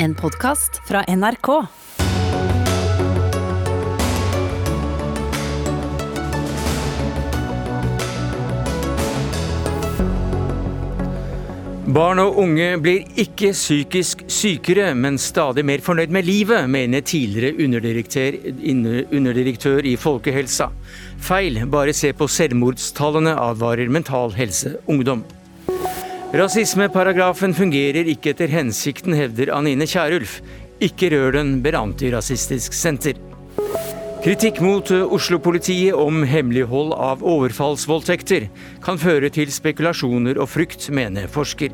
En 0.00 0.14
podkast 0.14 0.76
fra 0.86 1.00
NRK. 1.10 1.48
Barn 11.88 12.20
og 12.22 12.38
unge 12.38 12.68
blir 12.78 13.08
ikke 13.18 13.50
psykisk 13.56 14.22
sykere, 14.30 14.92
men 14.94 15.18
stadig 15.18 15.64
mer 15.66 15.82
fornøyd 15.82 16.14
med 16.14 16.28
livet, 16.28 16.70
mener 16.70 17.02
tidligere 17.02 17.56
underdirektør, 17.64 18.38
underdirektør 19.10 19.88
i 19.88 19.96
Folkehelsa. 19.98 20.68
Feil, 21.18 21.64
bare 21.66 21.96
se 21.96 22.12
på 22.14 22.30
selvmordstallene, 22.30 23.34
advarer 23.34 23.90
Mental 23.90 24.30
Helse 24.38 24.76
Ungdom. 24.86 25.26
Rasismeparagrafen 26.28 27.54
fungerer 27.56 28.04
ikke 28.12 28.34
etter 28.34 28.50
hensikten, 28.52 29.14
hevder 29.16 29.48
Anine 29.56 29.86
Kierulf. 29.88 30.42
Ikke 30.76 31.08
rør 31.14 31.38
den, 31.38 31.54
ber 31.64 31.78
Antirasistisk 31.80 32.76
Senter. 32.76 33.16
Kritikk 34.20 34.60
mot 34.60 34.90
Oslo-politiet 34.92 35.96
om 35.96 36.20
hemmelighold 36.28 36.92
av 36.92 37.24
overfallsvoldtekter 37.24 38.50
kan 38.84 39.00
føre 39.00 39.30
til 39.32 39.48
spekulasjoner 39.54 40.36
og 40.42 40.50
frykt, 40.52 40.90
mener 40.92 41.30
forsker. 41.32 41.72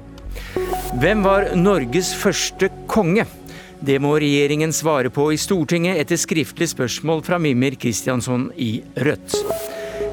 Hvem 1.03 1.27
var 1.27 1.51
Norges 1.59 2.13
første 2.15 2.71
konge? 2.87 3.27
Det 3.85 3.99
må 3.99 4.15
regjeringen 4.23 4.71
svare 4.73 5.11
på 5.11 5.33
i 5.35 5.41
Stortinget 5.41 5.99
etter 5.99 6.21
skriftlig 6.21 6.71
spørsmål 6.71 7.25
fra 7.27 7.43
Mimir 7.43 7.75
Kristjansson 7.75 8.53
i 8.55 8.85
Rødt. 9.03 9.35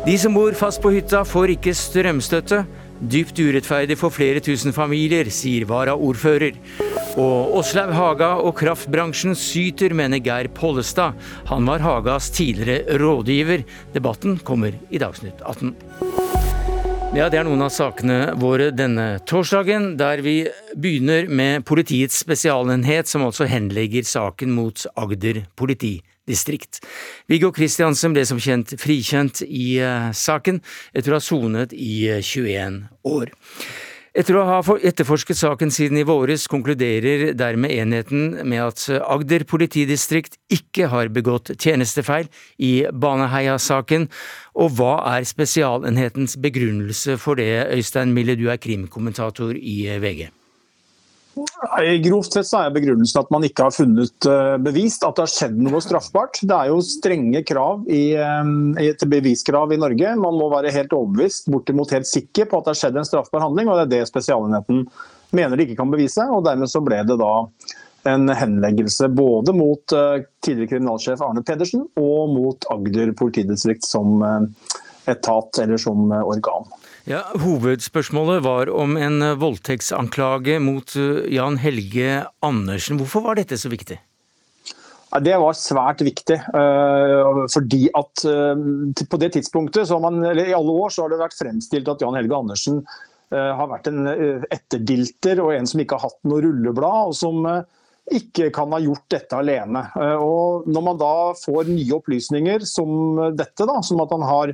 De 0.01 0.17
som 0.17 0.33
bor 0.33 0.55
fast 0.57 0.81
på 0.81 0.95
hytta 0.95 1.21
får 1.29 1.59
ikke 1.59 1.77
strømstøtte. 1.77 2.65
Dypt 3.01 3.39
urettferdig 3.41 3.97
for 3.97 4.13
flere 4.13 4.41
tusen 4.45 4.75
familier, 4.75 5.29
sier 5.33 5.65
varaordfører. 5.69 6.59
Og 7.19 7.55
Åslaug 7.59 7.95
Haga 7.97 8.29
og 8.39 8.53
kraftbransjen 8.61 9.33
syter, 9.35 9.95
mener 9.97 10.21
Geir 10.21 10.51
Pollestad. 10.53 11.17
Han 11.49 11.65
var 11.67 11.81
Hagas 11.83 12.29
tidligere 12.35 12.99
rådgiver. 13.01 13.65
Debatten 13.95 14.37
kommer 14.45 14.77
i 14.93 15.01
Dagsnytt 15.01 15.41
18. 15.41 16.30
Ja, 17.11 17.25
Det 17.27 17.41
er 17.41 17.43
noen 17.43 17.59
av 17.59 17.73
sakene 17.75 18.37
våre 18.39 18.69
denne 18.71 19.17
torsdagen, 19.27 19.97
der 19.99 20.21
vi 20.23 20.45
begynner 20.79 21.27
med 21.27 21.65
Politiets 21.67 22.21
spesialenhet, 22.23 23.09
som 23.11 23.25
altså 23.25 23.49
henlegger 23.51 24.07
saken 24.07 24.53
mot 24.55 24.85
Agder 24.95 25.41
politidistrikt. 25.59 26.79
Viggo 27.27 27.51
Kristiansen 27.51 28.15
ble 28.15 28.23
som 28.23 28.39
kjent 28.39 28.71
frikjent 28.79 29.43
i 29.43 29.81
uh, 29.83 30.15
saken, 30.15 30.61
etter 30.95 31.11
å 31.11 31.19
ha 31.19 31.25
sonet 31.25 31.75
i 31.75 32.07
uh, 32.15 32.23
21 32.23 32.85
år. 33.03 33.35
Etter 34.11 34.35
å 34.35 34.41
ha 34.43 34.57
etterforsket 34.83 35.39
saken 35.39 35.69
siden 35.71 36.01
i 36.01 36.03
våres, 36.03 36.43
konkluderer 36.51 37.29
dermed 37.39 37.71
enheten 37.71 38.41
med 38.43 38.59
at 38.65 38.83
Agder 39.07 39.45
politidistrikt 39.47 40.35
ikke 40.51 40.89
har 40.91 41.13
begått 41.15 41.53
tjenestefeil 41.55 42.27
i 42.59 42.73
Baneheia-saken. 42.91 44.09
Og 44.59 44.75
hva 44.75 44.97
er 45.13 45.29
Spesialenhetens 45.31 46.35
begrunnelse 46.43 47.15
for 47.23 47.39
det, 47.39 47.71
Øystein 47.71 48.11
Mille, 48.11 48.35
du 48.35 48.49
er 48.51 48.59
krimkommentator 48.59 49.55
i 49.55 49.79
VG? 50.03 50.27
Grovt 52.03 52.33
sett 52.33 52.47
så 52.49 52.63
er 52.65 52.73
begrunnelsen 52.73 53.21
at 53.21 53.31
man 53.33 53.45
ikke 53.45 53.67
har 53.67 53.73
funnet 53.75 54.27
eh, 54.29 54.55
bevist 54.63 55.05
at 55.05 55.17
det 55.17 55.25
har 55.25 55.31
skjedd 55.31 55.59
noe 55.61 55.81
straffbart. 55.83 56.41
Det 56.41 56.55
er 56.55 56.71
jo 56.71 56.79
strenge 56.85 57.43
krav 57.47 57.85
i, 57.91 58.13
eh, 58.17 58.91
til 58.99 59.11
beviskrav 59.11 59.73
i 59.73 59.79
Norge. 59.81 60.15
Man 60.19 60.39
må 60.39 60.49
være 60.53 60.73
helt 60.75 60.95
overbevist, 60.97 61.49
bortimot 61.53 61.93
helt 61.95 62.09
sikker 62.09 62.49
på 62.49 62.59
at 62.59 62.67
det 62.67 62.73
har 62.73 62.81
skjedd 62.81 62.99
en 63.01 63.07
straffbar 63.07 63.45
handling. 63.45 63.69
og 63.69 63.79
Det 63.79 63.85
er 63.87 63.93
det 63.95 64.09
Spesialenheten 64.11 64.83
mener 65.37 65.57
de 65.57 65.67
ikke 65.67 65.79
kan 65.79 65.93
bevise. 65.93 66.27
og 66.27 66.45
Dermed 66.47 66.71
så 66.71 66.83
ble 66.85 67.01
det 67.07 67.19
da 67.21 67.33
en 68.11 68.33
henleggelse 68.33 69.11
både 69.13 69.53
mot 69.53 69.97
eh, 69.97 70.25
tidligere 70.41 70.75
kriminalsjef 70.75 71.21
Arne 71.21 71.45
Pedersen 71.45 71.85
og 72.01 72.33
mot 72.33 72.69
Agder 72.73 73.13
politidistrikt 73.17 73.85
som 73.85 74.23
etat 75.09 75.63
eller 75.63 75.81
som 75.81 76.11
organ. 76.11 76.69
Ja, 77.09 77.23
Hovedspørsmålet 77.41 78.43
var 78.45 78.69
om 78.69 78.93
en 78.99 79.23
voldtektsanklage 79.41 80.59
mot 80.61 80.93
eh, 80.99 81.23
Jan 81.33 81.57
Helge 81.57 82.27
Andersen. 82.45 82.99
Hvorfor 83.01 83.23
var 83.25 83.39
dette 83.39 83.57
så 83.57 83.71
viktig? 83.71 83.97
Det 85.25 85.37
var 85.41 85.55
svært 85.57 86.03
viktig. 86.05 86.37
Eh, 86.37 87.39
fordi 87.49 87.87
at 87.97 88.21
eh, 88.29 89.01
på 89.01 89.19
det 89.23 89.31
tidspunktet, 89.33 89.89
man, 90.03 90.21
eller 90.21 90.51
i 90.51 90.53
alle 90.53 90.75
år, 90.83 90.93
så 90.93 91.03
har 91.03 91.13
det 91.13 91.23
vært 91.23 91.39
fremstilt 91.39 91.89
at 91.89 92.03
Jan 92.05 92.17
Helge 92.19 92.37
Andersen 92.37 92.83
har 93.31 93.69
vært 93.71 93.85
en 93.87 94.09
etterdilter 94.51 95.39
og 95.39 95.53
en 95.55 95.69
som 95.69 95.79
ikke 95.79 95.95
har 95.95 96.09
hatt 96.09 96.17
noe 96.27 96.41
rulleblad. 96.43 97.13
og 97.13 97.15
som 97.15 97.45
ikke 98.11 98.49
kan 98.51 98.73
ha 98.75 98.79
gjort 98.83 99.05
dette 99.13 99.37
alene. 99.39 99.85
Og 100.19 100.67
Når 100.67 100.83
man 100.83 100.99
da 100.99 101.13
får 101.39 101.69
nye 101.71 101.95
opplysninger 101.95 102.65
som 102.67 103.21
dette, 103.31 103.63
da, 103.63 103.77
som 103.87 104.03
at 104.03 104.11
han 104.11 104.25
har 104.27 104.51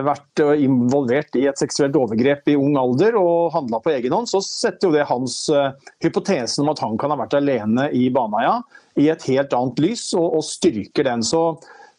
vært 0.00 0.40
eh, 0.40 0.64
involvert 0.64 1.36
i 1.36 1.44
et 1.50 1.60
seksuelt 1.60 1.96
overgrep 1.98 2.48
i 2.48 2.56
ung 2.56 2.78
alder 2.80 3.18
og 3.20 3.52
handla 3.52 3.82
på 3.84 3.92
egen 3.92 4.14
hånd, 4.16 4.30
så 4.30 4.40
setter 4.44 4.88
jo 4.88 4.94
det 4.96 5.08
hans 5.10 5.44
uh, 5.52 5.74
hypotesen 6.04 6.64
om 6.64 6.72
at 6.72 6.80
han 6.80 6.96
kan 7.00 7.12
ha 7.12 7.20
vært 7.20 7.36
alene 7.36 7.90
i 7.92 8.06
Baneheia 8.12 8.62
i 9.00 9.10
et 9.12 9.24
helt 9.28 9.52
annet 9.56 9.82
lys, 9.84 10.08
og, 10.16 10.38
og 10.38 10.46
styrker 10.48 11.04
den. 11.08 11.24
Så, 11.26 11.42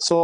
så 0.02 0.20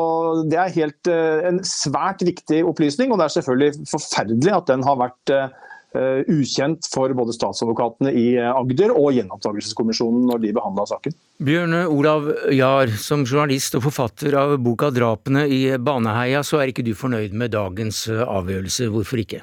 det 0.50 0.57
er 0.57 0.78
helt, 0.80 1.12
uh, 1.12 1.46
en 1.52 1.62
svært 1.68 2.25
viktig 2.25 2.63
opplysning, 2.66 3.13
og 3.13 3.22
det 3.22 3.30
er 3.30 3.38
selvfølgelig 3.38 3.90
forferdelig 3.94 4.56
at 4.57 4.72
den 4.74 4.86
har 4.88 5.01
vært 5.06 5.36
Uh, 5.36 5.50
ukjent 5.89 6.85
for 6.94 7.09
både 7.17 7.33
statsadvokatene 7.33 8.11
i 8.13 8.25
Agder 8.38 8.94
og 8.94 9.09
Gjenopptakelseskommisjonen 9.16 10.27
når 10.29 10.44
de 10.44 10.51
behandla 10.53 10.85
saken. 10.91 11.16
Bjørn 11.41 11.73
Olav 11.88 12.27
Jahr, 12.53 12.91
som 13.00 13.23
journalist 13.23 13.77
og 13.79 13.85
forfatter 13.88 14.35
av 14.38 14.57
boka 14.61 14.91
'Drapene 14.91 15.47
i 15.47 15.61
Baneheia', 15.77 16.44
så 16.44 16.59
er 16.59 16.73
ikke 16.73 16.85
du 16.85 16.94
fornøyd 16.94 17.33
med 17.33 17.55
dagens 17.55 18.07
eh, 18.11 18.22
avgjørelse. 18.22 18.89
Hvorfor 18.94 19.23
ikke? 19.23 19.41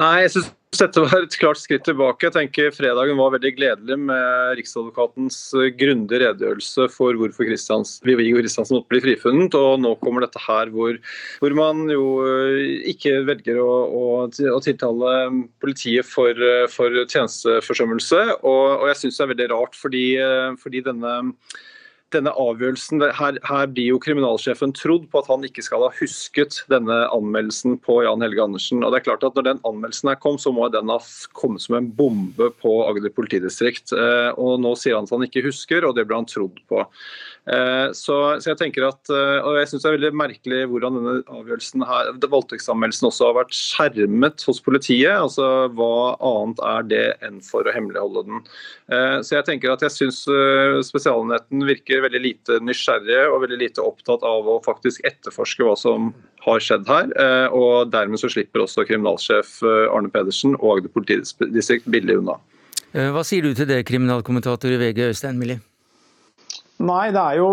Nei, 0.00 0.14
jeg 0.24 0.32
synes 0.34 0.52
dette 0.80 1.02
var 1.02 1.24
et 1.24 1.36
klart 1.40 1.60
skritt 1.60 1.84
tilbake. 1.86 2.26
Jeg 2.26 2.34
tenker 2.34 2.74
Fredagen 2.74 3.18
var 3.18 3.32
veldig 3.34 3.52
gledelig 3.56 3.96
med 4.08 4.56
Riksadvokatens 4.58 5.38
eh, 5.56 5.70
grundige 5.78 6.20
redegjørelse 6.22 6.88
for 6.94 7.18
hvorfor 7.18 7.46
Viggo 7.46 8.40
Kristiansen 8.40 8.76
måtte 8.76 8.90
bli 8.92 9.02
frifunnet. 9.04 9.56
Og 9.58 9.80
nå 9.82 9.94
kommer 10.02 10.26
dette 10.26 10.42
her 10.44 10.72
hvor, 10.74 10.98
hvor 11.42 11.56
man 11.58 11.84
jo 11.92 12.08
eh, 12.26 12.90
ikke 12.92 13.20
velger 13.28 13.60
å, 13.62 13.70
å, 13.86 14.04
å 14.26 14.60
tiltale 14.64 15.14
politiet 15.62 16.08
for, 16.08 16.32
eh, 16.32 16.66
for 16.72 17.02
tjenesteforsømmelse. 17.04 18.22
Og, 18.42 18.66
og 18.80 18.90
jeg 18.92 19.02
syns 19.04 19.20
det 19.20 19.26
er 19.26 19.32
veldig 19.34 19.50
rart, 19.54 19.80
fordi, 19.80 20.06
fordi 20.62 20.84
denne 20.86 21.16
denne 22.14 22.30
avgjørelsen, 22.38 23.02
her, 23.18 23.38
her, 23.48 23.66
blir 23.74 23.90
jo 23.90 23.98
kriminalsjefen 24.02 24.70
trodd 24.78 25.08
på 25.10 25.20
at 25.20 25.28
han 25.30 25.42
ikke 25.46 25.64
skal 25.64 25.82
ha 25.82 25.90
husket 25.98 26.60
denne 26.70 27.00
anmeldelsen 27.10 27.74
på 27.82 27.98
Jan 28.06 28.22
Helge 28.22 28.44
Andersen. 28.44 28.84
og 28.86 28.92
det 28.94 29.00
er 29.00 29.06
klart 29.08 29.26
at 29.26 29.34
Når 29.34 29.48
den 29.48 29.62
anmeldelsen 29.66 30.12
er 30.12 30.20
kom, 30.22 30.38
så 30.38 30.52
må 30.54 30.68
den 30.70 30.92
ha 30.92 31.00
kommet 31.34 31.64
som 31.64 31.78
en 31.78 31.90
bombe 31.90 32.52
på 32.62 32.76
Agder 32.86 33.10
politidistrikt. 33.10 33.90
Eh, 33.92 34.30
og 34.38 34.60
Nå 34.62 34.76
sier 34.78 34.94
han 34.94 35.08
at 35.08 35.14
han 35.16 35.26
ikke 35.26 35.44
husker, 35.48 35.86
og 35.86 35.96
det 35.98 36.06
ble 36.06 36.20
han 36.20 36.30
trodd 36.30 36.62
på. 36.70 36.84
Eh, 37.46 37.90
så, 37.94 38.16
så, 38.38 38.52
jeg 38.52 38.60
tenker 38.62 38.86
at, 38.86 39.02
eh, 39.10 39.42
og 39.42 39.58
jeg 39.58 39.70
synes 39.70 39.84
det 39.84 39.90
er 39.90 39.96
veldig 39.98 40.12
merkelig 40.22 40.62
hvordan 40.70 41.00
denne 41.00 41.16
avgjørelsen 41.26 41.84
her, 41.90 42.12
voldtektsanmeldelsen 42.26 43.10
også 43.10 43.28
har 43.30 43.38
vært 43.40 43.58
skjermet 43.58 44.46
hos 44.46 44.62
politiet. 44.62 45.10
altså 45.14 45.66
Hva 45.74 46.14
annet 46.22 46.62
er 46.70 46.88
det 46.94 47.04
enn 47.26 47.42
for 47.42 47.66
å 47.66 47.74
hemmeligholde 47.74 48.24
den. 48.26 48.46
Så 49.26 49.34
jeg 49.34 49.46
tenker 49.46 49.72
at 49.72 49.82
jeg 49.82 49.92
syns 49.94 50.18
Spesialenheten 50.86 51.64
virker 51.66 51.95
veldig 52.04 52.22
lite 52.22 52.58
nysgjerrige 52.64 53.26
og 53.30 53.42
veldig 53.44 53.58
lite 53.60 53.84
opptatt 53.84 54.24
av 54.26 54.48
å 54.50 54.58
faktisk 54.64 55.04
etterforske 55.08 55.66
hva 55.66 55.76
som 55.80 56.10
har 56.46 56.62
skjedd 56.62 56.88
her. 56.90 57.12
Og 57.54 57.90
dermed 57.92 58.20
så 58.22 58.30
slipper 58.32 58.64
også 58.64 58.86
kriminalsjef 58.88 59.58
Arne 59.66 60.10
Pedersen 60.12 60.54
og 60.58 60.76
Agder 60.76 60.92
politidistrikt 60.94 61.88
billig 61.90 62.20
unna. 62.22 62.36
Hva 62.92 63.22
sier 63.26 63.42
du 63.44 63.56
til 63.56 63.68
det, 63.68 63.82
kriminalkommentator 63.88 64.72
i 64.72 64.78
VG 64.80 65.08
Øystein 65.10 65.40
Millie? 65.40 65.58
Nei, 66.76 67.08
det 67.08 67.20
er 67.22 67.38
jo 67.40 67.48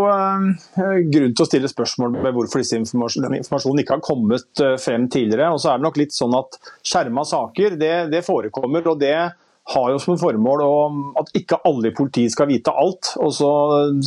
grunn 1.14 1.32
til 1.32 1.44
å 1.46 1.48
stille 1.48 1.70
spørsmål 1.72 2.18
ved 2.26 2.34
hvorfor 2.36 2.60
disse 2.60 2.76
informasjonen 2.76 3.80
ikke 3.80 3.96
har 3.96 4.04
kommet 4.04 4.64
frem 4.84 5.08
tidligere. 5.08 5.54
Og 5.56 5.62
så 5.64 5.72
er 5.72 5.80
det 5.80 5.88
nok 5.88 6.00
litt 6.02 6.16
sånn 6.16 6.36
at 6.36 6.60
Skjerma 6.84 7.24
saker 7.28 7.78
det, 7.80 7.94
det 8.12 8.20
forekommer, 8.28 8.84
og 8.92 9.00
det 9.00 9.16
har 9.72 9.90
jo 9.94 10.00
som 10.02 10.20
formål 10.20 10.62
at 11.22 11.32
ikke 11.40 11.62
alle 11.68 11.90
i 11.90 11.96
politiet 11.96 12.34
skal 12.34 12.50
vite 12.50 12.74
alt. 12.76 13.14
og 13.24 13.32
Så 13.36 13.50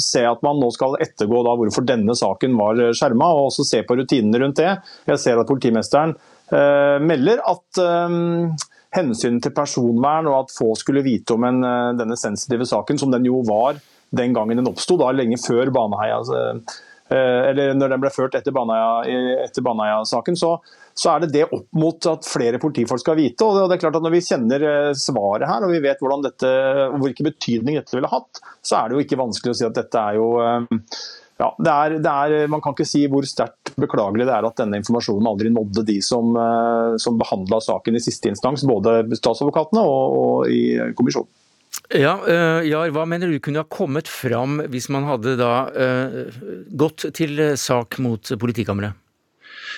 se 0.00 0.22
at 0.28 0.44
man 0.44 0.60
nå 0.60 0.68
skal 0.74 0.98
ettergå 1.00 1.42
hvorfor 1.46 1.86
denne 1.88 2.16
saken 2.18 2.56
var 2.58 2.80
skjerma, 2.96 3.30
og 3.32 3.50
også 3.50 3.64
se 3.64 3.82
på 3.86 3.96
rutinene 3.96 4.42
rundt 4.42 4.60
det. 4.60 4.74
Jeg 5.08 5.22
ser 5.22 5.40
at 5.40 5.48
politimesteren 5.48 6.14
eh, 6.52 6.96
melder 7.00 7.40
at 7.48 7.82
hensynet 8.96 9.42
til 9.44 9.56
personvern 9.56 10.28
og 10.30 10.42
at 10.44 10.54
få 10.56 10.74
skulle 10.78 11.04
vite 11.04 11.34
om 11.34 11.44
en, 11.48 11.64
denne 11.98 12.16
sensitive 12.16 12.68
saken, 12.68 13.00
som 13.00 13.12
den 13.12 13.28
jo 13.28 13.42
var 13.48 13.80
den 14.16 14.36
gangen 14.36 14.60
den 14.60 14.68
oppsto, 14.70 14.96
lenge 15.12 15.40
før 15.42 15.72
Baneheia 15.74 16.20
eller 17.14 17.76
når 17.78 17.92
den 17.94 18.02
ble 18.02 18.10
ført 18.10 18.34
etter 18.38 18.54
Baneheia-saken, 18.54 20.38
så, 20.38 20.56
så, 20.90 21.12
er 21.12 21.22
det 21.24 21.32
det 21.36 21.44
opp 21.46 21.68
mot 21.78 22.08
at 22.10 22.26
flere 22.26 22.60
politifolk 22.62 23.04
skal 23.04 23.18
vite. 23.18 23.46
og 23.46 23.68
det 23.70 23.76
er 23.76 23.84
klart 23.84 23.98
at 24.00 24.06
Når 24.06 24.16
vi 24.16 24.24
kjenner 24.26 24.66
svaret 24.98 25.46
her, 25.46 25.66
og 25.66 25.74
vi 25.74 25.82
vet 25.84 26.02
dette, 26.24 26.50
hvilken 26.96 27.30
betydning 27.30 27.78
dette 27.78 27.96
ville 27.96 28.10
hatt, 28.10 28.42
så 28.62 28.80
er 28.80 28.88
det 28.88 28.98
jo 28.98 29.06
ikke 29.06 29.20
vanskelig 29.22 29.54
å 29.54 29.60
si 29.60 29.68
at 29.68 29.78
dette 29.78 30.02
er 30.02 30.18
jo 30.18 30.32
ja, 31.36 31.50
det 31.60 31.72
er, 31.72 31.94
det 32.00 32.12
er, 32.12 32.46
Man 32.48 32.62
kan 32.64 32.72
ikke 32.72 32.88
si 32.88 33.02
hvor 33.12 33.26
sterkt 33.28 33.74
beklagelig 33.76 34.24
det 34.24 34.32
er 34.32 34.46
at 34.48 34.56
denne 34.56 34.78
informasjonen 34.80 35.28
aldri 35.28 35.50
nådde 35.52 35.84
de 35.84 35.98
som, 36.04 36.32
som 37.02 37.18
behandla 37.20 37.60
saken 37.60 37.98
i 37.98 38.02
siste 38.02 38.32
instans, 38.32 38.64
både 38.64 39.02
statsadvokatene 39.18 39.82
og, 39.84 40.16
og 40.16 40.48
i 40.52 40.62
kommisjonen. 40.96 41.28
Ja, 41.94 42.16
uh, 42.18 42.66
Jar, 42.66 42.90
hva 42.94 43.04
mener 43.06 43.30
du 43.30 43.38
kunne 43.42 43.62
ha 43.62 43.68
kommet 43.70 44.08
fram 44.10 44.58
hvis 44.72 44.88
man 44.90 45.06
hadde 45.06 45.36
da 45.38 45.52
uh, 45.70 46.38
gått 46.74 47.06
til 47.14 47.38
sak 47.60 48.00
mot 48.02 48.32
politikammeret? 48.42 48.98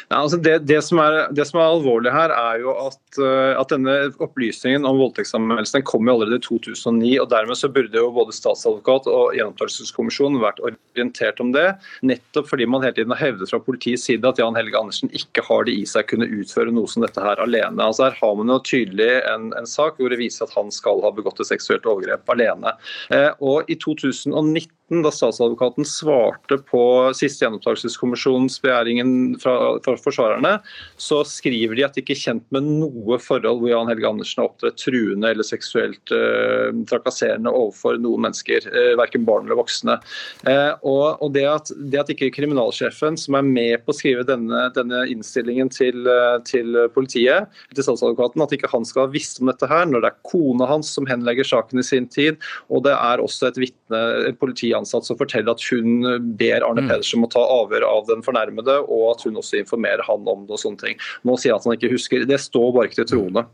Ja, 0.08 0.22
altså 0.22 0.38
det, 0.40 0.60
det, 0.68 0.78
som 0.86 1.00
er, 1.02 1.26
det, 1.34 1.44
som 1.48 1.60
er, 1.60 1.68
alvorlig 1.68 2.12
her, 2.14 2.32
er 2.32 2.62
jo 2.62 2.72
at, 2.86 2.98
uh, 3.16 3.56
at 3.58 3.72
denne 3.72 3.94
opplysningen 4.20 4.84
om 4.88 5.00
voldtektsanmeldelsen 5.00 5.84
kom 5.88 6.10
allerede 6.12 6.40
i 6.40 6.44
2009. 6.44 7.14
og 7.22 7.30
Dermed 7.32 7.58
så 7.58 7.70
burde 7.72 7.96
jo 7.96 8.10
både 8.14 8.36
statsadvokat 8.36 9.08
og 9.10 9.36
Gjenopptakelseskommisjonen 9.38 10.42
vært 10.42 10.60
orientert 10.64 11.40
om 11.44 11.52
det. 11.56 11.66
Nettopp 12.06 12.50
fordi 12.50 12.68
man 12.68 12.84
hele 12.84 12.96
tiden 12.98 13.14
har 13.14 13.22
hevdet 13.22 13.50
fra 13.52 13.62
politiets 13.64 14.04
side 14.08 14.28
at 14.28 14.40
Jan 14.40 14.58
Helge 14.58 14.78
Andersen 14.78 15.12
ikke 15.16 15.44
har 15.48 15.64
det 15.68 15.76
i 15.78 15.86
seg 15.88 16.04
å 16.06 16.10
kunne 16.12 16.30
utføre 16.40 16.74
noe 16.74 16.90
som 16.90 17.04
dette 17.06 17.22
her 17.24 17.40
alene. 17.42 17.80
Altså 17.84 18.08
Her 18.08 18.18
har 18.20 18.36
man 18.38 18.52
jo 18.52 18.60
tydelig 18.66 19.10
en, 19.30 19.52
en 19.58 19.68
sak 19.68 19.98
hvor 19.98 20.12
det 20.12 20.20
viser 20.20 20.46
at 20.46 20.56
han 20.58 20.72
skal 20.74 21.02
ha 21.04 21.12
begått 21.14 21.40
et 21.42 21.50
seksuelt 21.50 21.86
overgrep 21.88 22.28
alene. 22.34 22.74
Eh, 23.14 23.30
og 23.38 23.68
I 23.70 23.78
2019 23.80 24.68
da 25.04 25.10
statsadvokaten 25.12 25.84
svarte 25.84 26.56
på 26.70 26.82
siste 27.16 27.44
gjenopptakelseskommisjonens 27.44 28.56
begjæringen 28.64 29.36
fra, 29.42 29.76
fra, 29.84 29.96
forsvarerne, 30.00 30.54
så 30.96 31.20
skriver 31.28 31.76
de 31.76 31.84
at 31.84 31.96
de 31.96 32.04
ikke 32.04 32.16
er 32.16 32.22
kjent 32.22 32.46
med 32.54 32.64
noe 32.64 32.97
forhold 33.22 33.62
hvor 33.62 33.70
Jan 33.70 33.88
Helge 33.90 34.08
Andersen 34.08 34.42
har 34.42 34.50
opptrådt 34.50 34.78
truende 34.80 35.30
eller 35.32 35.46
seksuelt 35.46 36.12
uh, 36.14 36.70
trakasserende 36.88 37.52
overfor 37.52 37.98
noen 38.02 38.26
mennesker, 38.26 38.66
uh, 38.68 38.78
eh, 38.78 38.94
verken 38.98 39.26
barn 39.28 39.46
eller 39.46 39.58
voksne. 39.60 39.98
Uh, 40.46 40.72
og, 40.86 41.22
og 41.24 41.32
det, 41.36 41.44
at, 41.48 41.72
det, 41.76 42.00
at, 42.02 42.12
ikke 42.12 42.30
kriminalsjefen, 42.36 43.18
som 43.20 43.38
er 43.38 43.46
med 43.46 43.84
på 43.84 43.94
å 43.94 43.98
skrive 43.98 44.26
denne, 44.28 44.66
denne 44.76 45.04
innstillingen 45.12 45.70
til, 45.72 46.08
til, 46.48 46.78
politiet, 46.94 47.48
til 47.74 47.86
statsadvokaten, 47.86 48.44
at 48.44 48.54
ikke 48.56 48.70
han 48.72 48.86
skal 48.88 49.06
ha 49.06 49.12
visst 49.12 49.42
om 49.42 49.50
dette 49.50 49.68
her, 49.70 49.86
når 49.88 50.04
det 50.04 50.12
er 50.12 50.20
kona 50.28 50.68
hans 50.70 50.92
som 50.94 51.08
henlegger 51.08 51.46
saken 51.48 51.82
i 51.82 51.86
sin 51.86 52.08
tid, 52.10 52.40
og 52.72 52.84
det 52.88 52.94
er 52.96 53.22
også 53.22 53.50
et 53.50 53.60
vitne, 53.62 54.02
politiansatt 54.40 55.06
som 55.06 55.18
forteller 55.18 55.54
at 55.54 55.64
hun 55.70 56.04
ber 56.38 56.64
Arne 56.66 56.84
mm. 56.84 56.90
Pedersen 56.90 57.20
om 57.20 57.28
å 57.28 57.32
ta 57.32 57.42
avhør 57.42 57.86
av 57.88 58.08
den 58.10 58.24
fornærmede, 58.24 58.80
og 58.86 59.04
at 59.14 59.24
hun 59.26 59.38
også 59.40 59.60
informerer 59.62 60.04
han 60.08 60.26
om 60.28 60.44
det 60.48 60.56
og 60.56 60.62
sånne 60.62 60.82
ting. 60.82 61.00
Nå 61.28 61.36
sier 61.40 61.54
han 61.54 61.62
at 61.62 61.68
han 61.68 61.78
ikke 61.78 61.92
husker. 61.92 62.26
Det 62.28 62.40
står 62.42 62.72
bare 62.76 62.87
ikke 62.88 63.02
til 63.02 63.10
troende. 63.12 63.44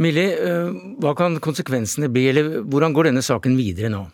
Millie, 0.00 0.34
eh, 0.34 0.74
hva 1.02 1.14
kan 1.18 1.38
konsekvensene 1.42 2.10
bli, 2.12 2.28
eller 2.30 2.60
hvordan 2.62 2.94
går 2.96 3.10
denne 3.10 3.24
saken 3.24 3.56
videre 3.58 3.90
nå? 3.92 4.04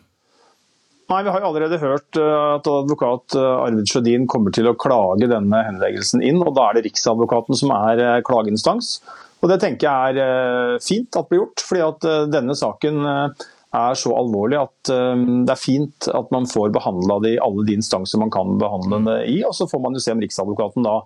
Nei, 1.11 1.23
Vi 1.23 1.31
har 1.33 1.43
jo 1.43 1.49
allerede 1.49 1.79
hørt 1.81 2.19
eh, 2.19 2.55
at 2.55 2.67
advokat 2.71 3.35
eh, 3.35 3.63
Arvid 3.65 3.89
Sjødin 3.89 4.27
kommer 4.31 4.53
til 4.55 4.69
å 4.69 4.77
klage 4.79 5.27
denne 5.31 5.63
henleggelsen 5.67 6.23
inn. 6.23 6.39
og 6.43 6.55
Da 6.55 6.69
er 6.69 6.79
det 6.79 6.85
Riksadvokaten 6.87 7.57
som 7.59 7.73
er 7.75 8.23
klageinstans. 8.27 8.99
Og 9.41 9.49
Det 9.49 9.57
tenker 9.63 9.89
jeg 9.89 10.21
er 10.21 10.77
fint 10.85 11.17
at 11.17 11.27
blir 11.27 11.41
gjort. 11.41 11.63
fordi 11.65 11.81
at 11.81 12.05
denne 12.29 12.53
saken 12.53 13.01
er 13.01 13.95
så 13.97 14.11
alvorlig 14.13 14.59
at 14.59 14.91
det 14.91 15.49
er 15.49 15.57
fint 15.57 16.05
at 16.13 16.29
man 16.29 16.45
får 16.45 16.69
behandla 16.75 17.17
det 17.23 17.31
i 17.33 17.39
alle 17.41 17.65
de 17.65 17.73
instanser 17.79 18.21
man 18.21 18.29
kan 18.29 18.59
behandle 18.61 18.99
det 19.07 19.17
i. 19.33 19.39
og 19.41 19.55
Så 19.57 19.65
får 19.71 19.81
man 19.81 19.97
jo 19.97 20.03
se 20.03 20.13
om 20.13 20.21
Riksadvokaten 20.21 20.85
da 20.85 20.99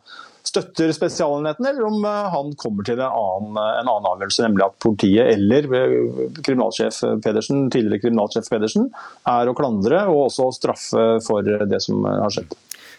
støtter 0.49 0.91
Spesialenheten, 0.95 1.65
eller 1.69 1.87
om 1.87 2.05
eh, 2.05 2.29
han 2.33 2.53
kommer 2.59 2.85
til 2.87 2.99
en 2.99 3.07
annen, 3.07 3.57
eh, 3.61 3.79
en 3.81 3.89
annen 3.91 4.09
avgjørelse, 4.11 4.45
nemlig 4.45 4.67
at 4.67 4.77
politiet 4.83 5.31
eller 5.33 5.67
eh, 5.79 6.37
kriminalsjef 6.45 7.01
Pedersen, 7.25 7.65
tidligere 7.73 8.05
kriminalsjef 8.05 8.49
Pedersen 8.51 8.89
er 9.31 9.49
å 9.49 9.55
klandre 9.57 10.05
og 10.11 10.27
også 10.27 10.51
straffe 10.55 11.07
for 11.25 11.45
det 11.45 11.81
som 11.83 12.05
har 12.07 12.31
skjedd. 12.33 12.55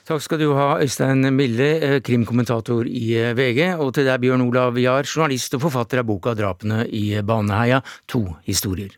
Takk 0.07 0.23
skal 0.23 0.39
du 0.39 0.53
ha, 0.55 0.69
Øystein 0.85 1.27
Mille, 1.35 1.99
krimkommentator 2.07 2.87
i 2.87 3.09
VG, 3.35 3.73
og 3.83 3.91
til 3.97 4.07
deg, 4.07 4.21
Bjørn 4.23 4.45
Olav 4.47 4.79
Jahr, 4.79 5.09
journalist 5.09 5.59
og 5.59 5.65
forfatter 5.67 6.05
av 6.05 6.07
boka 6.07 6.37
'Drapene 6.37 6.85
i 6.87 7.09
Baneheia'. 7.27 7.83
To 8.15 8.23
historier. 8.47 8.95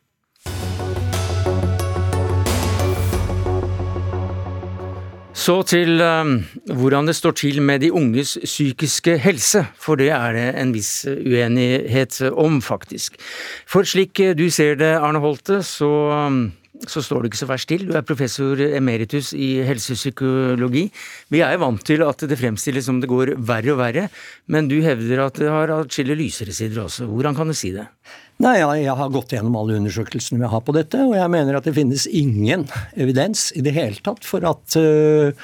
Så 5.49 5.63
til 5.65 6.03
um, 6.05 6.43
hvordan 6.77 7.07
det 7.09 7.15
står 7.17 7.33
til 7.41 7.63
med 7.65 7.81
de 7.81 7.89
unges 7.97 8.35
psykiske 8.43 9.15
helse, 9.17 9.63
for 9.81 9.97
det 9.97 10.11
er 10.13 10.35
det 10.37 10.43
en 10.61 10.75
viss 10.75 11.07
uenighet 11.09 12.19
om, 12.29 12.59
faktisk. 12.61 13.17
For 13.65 13.89
slik 13.89 14.21
du 14.37 14.45
ser 14.53 14.77
det, 14.77 14.91
Arne 15.01 15.23
Holte, 15.25 15.63
så, 15.65 15.89
um, 16.29 16.53
så 16.85 17.01
står 17.01 17.25
det 17.25 17.31
ikke 17.31 17.41
så 17.41 17.49
verst 17.49 17.71
til. 17.73 17.87
Du 17.89 17.97
er 17.97 18.05
professor 18.05 18.61
emeritus 18.61 19.33
i 19.33 19.55
helsepsykologi. 19.65 20.85
Vi 21.33 21.41
er 21.41 21.57
vant 21.65 21.81
til 21.81 22.05
at 22.05 22.29
det 22.29 22.37
fremstilles 22.43 22.85
som 22.85 23.01
det 23.01 23.09
går 23.09 23.39
verre 23.41 23.73
og 23.73 23.81
verre, 23.81 24.11
men 24.53 24.69
du 24.69 24.83
hevder 24.85 25.31
at 25.31 25.41
det 25.41 25.49
har 25.49 25.73
atskillig 25.81 26.27
lysere 26.27 26.53
sider 26.53 26.85
også. 26.85 27.09
Hvordan 27.09 27.41
kan 27.41 27.49
du 27.49 27.57
si 27.57 27.73
det? 27.73 27.89
Nei, 28.39 28.61
jeg 28.63 28.95
har 28.95 29.11
gått 29.11 29.33
gjennom 29.35 29.57
alle 29.59 29.81
undersøkelsene 29.81 30.39
vi 30.39 30.51
har 30.53 30.63
på 30.63 30.75
dette, 30.77 31.01
og 31.03 31.17
jeg 31.19 31.31
mener 31.33 31.59
at 31.59 31.67
det 31.67 31.75
finnes 31.75 32.05
ingen 32.07 32.69
evidens 32.95 33.49
i 33.59 33.65
det 33.67 33.75
hele 33.75 33.99
tatt 34.05 34.23
for 34.27 34.47
at 34.47 34.79
uh, 34.79 35.35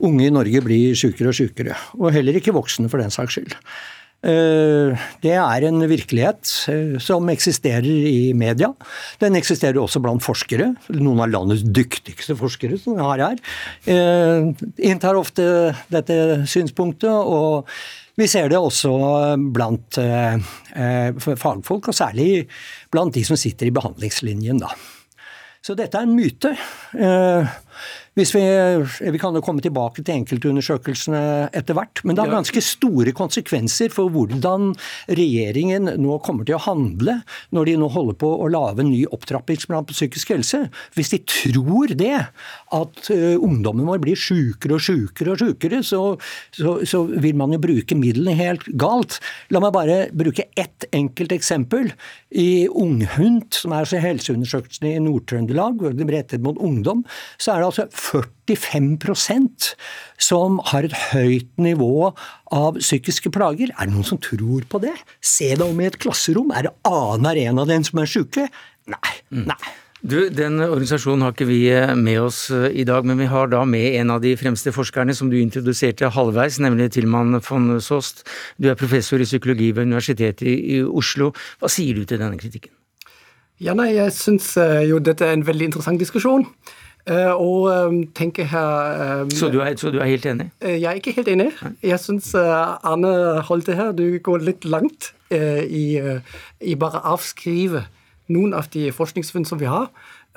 unge 0.00 0.24
i 0.24 0.32
Norge 0.32 0.62
blir 0.64 0.96
sykere 0.96 1.28
og 1.28 1.36
sykere. 1.36 1.76
Og 2.00 2.08
heller 2.16 2.40
ikke 2.40 2.56
voksne, 2.56 2.88
for 2.88 3.04
den 3.04 3.12
saks 3.12 3.36
skyld. 3.36 3.52
Uh, 4.24 4.96
det 5.20 5.36
er 5.36 5.68
en 5.68 5.84
virkelighet 5.92 6.54
uh, 6.72 6.96
som 7.04 7.28
eksisterer 7.28 7.84
i 7.84 8.32
media. 8.32 8.72
Den 9.20 9.36
eksisterer 9.36 9.82
også 9.84 10.00
blant 10.00 10.24
forskere. 10.24 10.72
Noen 10.96 11.20
av 11.26 11.34
landets 11.36 11.68
dyktigste 11.68 12.32
forskere 12.40 12.80
som 12.80 12.96
vi 12.96 13.04
har 13.10 13.26
her, 13.28 13.46
inntar 14.88 15.20
ofte 15.20 15.44
dette 15.92 16.46
synspunktet. 16.48 17.12
og 17.12 17.68
vi 18.18 18.26
ser 18.26 18.50
det 18.50 18.58
også 18.58 18.92
blant 19.54 19.98
eh, 20.02 20.38
eh, 20.74 21.18
fagfolk, 21.22 21.90
og 21.90 21.94
særlig 21.94 22.48
blant 22.90 23.14
de 23.14 23.22
som 23.26 23.38
sitter 23.38 23.68
i 23.68 23.74
behandlingslinjen. 23.74 24.62
Så 25.62 25.76
dette 25.78 26.00
er 26.00 26.06
en 26.06 26.16
myte. 26.16 26.54
Eh, 28.18 28.22
hvis 28.22 28.34
vi, 28.34 29.10
vi 29.12 29.18
kan 29.20 29.34
jo 29.34 29.42
komme 29.44 29.62
tilbake 29.62 30.02
til 30.02 30.20
enkeltundersøkelsene 30.20 31.50
etter 31.56 31.76
hvert, 31.76 32.02
men 32.04 32.16
det 32.16 32.24
har 32.24 32.32
ganske 32.32 32.62
store 32.64 33.12
konsekvenser 33.16 33.92
for 33.94 34.10
hvordan 34.10 34.72
regjeringen 35.08 35.92
nå 36.00 36.18
kommer 36.24 36.46
til 36.46 36.58
å 36.58 36.62
handle 36.66 37.20
når 37.54 37.70
de 37.70 37.76
nå 37.78 37.88
holder 37.94 38.18
på 38.18 38.30
å 38.42 38.48
lage 38.50 38.82
en 38.82 38.90
ny 38.90 39.04
opptrappingsplan 39.14 39.86
på 39.86 39.96
psykisk 39.96 40.34
helse. 40.34 40.64
Hvis 40.96 41.12
de 41.14 41.20
tror 41.28 41.94
det, 41.98 42.16
at 42.74 43.10
uh, 43.12 43.36
ungdommen 43.38 43.86
vår 43.88 44.02
blir 44.02 44.18
sjukere 44.18 44.76
og 44.76 44.84
sjukere 44.84 45.34
og 45.34 45.42
sjukere, 45.42 45.80
så, 45.86 46.02
så, 46.54 46.78
så, 46.88 47.04
vil 47.08 47.38
man 47.38 47.54
jo 47.54 47.60
bruke 47.62 47.96
midlene 47.98 48.36
helt 48.38 48.66
galt. 48.78 49.18
La 49.54 49.62
meg 49.62 49.74
bare 49.76 49.98
bruke 50.12 50.48
ett 50.58 50.88
enkelt 50.94 51.32
eksempel. 51.34 51.92
I 52.28 52.68
Unghund, 52.68 53.54
som 53.56 53.72
er 53.76 53.88
helseundersøkelsen 54.02 54.90
i 54.90 54.98
Nord-Trøndelag, 55.02 55.80
rettet 56.08 56.44
mot 56.44 56.58
ungdom, 56.60 57.04
så 57.40 57.54
er 57.54 57.62
det 57.62 57.70
altså 57.70 57.86
45% 58.08 59.72
som 60.28 60.60
har 60.70 60.88
et 60.88 60.96
høyt 61.12 61.50
nivå 61.60 62.12
av 62.54 62.78
psykiske 62.80 63.32
plager. 63.34 63.72
Er 63.76 63.88
det 63.88 63.96
noen 63.96 64.08
som 64.08 64.20
tror 64.22 64.64
på 64.68 64.80
det? 64.82 64.94
Se 65.20 65.54
deg 65.54 65.66
om 65.66 65.82
i 65.82 65.90
et 65.90 66.00
klasserom. 66.00 66.54
Er 66.56 66.68
det 66.68 66.76
annenhver 66.88 67.44
en 67.44 67.62
av 67.64 67.68
dem 67.70 67.84
som 67.86 68.00
er 68.02 68.10
syke? 68.10 68.48
Nei. 68.88 69.14
Mm. 69.34 69.44
Nei. 69.52 69.76
Du, 69.98 70.28
Den 70.30 70.60
organisasjonen 70.62 71.24
har 71.26 71.32
ikke 71.34 71.48
vi 71.48 71.64
eh, 71.74 71.90
med 71.98 72.20
oss 72.22 72.44
eh, 72.54 72.68
i 72.70 72.84
dag, 72.86 73.06
men 73.08 73.18
vi 73.18 73.26
har 73.26 73.50
da 73.50 73.64
med 73.66 73.96
en 73.98 74.14
av 74.14 74.22
de 74.22 74.36
fremste 74.38 74.70
forskerne 74.74 75.14
som 75.16 75.30
du 75.30 75.40
introduserte 75.40 76.12
halvveis, 76.14 76.60
nemlig 76.62 76.92
Tilman 76.94 77.40
von 77.42 77.72
Sost. 77.82 78.22
Du 78.62 78.70
er 78.70 78.78
professor 78.78 79.18
i 79.18 79.26
psykologi 79.26 79.72
ved 79.74 79.90
Universitetet 79.90 80.46
i 80.46 80.84
Oslo. 80.86 81.32
Hva 81.58 81.72
sier 81.72 81.98
du 81.98 82.06
til 82.06 82.22
denne 82.22 82.38
kritikken? 82.38 82.77
Ja, 83.60 83.74
nei, 83.74 83.94
Jeg 83.96 84.12
syns 84.14 84.52
eh, 84.56 84.84
jo 84.86 85.00
dette 85.02 85.26
er 85.26 85.34
en 85.34 85.46
veldig 85.46 85.72
interessant 85.72 85.98
diskusjon. 86.00 86.46
Eh, 87.08 87.32
og 87.32 87.70
ehm, 87.72 88.00
tenker 88.14 88.44
her 88.44 89.24
så, 89.32 89.48
du 89.48 89.62
er, 89.64 89.72
så, 89.80 89.90
du 89.90 89.98
er, 89.98 90.10
helt 90.10 90.26
enig? 90.28 90.50
Eh, 90.60 90.76
jeg 90.76 90.90
er 90.90 91.00
ikke 91.00 91.14
helt 91.16 91.30
enig. 91.32 91.48
Jeg 91.82 91.98
syns 92.00 92.34
Arne 92.36 93.40
Holte 93.48 93.74
her, 93.74 93.92
du 93.92 94.18
går 94.22 94.44
litt 94.44 94.68
langt 94.68 95.12
i, 95.30 96.00
i 96.60 96.74
bare 96.80 97.02
avskrive 97.04 97.82
noen 98.32 98.54
av 98.56 98.68
de 98.72 98.86
forskningsfunn 98.92 99.44
som 99.48 99.60
vi 99.60 99.68
har. 99.68 99.88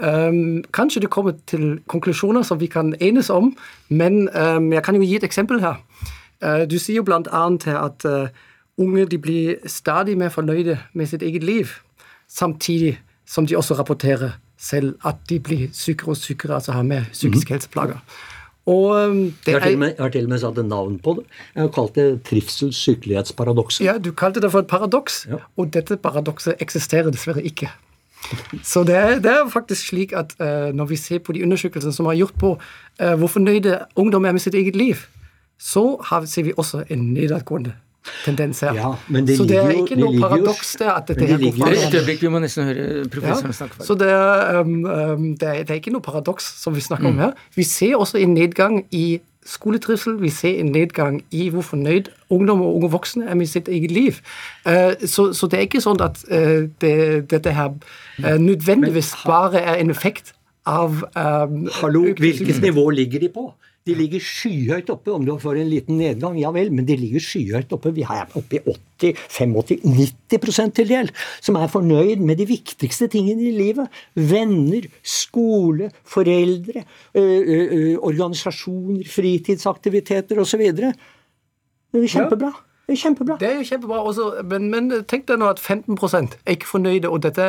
Um, 0.01 0.63
kanskje 0.73 1.03
det 1.03 1.11
kommer 1.13 1.35
til 1.47 1.79
konklusjoner 1.91 2.41
som 2.47 2.59
vi 2.59 2.65
kan 2.71 2.95
enes 3.03 3.29
om, 3.29 3.51
men 3.89 4.29
um, 4.33 4.71
jeg 4.73 4.83
kan 4.83 4.95
jo 4.95 5.03
gi 5.05 5.19
et 5.19 5.27
eksempel 5.27 5.61
her. 5.61 5.77
Uh, 6.41 6.63
du 6.65 6.79
sier 6.79 7.01
jo 7.01 7.05
bl.a. 7.05 7.21
at 7.21 8.05
uh, 8.07 8.27
unge 8.81 9.05
de 9.05 9.19
blir 9.21 9.55
stadig 9.69 10.17
mer 10.17 10.33
fornøyde 10.33 10.79
med 10.93 11.05
sitt 11.11 11.21
eget 11.21 11.43
liv, 11.43 11.75
samtidig 12.27 12.97
som 13.25 13.47
de 13.47 13.57
også 13.57 13.77
rapporterer 13.79 14.37
selv 14.61 14.95
at 15.05 15.15
de 15.29 15.39
blir 15.39 15.69
sykere 15.73 16.13
og 16.13 16.17
sykere, 16.17 16.55
altså 16.59 16.75
har 16.75 16.85
mer 16.85 17.07
psykiske 17.11 17.49
mm. 17.49 17.55
helseplager. 17.55 17.99
Og 18.65 19.15
det 19.45 19.53
Jeg 19.53 19.61
har, 19.61 19.77
med, 19.77 19.87
jeg 19.87 20.03
har 20.03 20.09
til 20.09 20.23
og 20.23 20.29
med 20.29 20.39
satt 20.39 20.57
et 20.57 20.65
navn 20.65 20.99
på 20.99 21.15
det. 21.17 21.23
Jeg 21.55 21.61
har 21.63 21.71
kalt 21.73 21.95
det 21.95 22.23
trivsels-sykelighetsparadokset. 22.29 23.85
ja, 23.85 23.97
du 23.97 24.11
kalte 24.11 24.41
det 24.41 24.51
for 24.51 24.59
et 24.59 24.67
paradoks, 24.67 25.25
Ja. 25.29 25.41
og 25.57 25.73
dette 25.73 25.97
paradokset 25.97 26.55
eksisterer 26.61 27.09
dessverre 27.09 27.41
ikke. 27.43 27.71
Så 28.63 28.83
det 28.83 28.95
er, 28.95 29.19
det 29.19 29.31
er 29.31 29.49
faktisk 29.49 29.87
slik 29.87 30.13
at 30.13 30.35
uh, 30.39 30.69
når 30.75 30.85
vi 30.85 30.95
ser 30.95 31.19
på 31.19 31.33
de 31.33 31.43
undersøkelsene 31.43 31.93
som 31.93 32.05
er 32.05 32.19
gjort 32.19 32.37
på 32.37 32.51
uh, 33.01 33.13
hvor 33.17 33.27
fornøyde 33.27 33.79
ungdom 33.95 34.25
er 34.25 34.31
med 34.31 34.39
sitt 34.39 34.53
eget 34.53 34.75
liv, 34.75 34.95
så 35.59 35.97
har, 36.05 36.25
ser 36.25 36.43
vi 36.43 36.53
også 36.57 36.83
en 36.89 37.13
nedadgående 37.13 37.73
tendens 38.25 38.59
her. 38.65 38.73
Ja, 38.73 38.91
men 39.07 39.27
det 39.27 39.37
så 39.37 39.45
det 39.45 39.57
er 39.61 39.69
ikke 39.77 39.97
noe 39.99 40.19
paradoks 40.19 40.75
det 40.79 40.87
at 40.89 41.07
dette 41.11 41.19
det 41.21 41.29
her 41.29 41.37
går 41.37 41.57
fra 41.57 41.71
Et 41.71 41.93
øyeblikk, 41.99 42.21
vi 42.21 42.27
må 42.33 42.39
nesten 42.41 42.63
høre 42.65 43.07
professoren 43.13 43.51
Ja, 43.53 43.57
snakke. 43.61 43.85
så 43.85 43.95
det 43.99 44.07
er, 44.09 44.59
um, 44.61 44.85
um, 44.85 45.27
det, 45.37 45.47
er, 45.49 45.63
det 45.63 45.69
er 45.69 45.81
ikke 45.81 45.93
noe 45.93 46.01
paradoks 46.01 46.47
som 46.63 46.75
vi 46.75 46.81
snakker 46.81 47.09
Mm. 47.09 47.13
om 47.13 47.19
her. 47.19 47.31
Vi 47.55 47.63
ser 47.63 47.95
også 47.97 48.17
en 48.17 48.33
nedgang 48.33 48.85
i 48.91 49.19
skoletrivsel, 49.45 50.19
vi 50.21 50.29
ser 50.29 50.59
en 50.61 50.71
nedgang 50.71 51.23
i 51.31 51.49
hvor 51.49 51.61
fornøyd 51.65 52.09
ungdom 52.29 52.61
og 52.61 52.75
unge 52.75 52.91
voksne 52.93 53.25
er 53.29 53.33
med 53.35 53.47
sitt 53.49 53.67
eget 53.67 53.91
liv. 53.91 54.19
Eh, 54.65 54.93
så, 55.05 55.33
så 55.33 55.47
det 55.49 55.57
er 55.57 55.65
ikke 55.65 55.81
sånn 55.81 56.01
at 56.01 56.21
eh, 56.29 56.67
det, 56.81 57.29
dette 57.31 57.53
her 57.57 57.71
eh, 58.23 58.37
nødvendigvis 58.37 59.15
bare 59.25 59.59
er 59.61 59.79
en 59.81 59.89
effekt 59.89 60.33
av 60.65 61.01
um, 61.17 61.67
Hallo, 61.81 62.03
hvilket 62.13 62.61
nivå 62.61 62.89
ligger 62.93 63.19
de 63.19 63.29
på? 63.33 63.47
De 63.89 63.95
ligger 63.97 64.21
skyhøyt 64.21 64.91
oppe. 64.93 65.09
Om 65.13 65.25
du 65.25 65.31
får 65.41 65.57
en 65.57 65.69
liten 65.71 65.97
nedgang, 65.97 66.37
ja 66.37 66.51
vel, 66.53 66.69
men 66.73 66.85
de 66.85 66.97
ligger 66.99 67.23
skyhøyt 67.23 67.71
oppe. 67.73 67.93
Vi 67.95 68.05
er 68.05 68.29
oppe 68.37 68.59
i 68.59 68.61
80, 69.01 69.23
85, 69.33 69.81
90% 70.29 70.75
til 70.77 70.91
del, 70.91 71.09
som 71.41 71.57
er 71.57 71.71
fornøyd 71.71 72.21
med 72.21 72.37
de 72.37 72.45
viktigste 72.51 73.09
tingene 73.11 73.47
i 73.49 73.53
livet. 73.55 74.01
Venner, 74.13 74.85
skole, 75.01 75.89
foreldre, 76.05 76.85
ø, 77.15 77.21
ø, 77.21 77.61
ø, 77.79 77.97
organisasjoner, 78.11 79.07
fritidsaktiviteter 79.09 80.45
osv. 80.45 80.67
Det 80.77 82.03
er 82.05 82.11
kjempebra. 82.13 82.53
Det 82.85 82.97
er 82.97 83.01
kjempebra. 83.01 83.37
Det 83.41 83.49
er 83.49 83.59
jo 83.59 83.67
kjempebra, 83.73 84.01
også, 84.11 84.31
men, 84.51 84.69
men 84.69 84.93
tenk 85.09 85.25
deg 85.29 85.41
nå 85.41 85.49
at 85.55 85.59
15 85.59 85.97
er 85.97 86.53
ikke 86.53 86.69
fornøyde, 86.69 87.09
og, 87.09 87.23
dette 87.23 87.45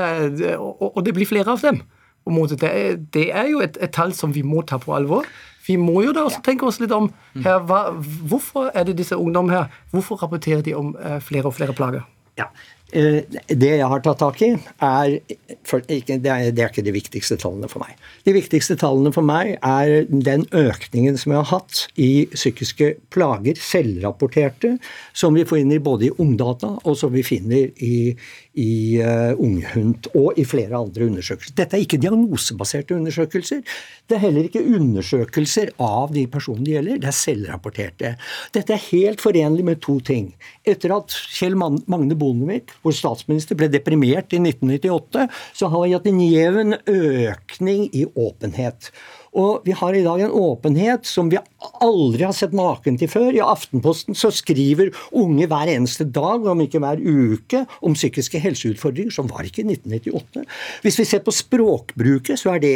og, 0.56 0.96
og 0.96 1.04
det 1.04 1.12
blir 1.16 1.28
flere 1.28 1.52
av 1.52 1.60
dem. 1.60 1.82
Er, 2.22 2.96
det 3.12 3.30
er 3.34 3.48
jo 3.50 3.60
et, 3.64 3.76
et 3.82 3.90
tall 3.90 4.12
som 4.14 4.32
vi 4.32 4.44
må 4.46 4.62
ta 4.62 4.78
på 4.78 4.94
alvor. 4.94 5.26
Vi 5.66 5.76
må 5.78 6.02
jo 6.02 6.14
da 6.16 6.24
også 6.26 6.42
tenke 6.44 6.66
oss 6.66 6.80
litt 6.82 6.92
om 6.94 7.10
her, 7.44 7.60
hva, 7.68 7.84
hvorfor 8.28 8.70
er 8.74 8.88
det 8.88 8.96
disse 8.98 9.16
ungdommene 9.18 9.60
her, 9.60 9.80
hvorfor 9.92 10.18
rapporterer 10.22 10.64
de 10.66 10.74
om 10.78 10.94
eh, 10.98 11.20
flere 11.22 11.50
og 11.50 11.54
flere 11.58 11.76
plager? 11.76 12.02
Ja. 12.40 12.48
Eh, 12.92 13.22
Det 13.48 13.70
jeg 13.72 13.88
har 13.88 14.02
tatt 14.04 14.20
tak 14.20 14.40
i, 14.44 14.50
er, 14.84 15.14
det 15.24 16.32
er 16.32 16.68
ikke 16.68 16.84
de 16.84 16.92
viktigste 16.92 17.38
tallene 17.40 17.68
for 17.70 17.80
meg. 17.80 17.96
De 18.26 18.34
viktigste 18.36 18.76
tallene 18.80 19.12
for 19.14 19.24
meg 19.24 19.54
er 19.64 20.04
den 20.10 20.44
økningen 20.52 21.16
som 21.20 21.32
jeg 21.32 21.40
har 21.40 21.50
hatt 21.50 21.86
i 21.96 22.26
psykiske 22.32 22.90
plager, 23.12 23.56
selvrapporterte, 23.56 24.74
som 25.16 25.36
vi 25.36 25.46
får 25.48 25.62
inn 25.62 25.72
i 25.72 25.80
både 25.82 26.10
i 26.10 26.12
Ungdata 26.22 26.74
og 26.82 26.98
som 26.98 27.12
vi 27.14 27.24
finner 27.24 27.72
i, 27.80 28.12
i 28.60 28.72
uh, 29.00 29.32
Unghund 29.40 30.10
og 30.12 30.38
i 30.40 30.44
flere 30.48 30.76
andre 30.76 31.08
undersøkelser. 31.08 31.56
Dette 31.56 31.78
er 31.78 31.86
ikke 31.86 32.00
diagnosebaserte 32.02 32.96
undersøkelser. 32.98 33.62
Det 34.08 34.18
er 34.18 34.24
heller 34.26 34.48
ikke 34.48 34.64
undersøkelser 34.64 35.72
av 35.80 36.12
de 36.12 36.26
personene 36.30 36.68
det 36.68 36.76
gjelder. 36.76 37.00
Det 37.02 37.10
er 37.12 37.18
selvrapporterte. 37.20 38.14
Dette 38.52 38.76
er 38.76 38.86
helt 38.90 39.24
forenlig 39.24 39.64
med 39.66 39.80
to 39.84 39.98
ting. 40.04 40.32
Etter 40.68 40.96
at 40.98 41.16
Kjell 41.32 41.56
Magne 41.56 42.18
Bondevik, 42.18 42.74
vår 42.82 42.96
statsminister, 42.98 43.58
ble 43.58 43.70
deprimert 43.72 44.32
i 44.34 44.40
1998, 44.42 45.26
så 45.54 45.70
har 45.72 45.86
vi 45.86 45.96
hatt 45.96 46.08
en 46.10 46.22
jevn 46.24 46.76
økning 46.86 47.88
i 47.92 48.06
åpenhet. 48.12 48.92
Og 49.32 49.64
vi 49.64 49.72
har 49.72 49.96
i 49.96 50.02
dag 50.04 50.20
en 50.20 50.34
åpenhet 50.36 51.06
som 51.08 51.30
vi 51.32 51.38
aldri 51.80 52.26
har 52.26 52.34
sett 52.36 52.52
maken 52.56 52.98
til 53.00 53.08
før. 53.08 53.30
I 53.32 53.40
Aftenposten 53.44 54.16
så 54.18 54.28
skriver 54.34 54.92
unge 55.16 55.48
hver 55.48 55.70
eneste 55.72 56.04
dag, 56.04 56.44
om 56.52 56.60
ikke 56.60 56.82
hver 56.82 57.00
uke, 57.00 57.62
om 57.80 57.96
psykiske 57.96 58.42
helseutfordringer, 58.42 59.14
som 59.14 59.30
var 59.32 59.48
ikke 59.48 59.64
i 59.64 59.70
1998. 59.72 60.44
Hvis 60.84 61.00
vi 61.00 61.06
ser 61.08 61.24
på 61.24 61.32
språkbruket, 61.32 62.42
så 62.42 62.56
er 62.56 62.64
det 62.64 62.74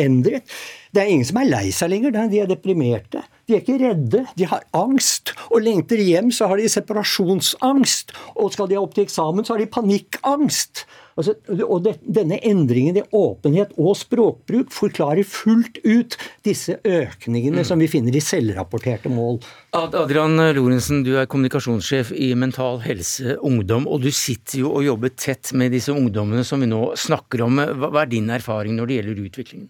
endret. 0.00 0.48
Det 0.96 1.02
er 1.02 1.12
ingen 1.12 1.28
som 1.28 1.42
er 1.42 1.50
lei 1.50 1.66
seg 1.76 1.92
lenger. 1.92 2.16
De 2.16 2.40
er 2.40 2.48
deprimerte. 2.48 3.20
De 3.44 3.56
er 3.56 3.60
ikke 3.60 3.76
redde. 3.82 4.24
De 4.40 4.48
har 4.48 4.64
angst. 4.76 5.34
Og 5.52 5.60
lengter 5.66 6.00
hjem, 6.00 6.32
så 6.32 6.48
har 6.48 6.56
de 6.56 6.72
separasjonsangst. 6.72 8.16
Og 8.40 8.54
skal 8.56 8.72
de 8.72 8.80
opp 8.80 8.96
til 8.96 9.04
eksamen, 9.04 9.44
så 9.44 9.54
har 9.54 9.60
de 9.60 9.68
panikkangst. 9.76 10.86
Altså, 11.18 11.34
og 11.66 11.80
det, 11.82 11.96
denne 12.06 12.38
endringen 12.46 13.00
i 13.00 13.02
åpenhet 13.16 13.72
og 13.74 13.96
språkbruk 13.98 14.70
forklarer 14.70 15.26
fullt 15.26 15.80
ut 15.82 16.14
disse 16.46 16.76
økningene 16.86 17.64
mm. 17.64 17.66
som 17.66 17.82
vi 17.82 17.88
finner 17.90 18.14
i 18.14 18.22
selvrapporterte 18.22 19.10
mål. 19.10 19.40
Adrian 19.74 20.38
Lorentzen, 20.54 21.02
du 21.06 21.16
er 21.18 21.26
kommunikasjonssjef 21.30 22.12
i 22.14 22.30
Mental 22.38 22.78
Helse 22.86 23.34
Ungdom, 23.42 23.88
og 23.90 24.06
du 24.06 24.12
sitter 24.14 24.62
jo 24.62 24.70
og 24.78 24.86
jobber 24.86 25.12
tett 25.18 25.50
med 25.58 25.74
disse 25.74 25.90
ungdommene 25.94 26.46
som 26.46 26.62
vi 26.62 26.70
nå 26.70 26.92
snakker 26.94 27.42
om. 27.48 27.58
Hva 27.82 28.04
er 28.04 28.14
din 28.14 28.30
erfaring 28.32 28.78
når 28.78 28.88
det 28.88 29.00
gjelder 29.00 29.26
utviklingen? 29.26 29.68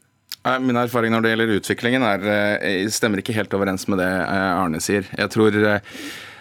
Min 0.62 0.78
erfaring 0.81 1.12
når 1.12 1.25
det 1.25 1.31
gjelder 1.33 1.59
utviklingen 1.59 2.05
er, 2.07 2.31
stemmer 2.95 3.21
ikke 3.21 3.35
helt 3.37 3.52
overens 3.57 3.88
med 3.90 4.00
det 4.00 4.09
Arne 4.09 4.81
sier. 4.81 5.09
Jeg 5.17 5.33
tror, 5.35 5.57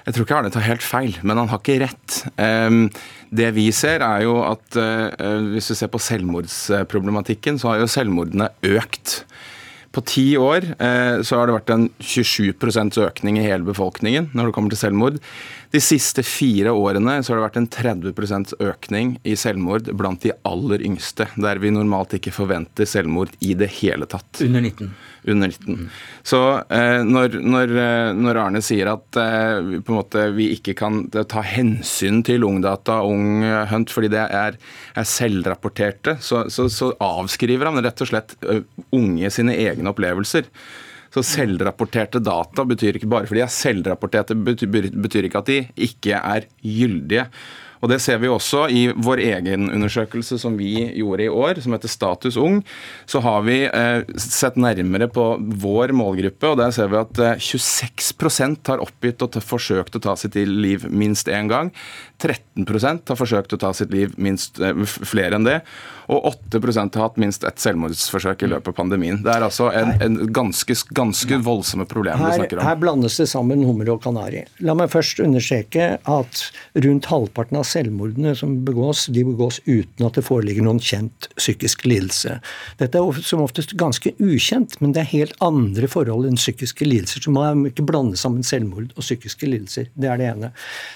jeg 0.08 0.16
tror 0.16 0.24
ikke 0.24 0.38
Arne 0.40 0.52
tar 0.56 0.64
helt 0.64 0.86
feil, 0.88 1.18
men 1.28 1.36
han 1.36 1.50
har 1.52 1.60
ikke 1.60 1.82
rett. 1.84 2.18
Det 3.28 3.50
vi 3.58 3.66
ser 3.76 4.00
er 4.06 4.24
jo 4.24 4.38
at 4.48 4.78
hvis 5.52 5.68
vi 5.74 5.76
ser 5.76 5.92
på 5.92 6.00
selvmordsproblematikken, 6.00 7.60
så 7.60 7.74
har 7.74 7.82
jo 7.82 7.90
selvmordene 7.92 8.48
økt. 8.72 9.18
På 9.92 10.00
ti 10.08 10.30
år 10.40 10.64
så 11.28 11.42
har 11.42 11.50
det 11.50 11.58
vært 11.58 11.74
en 11.76 11.90
27 12.00 12.56
økning 13.04 13.42
i 13.42 13.46
hele 13.50 13.68
befolkningen 13.68 14.30
når 14.32 14.48
det 14.48 14.56
kommer 14.56 14.72
til 14.72 14.80
selvmord. 14.80 15.20
De 15.74 15.82
siste 15.84 16.24
fire 16.24 16.72
årene 16.72 17.18
så 17.24 17.34
har 17.34 17.40
det 17.40 17.46
vært 17.46 17.60
en 17.60 17.70
30% 18.14 18.54
økning 18.64 19.18
i 19.28 19.36
selvmord 19.40 19.90
blant 20.00 20.24
de 20.24 20.32
aller 20.48 20.84
yngste, 20.88 21.28
der 21.36 21.60
vi 21.64 21.74
normalt 21.76 22.16
ikke 22.18 22.34
forventer 22.36 22.88
selvmord 22.88 23.34
i 23.44 23.54
det 23.58 23.70
hele 23.82 24.08
tatt. 24.10 24.42
Under 24.46 24.64
19. 24.64 24.94
Under 25.28 25.52
19. 25.52 25.90
Så 26.24 26.42
eh, 26.72 27.02
når, 27.04 27.36
når, 27.44 27.76
når, 28.16 28.42
Arne 28.46 28.64
sier 28.64 28.94
at 28.94 29.20
eh, 29.20 29.76
måte 29.92 30.30
vi 30.38 30.54
ikke 30.56 30.78
kan 30.80 31.04
ta 31.12 31.44
hensyn 31.44 32.24
til 32.28 32.48
Ungdata 32.48 33.02
og 33.04 33.18
Ung 33.18 33.44
Hunt 33.72 33.92
fordi 33.92 34.12
det 34.14 34.24
er, 34.24 34.58
er 34.96 35.08
selvrapporterte, 35.08 36.18
så, 36.24 36.46
så, 36.54 36.70
så, 36.72 36.94
avskriver 37.04 37.68
han 37.70 37.84
rett 37.84 38.04
og 38.04 38.10
slett 38.10 38.38
unge 38.96 39.32
sine 39.34 39.56
egne 39.60 39.92
opplevelser. 39.92 40.48
Så 41.18 41.24
selvrapporterte 41.26 42.22
data 42.22 42.62
betyr 42.68 43.00
ikke 43.00 43.10
bare 43.10 43.26
fordi 43.26 43.42
de 43.42 43.48
er 43.48 43.54
selvrapporterte, 43.54 44.36
betyr, 44.38 45.26
ikke 45.26 45.40
at 45.42 45.48
de 45.50 45.62
ikke 45.88 46.20
er 46.20 46.46
gyldige. 46.62 47.26
Og 47.82 47.90
Det 47.92 48.00
ser 48.02 48.18
vi 48.22 48.30
også 48.30 48.66
i 48.74 48.88
vår 48.90 49.22
egen 49.22 49.68
undersøkelse 49.70 50.40
som 50.42 50.56
vi 50.58 50.72
gjorde 50.98 51.28
i 51.28 51.30
år, 51.30 51.62
som 51.62 51.76
heter 51.76 51.92
Status 51.92 52.38
ung. 52.42 52.64
Så 53.10 53.22
har 53.22 53.44
vi 53.46 53.60
eh, 53.68 54.02
sett 54.18 54.58
nærmere 54.58 55.10
på 55.14 55.28
vår 55.62 55.94
målgruppe, 55.98 56.52
og 56.52 56.58
der 56.62 56.74
ser 56.74 56.90
vi 56.90 57.00
at 57.02 57.22
eh, 57.22 57.38
26% 57.38 58.72
har 58.72 58.82
oppgitt 58.82 59.22
og 59.26 59.38
forsøkt 59.46 59.98
å 59.98 60.04
ta 60.08 60.18
sitt 60.18 60.38
liv 60.38 60.88
minst 60.90 61.30
én 61.30 61.50
gang. 61.52 61.74
13% 62.18 63.12
har 63.12 63.20
forsøkt 63.20 63.54
å 63.54 63.60
ta 63.62 63.74
sitt 63.78 63.92
liv 63.94 64.16
minst 64.18 64.60
eh, 64.60 64.74
flere 64.86 65.38
enn 65.38 65.46
det. 65.48 65.60
Og 66.08 66.24
8% 66.50 66.96
har 66.96 67.10
hatt 67.10 67.18
minst 67.20 67.44
ett 67.44 67.60
selvmordsforsøk 67.60 68.46
i 68.46 68.50
løpet 68.54 68.72
av 68.72 68.76
pandemien. 68.78 69.20
Det 69.26 69.32
er 69.34 69.44
altså 69.44 69.68
en, 69.76 69.92
en 70.02 70.16
ganske, 70.34 70.76
ganske 70.96 71.40
voldsomme 71.44 71.84
problem 71.90 72.22
her, 72.22 72.32
vi 72.32 72.40
snakker 72.42 72.62
om. 72.62 72.64
Her 72.64 72.80
blandes 72.80 73.18
det 73.20 73.28
sammen 73.28 73.66
hummer 73.68 73.92
og 73.92 74.00
kanari. 74.06 74.46
La 74.64 74.76
meg 74.78 74.94
først 74.94 75.20
understreke 75.24 75.90
at 76.00 76.44
rundt 76.86 77.10
halvparten 77.12 77.60
av 77.60 77.68
selvmordene 77.68 78.34
som 78.40 78.56
begås, 78.68 79.08
de 79.12 79.26
begås 79.28 79.60
uten 79.68 80.08
at 80.08 80.18
det 80.18 80.24
foreligger 80.28 80.64
noen 80.66 80.80
kjent 80.80 81.28
psykisk 81.36 81.84
lidelse. 81.90 82.38
Dette 82.80 83.04
er 83.04 83.22
som 83.28 83.44
oftest 83.44 83.76
ganske 83.78 84.16
ukjent, 84.24 84.80
men 84.80 84.96
det 84.96 85.04
er 85.04 85.12
helt 85.12 85.36
andre 85.44 85.92
forhold 85.92 86.30
enn 86.30 86.40
psykiske 86.40 86.88
lidelser. 86.88 87.26
Så 87.26 87.36
man 87.36 87.66
må 87.66 87.74
ikke 87.74 87.86
blande 87.88 88.18
sammen 88.20 88.48
selvmord 88.48 88.94
og 88.96 89.04
psykiske 89.04 89.52
lidelser. 89.52 89.92
Det 89.94 90.08
er 90.08 90.24
det 90.24 90.32
ene. 90.32 90.54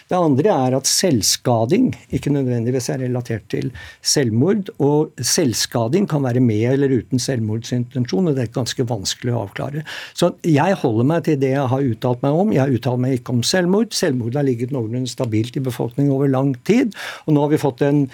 Det 0.08 0.18
andre 0.18 0.56
er 0.56 0.80
at 0.80 0.88
selvskading 1.12 1.92
ikke 2.16 2.32
nødvendigvis 2.34 2.90
er 2.90 3.02
relatert 3.04 3.48
til 3.52 3.72
selvmord. 4.02 4.70
og 4.80 5.12
selvskading 5.18 6.08
kan 6.10 6.24
være 6.24 6.40
med 6.40 6.74
eller 6.74 6.92
uten 7.00 7.20
selvmordsintensjon, 7.20 8.28
og 8.28 8.36
det 8.36 8.44
er 8.44 8.54
ganske 8.54 8.86
vanskelig 8.88 9.34
å 9.34 9.44
avklare. 9.46 9.84
Så 10.14 10.32
jeg 10.48 10.78
holder 10.82 11.08
meg 11.08 11.26
til 11.26 11.40
det 11.42 11.54
jeg 11.54 11.68
har 11.74 11.88
uttalt 11.92 12.24
meg 12.24 12.38
om. 12.44 12.54
Jeg 12.56 12.78
uttalt 12.78 13.02
meg 13.02 13.20
ikke 13.20 13.36
om 13.36 13.44
selvmord. 13.44 13.92
Selvmord 13.96 14.38
har 14.38 14.48
ligget 14.48 14.72
noenlunde 14.72 15.12
stabilt 15.12 15.58
i 15.58 15.64
befolkningen 15.64 16.14
over 16.14 16.32
lang 16.32 16.54
tid. 16.68 16.96
Og 17.26 17.36
nå 17.36 17.44
har 17.44 17.52
vi 17.54 17.62
fått 17.62 17.84
en, 17.88 18.06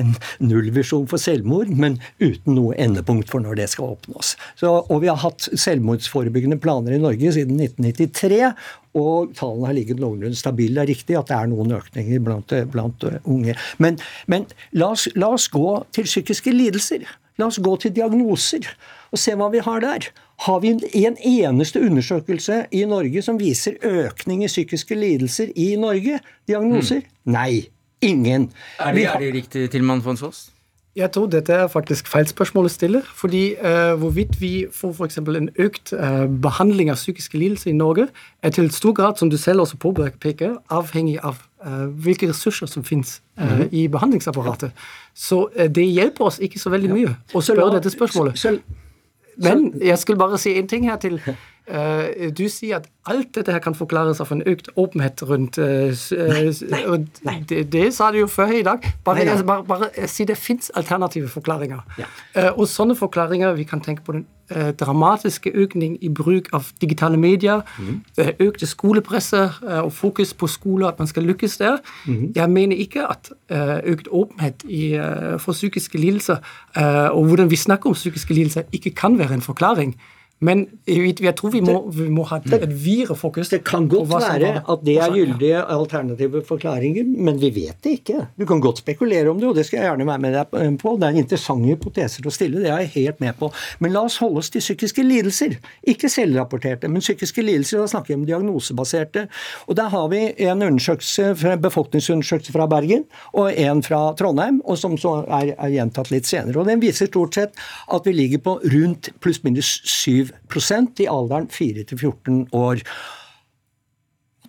en 0.00 0.14
nullvisjon 0.40 1.08
for 1.10 1.22
selvmord, 1.22 1.70
men 1.70 2.00
uten 2.22 2.56
noe 2.56 2.76
endepunkt 2.80 3.30
for 3.32 3.44
når 3.44 3.60
det 3.60 3.70
skal 3.74 3.96
oppnås. 3.96 4.34
Så, 4.60 4.72
og 4.86 5.02
vi 5.02 5.10
har 5.12 5.20
hatt 5.22 5.48
selvmordsforebyggende 5.52 6.60
planer 6.62 6.96
i 6.96 7.02
Norge 7.02 7.34
siden 7.36 7.60
1993 7.60 8.54
og 8.96 9.34
tallene 9.36 9.70
har 9.70 9.76
ligget 9.76 10.00
noenlunde 10.00 10.38
stabile. 10.38 10.80
Det 10.80 10.84
er 10.84 10.92
riktig 10.94 11.18
at 11.18 11.30
det 11.30 11.36
er 11.36 11.50
noen 11.52 11.76
økninger 11.76 12.22
blant, 12.24 12.54
blant 12.72 13.06
unge. 13.24 13.56
Men, 13.82 14.00
men 14.26 14.48
la, 14.72 14.92
oss, 14.94 15.06
la, 15.14 15.30
oss, 15.36 15.48
gå 15.52 15.68
til 15.96 16.08
psykiske 16.08 16.54
lidelser. 16.54 17.04
La 17.36 17.50
oss 17.50 17.60
gå 17.60 17.74
til 17.82 17.92
diagnoser 17.96 18.64
og 19.12 19.20
se 19.20 19.36
hva 19.36 19.50
vi 19.52 19.60
har 19.64 19.84
der. 19.84 20.08
Har 20.46 20.60
vi 20.60 20.74
en 21.04 21.16
eneste 21.16 21.80
undersøkelse 21.80 22.66
i 22.72 22.82
Norge 22.88 23.22
som 23.24 23.38
viser 23.40 23.78
økning 23.84 24.44
i 24.44 24.50
psykiske 24.50 24.96
lidelser 24.96 25.52
i 25.56 25.74
Norge? 25.80 26.20
Diagnoser? 26.48 27.04
Mm. 27.04 27.32
Nei. 27.36 27.54
Ingen. 28.04 28.50
Er 28.78 28.92
det, 28.92 29.06
er 29.08 29.22
det 29.22 29.32
riktig, 29.34 29.70
Tilman 29.72 30.02
von 30.04 30.18
Soss? 30.20 30.50
Jeg 30.96 31.10
tror 31.12 31.26
dette 31.28 31.52
er 31.52 31.66
faktisk 31.68 32.08
feil 32.08 32.24
spørsmål 32.28 32.68
å 32.68 32.72
stille. 32.72 33.02
fordi 33.14 33.54
uh, 33.60 33.94
hvorvidt 34.00 34.40
vi 34.40 34.66
får 34.72 34.94
f.eks. 34.94 35.18
en 35.18 35.50
økt 35.58 35.92
uh, 35.92 36.24
behandling 36.26 36.90
av 36.90 36.96
psykiske 36.96 37.38
lidelser 37.38 37.70
i 37.70 37.76
Norge, 37.76 38.08
er 38.42 38.50
til 38.50 38.70
stor 38.72 38.92
grad, 38.92 39.16
som 39.16 39.30
du 39.30 39.36
selv 39.36 39.60
også 39.60 39.76
påpeker, 39.76 40.56
avhengig 40.70 41.18
av 41.20 41.42
uh, 41.66 41.86
hvilke 42.00 42.30
ressurser 42.30 42.66
som 42.66 42.84
finnes 42.84 43.20
mm. 43.36 43.68
i 43.72 43.88
behandlingsapparatet. 43.88 44.72
Så 45.14 45.48
det 45.68 45.84
hjelper 45.84 46.30
oss 46.30 46.40
ikke 46.40 46.58
så 46.58 46.72
veldig 46.72 46.92
mye 46.92 47.12
å 47.34 47.44
spørre 47.44 47.76
dette 47.76 47.92
spørsmålet. 47.92 48.64
Men 49.36 49.68
jeg 49.82 49.98
skulle 50.00 50.18
bare 50.18 50.40
si 50.40 50.56
en 50.56 50.68
ting 50.68 50.88
her 50.88 50.96
til. 50.96 51.20
du 51.66 52.44
sier 52.52 52.76
at 52.76 52.86
alt 53.10 53.32
dette 53.34 53.50
her 53.50 53.62
kan 53.62 53.74
forklares 53.74 54.20
av 54.22 54.30
en 54.34 54.42
økt 54.46 54.68
åpenhet 54.78 55.22
rundt 55.26 55.58
Nei, 55.58 56.44
nei, 56.70 56.82
nei. 57.26 57.36
Det, 57.48 57.64
det, 57.72 57.88
sa 57.94 58.12
du 58.14 58.20
jo 58.20 58.28
før 58.30 58.54
i 58.54 58.62
dag. 58.66 58.86
Bare, 59.06 59.24
nei, 59.26 59.36
bare, 59.46 59.64
bare 59.66 60.08
si 60.10 60.26
det 60.26 60.36
fins 60.38 60.70
alternative 60.78 61.30
forklaringer. 61.30 61.82
Ja. 61.98 62.08
Og 62.54 62.66
sånne 62.70 62.96
forklaringer 62.98 63.54
Vi 63.58 63.66
kan 63.66 63.82
tenke 63.82 64.06
på 64.06 64.16
den 64.16 64.26
dramatiske 64.78 65.50
økning 65.58 65.96
i 66.06 66.08
bruk 66.08 66.52
av 66.54 66.68
digitale 66.80 67.18
medier. 67.18 67.64
Mm. 67.82 68.02
økte 68.46 68.66
skolepresse 68.66 69.40
og 69.82 69.92
fokus 69.92 70.34
på 70.34 70.46
skole, 70.46 70.86
at 70.86 70.98
man 70.98 71.10
skal 71.10 71.26
lykkes 71.26 71.56
der. 71.56 71.80
Mm. 72.06 72.32
Jeg 72.36 72.50
mener 72.50 72.76
ikke 72.76 73.06
at 73.10 73.32
økt 73.84 74.08
åpenhet 74.10 74.62
i, 74.64 74.94
for 75.42 75.52
psykiske 75.52 75.98
lidelser 75.98 76.38
og 77.10 77.24
hvordan 77.26 77.50
vi 77.50 77.56
snakker 77.56 77.90
om 77.90 77.94
psykiske 77.94 78.34
lidelser, 78.34 78.62
ikke 78.72 78.90
kan 78.90 79.18
være 79.18 79.34
en 79.34 79.42
forklaring. 79.42 79.96
Men 80.44 80.66
jeg 80.84 81.32
tror 81.38 81.52
vi 81.54 81.62
må, 81.64 81.78
vi 81.88 82.10
må 82.12 82.26
ha 82.28 82.36
et 82.44 82.66
videre 82.68 83.14
fokus. 83.16 83.48
Det 83.48 83.62
kan 83.64 83.86
godt 83.88 84.10
være 84.10 84.50
at 84.68 84.82
det 84.84 84.96
er 85.00 85.14
gyldige 85.14 85.62
alternative 85.64 86.42
forklaringer, 86.44 87.06
men 87.08 87.38
vi 87.40 87.48
vet 87.54 87.78
det 87.84 87.94
ikke. 88.02 88.26
Du 88.36 88.44
kan 88.48 88.60
godt 88.60 88.82
spekulere 88.82 89.30
om 89.30 89.40
det, 89.40 89.48
og 89.48 89.56
det 89.56 89.64
skal 89.64 89.80
jeg 89.80 89.88
gjerne 89.88 90.06
være 90.10 90.22
med 90.26 90.36
deg 90.36 90.76
på. 90.82 90.92
Det 91.00 91.08
er 91.08 91.20
interessante 91.22 91.70
hypoteser 91.72 92.28
å 92.28 92.32
stille, 92.34 92.60
det 92.60 92.68
er 92.68 92.82
jeg 92.84 92.92
helt 92.98 93.22
med 93.24 93.38
på. 93.40 93.48
Men 93.80 93.94
la 93.94 94.02
oss 94.04 94.18
holde 94.20 94.42
oss 94.42 94.52
til 94.52 94.60
psykiske 94.60 95.06
lidelser. 95.06 95.56
Ikke 95.88 96.10
selvrapporterte, 96.12 96.92
men 96.92 97.04
psykiske 97.04 97.44
lidelser. 97.46 97.80
Da 97.80 97.88
snakker 97.94 98.12
vi 98.12 98.18
om 98.20 98.28
diagnosebaserte. 98.28 99.24
Og 99.70 99.80
der 99.80 99.88
har 99.94 100.12
vi 100.12 100.20
en 100.50 100.66
undersøkelse, 100.68 101.56
befolkningsundersøkelse 101.64 102.52
fra 102.52 102.68
Bergen 102.68 103.06
og 103.32 103.56
en 103.56 103.80
fra 103.86 104.02
Trondheim, 104.20 104.60
og 104.68 104.76
som 104.84 105.00
så 105.00 105.16
er, 105.24 105.54
er 105.56 105.74
gjentatt 105.78 106.12
litt 106.12 106.28
senere. 106.28 106.60
Og 106.60 106.68
Den 106.68 106.84
viser 106.84 107.08
stort 107.08 107.40
sett 107.40 107.56
at 107.88 108.04
vi 108.04 108.12
ligger 108.20 108.44
på 108.44 108.58
rundt 108.76 109.14
pluss-minus 109.24 109.78
syv 109.88 110.25
i 111.04 111.08
alderen 111.10 111.48
4 111.52 111.84
14 111.98 112.46
år 112.52 112.82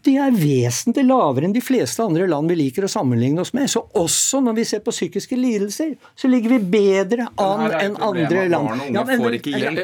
de 0.08 0.16
er 0.22 0.34
vesentlig 0.36 1.04
lavere 1.08 1.48
enn 1.48 1.56
de 1.56 1.62
fleste 1.64 2.04
andre 2.04 2.28
land 2.30 2.50
vi 2.52 2.58
liker 2.62 2.88
å 2.88 2.92
sammenligne 2.92 3.44
oss 3.44 3.54
med. 3.56 3.70
Så 3.72 3.84
også 4.00 4.40
når 4.44 4.58
vi 4.60 4.66
ser 4.70 4.82
på 4.86 4.94
psykiske 4.96 5.38
lidelser, 5.38 5.94
så 6.18 6.30
ligger 6.32 6.56
vi 6.56 6.60
bedre 6.78 7.28
an 7.44 7.66
enn 7.78 7.98
andre 8.04 8.48
land. 8.52 8.68
Barn 8.72 8.82
og 8.82 8.88
unge 8.88 9.18
får 9.24 9.38
ikke 9.40 9.52
hjelp. 9.56 9.80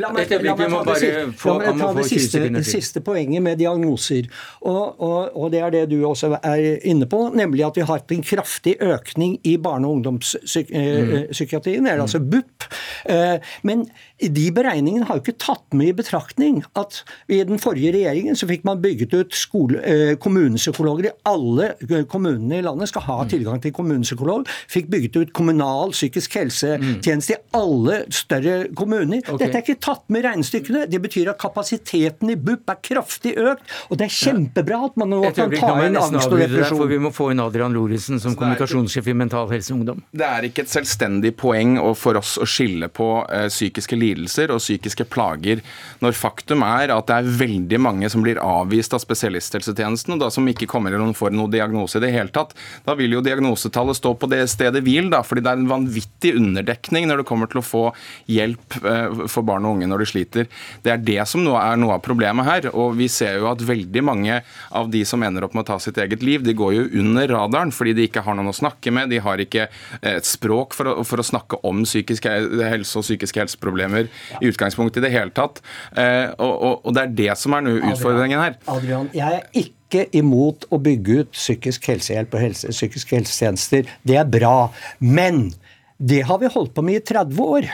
La 0.00 0.12
meg 0.14 0.30
ta 0.30 1.90
det 1.96 2.06
siste, 2.10 2.42
siste 2.66 3.04
poenget 3.06 3.44
med 3.44 3.60
diagnoser. 3.60 4.28
Og, 4.60 5.00
og, 5.00 5.30
og, 5.34 5.46
det 5.54 5.62
er 5.64 5.74
det 5.74 5.84
du 5.92 5.98
også 6.08 6.32
er 6.40 6.82
inne 6.88 7.08
på, 7.10 7.22
nemlig 7.36 7.64
at 7.66 7.78
vi 7.78 7.84
har 7.84 7.92
hatt 7.94 8.14
en 8.14 8.26
kraftig 8.26 8.76
økning 8.82 9.38
i 9.46 9.56
barne- 9.62 9.88
og 9.88 9.92
ungdomspsykiatrien, 10.00 11.86
eller 11.86 12.04
altså 12.06 12.20
BUP. 12.22 12.68
Eh, 13.10 13.36
men 13.66 13.86
de 14.20 14.46
beregningene 14.54 15.06
har 15.08 15.18
jo 15.18 15.24
ikke 15.24 15.38
tatt 15.40 15.76
med 15.76 15.86
i 15.92 15.96
betraktning 15.96 16.60
at 16.78 17.02
i 17.30 17.40
den 17.46 17.58
forrige 17.62 17.94
regjeringen 17.96 18.36
så 18.38 18.48
fikk 18.50 18.66
man 18.68 18.82
bygget 18.82 19.14
ut 19.16 19.19
skole, 19.36 19.80
eh, 19.84 20.14
kommunepsykologer 20.20 21.10
i 21.10 21.12
alle 21.28 21.72
eh, 21.88 22.04
kommunene 22.10 22.60
i 22.60 22.64
landet. 22.64 22.90
Skal 22.90 23.04
ha 23.06 23.18
mm. 23.22 23.30
tilgang 23.32 23.62
til 23.62 23.74
kommunepsykolog. 23.76 24.48
Fikk 24.70 24.90
bygget 24.92 25.18
ut 25.20 25.32
kommunal 25.36 25.94
psykisk 25.94 26.36
helsetjeneste 26.38 27.36
i 27.36 27.40
alle 27.56 28.02
større 28.14 28.56
kommuner. 28.76 29.22
Okay. 29.24 29.38
Dette 29.44 29.60
er 29.60 29.64
ikke 29.64 29.80
tatt 29.82 30.06
med 30.08 30.24
i 30.24 30.28
regnestykkene. 30.28 30.86
Det 30.90 31.02
betyr 31.02 31.32
at 31.34 31.40
kapasiteten 31.40 32.32
i 32.32 32.38
BUP 32.40 32.70
er 32.70 32.80
kraftig 32.90 33.36
økt. 33.38 33.64
Og 33.90 34.00
det 34.00 34.08
er 34.08 34.16
kjempebra 34.16 34.82
at 34.90 34.98
man 35.00 35.12
nå 35.12 35.22
kan 35.36 35.52
ta 35.54 35.74
inn 35.86 35.98
angst 36.00 36.30
og 36.30 36.38
depresjon. 36.40 36.80
For 36.80 36.90
vi 36.90 37.00
må 37.02 37.12
få 37.14 37.30
inn 37.34 37.42
Adrian 37.42 37.74
Lorentzen 37.76 38.20
som 38.22 38.36
kommunikasjonssjef 38.38 39.10
i 39.10 39.16
Mental 39.16 39.50
Helse 39.52 39.74
Ungdom. 39.74 40.02
Det 40.10 40.26
er 40.26 40.48
ikke 40.48 40.64
et 40.66 40.72
selvstendig 40.72 41.34
poeng 41.40 41.76
for 41.98 42.18
oss 42.20 42.36
å 42.40 42.46
skille 42.48 42.90
på 42.92 43.08
uh, 43.24 43.46
psykiske 43.50 43.98
lidelser 43.98 44.52
og 44.54 44.62
psykiske 44.62 45.06
plager, 45.10 45.62
når 46.04 46.16
faktum 46.18 46.64
er 46.66 46.92
at 46.94 47.08
det 47.10 47.18
er 47.18 47.30
veldig 47.40 47.80
mange 47.82 48.10
som 48.12 48.24
blir 48.24 48.40
avvist 48.42 48.94
av 48.96 48.99
spesialisthelsetjenesten, 49.02 50.14
og 50.14 50.22
da 50.24 50.30
som 50.32 50.48
ikke 50.50 50.68
kommer 50.70 50.94
eller 50.94 51.14
får 51.16 51.34
noen 51.34 51.52
diagnose 51.52 51.98
i 51.98 52.04
det 52.04 52.12
hele 52.14 52.32
tatt. 52.34 52.54
Da 52.86 52.96
vil 52.98 53.16
jo 53.16 53.24
diagnosetallet 53.24 53.98
stå 53.98 54.14
på 54.20 54.28
det 54.30 54.42
stedet 54.52 54.82
hvil, 54.86 55.10
da, 55.12 55.22
fordi 55.26 55.44
det 55.44 55.52
er 55.52 55.60
en 55.60 55.70
vanvittig 55.70 56.34
underdekning 56.38 57.08
når 57.08 57.22
det 57.22 57.28
kommer 57.28 57.50
til 57.50 57.62
å 57.62 57.66
få 57.66 57.84
hjelp 58.30 58.78
eh, 58.82 59.24
for 59.30 59.46
barn 59.46 59.66
og 59.66 59.78
unge 59.78 59.90
når 59.90 60.04
de 60.04 60.10
sliter. 60.12 60.50
Det 60.84 60.94
er 60.94 61.04
det 61.04 61.20
som 61.28 61.44
nå 61.44 61.56
er 61.58 61.80
noe 61.80 61.96
av 61.98 62.04
problemet 62.04 62.46
her. 62.46 62.70
Og 62.74 62.94
vi 62.98 63.08
ser 63.12 63.40
jo 63.40 63.50
at 63.50 63.64
veldig 63.64 64.04
mange 64.06 64.40
av 64.76 64.90
de 64.92 65.02
som 65.08 65.22
ender 65.26 65.46
opp 65.46 65.56
med 65.56 65.64
å 65.66 65.70
ta 65.72 65.78
sitt 65.82 65.98
eget 66.00 66.24
liv, 66.26 66.44
de 66.46 66.56
går 66.56 66.76
jo 66.76 66.86
under 67.02 67.28
radaren 67.30 67.72
fordi 67.74 67.94
de 67.96 68.06
ikke 68.08 68.24
har 68.26 68.36
noen 68.36 68.50
å 68.50 68.56
snakke 68.56 68.92
med, 68.94 69.10
de 69.12 69.20
har 69.22 69.40
ikke 69.42 69.66
eh, 69.66 70.16
et 70.16 70.28
språk 70.28 70.76
for 70.76 70.90
å, 70.90 70.96
for 71.06 71.22
å 71.22 71.26
snakke 71.26 71.60
om 71.66 71.84
psykisk 71.86 72.26
helse 72.26 72.98
og 72.98 73.06
psykiske 73.06 73.42
helseproblemer 73.42 74.10
i 74.40 74.50
utgangspunktet 74.50 75.00
i 75.00 75.06
det 75.06 75.12
hele 75.14 75.34
tatt. 75.34 75.62
Eh, 75.96 76.28
og, 76.36 76.52
og, 76.52 76.74
og 76.84 76.96
det 76.96 77.04
er 77.06 77.16
det 77.22 77.38
som 77.40 77.56
er 77.56 77.70
utfordringen 77.70 78.42
her. 78.42 78.58
Adrian, 78.90 79.10
jeg 79.14 79.36
er 79.38 79.60
ikke 79.60 80.06
imot 80.18 80.66
å 80.70 80.78
bygge 80.82 81.20
ut 81.22 81.34
psykisk 81.34 81.86
helsehjelp 81.90 82.34
og 82.34 82.42
helse, 82.42 82.72
psykiske 82.74 83.14
helsetjenester. 83.18 83.90
Det 84.06 84.16
er 84.18 84.26
bra. 84.26 84.70
Men 84.98 85.52
det 85.98 86.24
har 86.26 86.40
vi 86.42 86.50
holdt 86.50 86.74
på 86.74 86.84
med 86.86 86.98
i 86.98 87.04
30 87.12 87.38
år. 87.44 87.68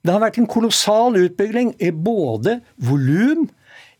Det 0.00 0.12
har 0.12 0.22
vært 0.22 0.40
en 0.40 0.48
kolossal 0.50 1.16
utbygging 1.20 1.74
i 1.80 1.90
både 1.92 2.58
volum 2.84 3.48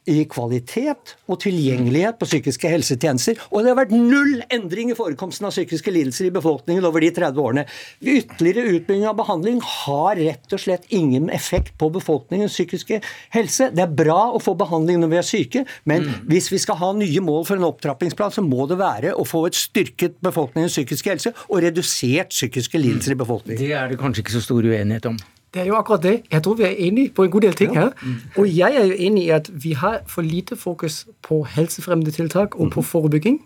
i 0.08 0.22
kvalitet 0.30 1.14
og 1.28 1.40
tilgjengelighet 1.42 2.18
på 2.20 2.28
psykiske 2.28 2.70
helsetjenester. 2.72 3.38
Og 3.50 3.62
det 3.62 3.72
har 3.72 3.78
vært 3.82 3.94
null 3.94 4.40
endring 4.52 4.92
i 4.92 4.96
forekomsten 4.96 5.48
av 5.48 5.54
psykiske 5.54 5.92
lidelser 5.92 6.28
i 6.28 6.32
befolkningen 6.34 6.86
over 6.88 7.04
de 7.04 7.10
30 7.16 7.42
årene. 7.42 7.64
Ytterligere 8.00 8.76
utbygging 8.76 9.06
av 9.10 9.18
behandling 9.20 9.60
har 9.64 10.16
rett 10.20 10.56
og 10.56 10.62
slett 10.62 10.88
ingen 10.94 11.28
effekt 11.34 11.76
på 11.80 11.90
befolkningens 11.92 12.56
psykiske 12.56 13.00
helse. 13.36 13.70
Det 13.74 13.84
er 13.84 13.98
bra 14.02 14.20
å 14.32 14.40
få 14.42 14.56
behandling 14.58 15.02
når 15.02 15.12
vi 15.12 15.20
er 15.20 15.28
syke, 15.28 15.64
men 15.90 16.06
mm. 16.06 16.22
hvis 16.30 16.50
vi 16.52 16.62
skal 16.62 16.80
ha 16.80 16.92
nye 16.96 17.24
mål 17.24 17.44
for 17.48 17.60
en 17.60 17.68
opptrappingsplan, 17.68 18.34
så 18.34 18.44
må 18.46 18.66
det 18.70 18.80
være 18.80 19.12
å 19.16 19.26
få 19.28 19.44
et 19.50 19.58
styrket 19.58 20.16
befolkningens 20.24 20.78
psykiske 20.78 21.14
helse 21.14 21.34
og 21.48 21.60
redusert 21.66 22.32
psykiske 22.32 22.80
lidelser 22.80 23.16
i 23.16 23.20
befolkningen. 23.20 23.60
Det 23.60 23.76
er 23.76 23.92
det 23.92 24.00
kanskje 24.00 24.24
ikke 24.24 24.38
så 24.38 24.44
stor 24.48 24.64
uenighet 24.64 25.12
om. 25.12 25.20
Det 25.54 25.62
er 25.62 25.66
jo 25.66 25.74
akkurat 25.74 26.02
det. 26.02 26.22
Jeg 26.30 26.42
tror 26.42 26.54
vi 26.54 26.62
er 26.62 26.74
enige 26.78 27.10
på 27.10 27.24
en 27.24 27.30
god 27.30 27.40
del 27.40 27.54
ting 27.54 27.74
her. 27.74 27.90
Og 28.38 28.46
jeg 28.56 28.74
er 28.74 28.84
jo 28.86 28.94
enig 28.98 29.24
i 29.24 29.28
at 29.34 29.50
vi 29.64 29.72
har 29.72 30.00
for 30.06 30.22
lite 30.22 30.56
fokus 30.56 31.06
på 31.22 31.42
helsefremmende 31.44 32.10
tiltak 32.10 32.54
og 32.54 32.70
på 32.70 32.80
mhm. 32.80 32.86
forebygging. 32.86 33.40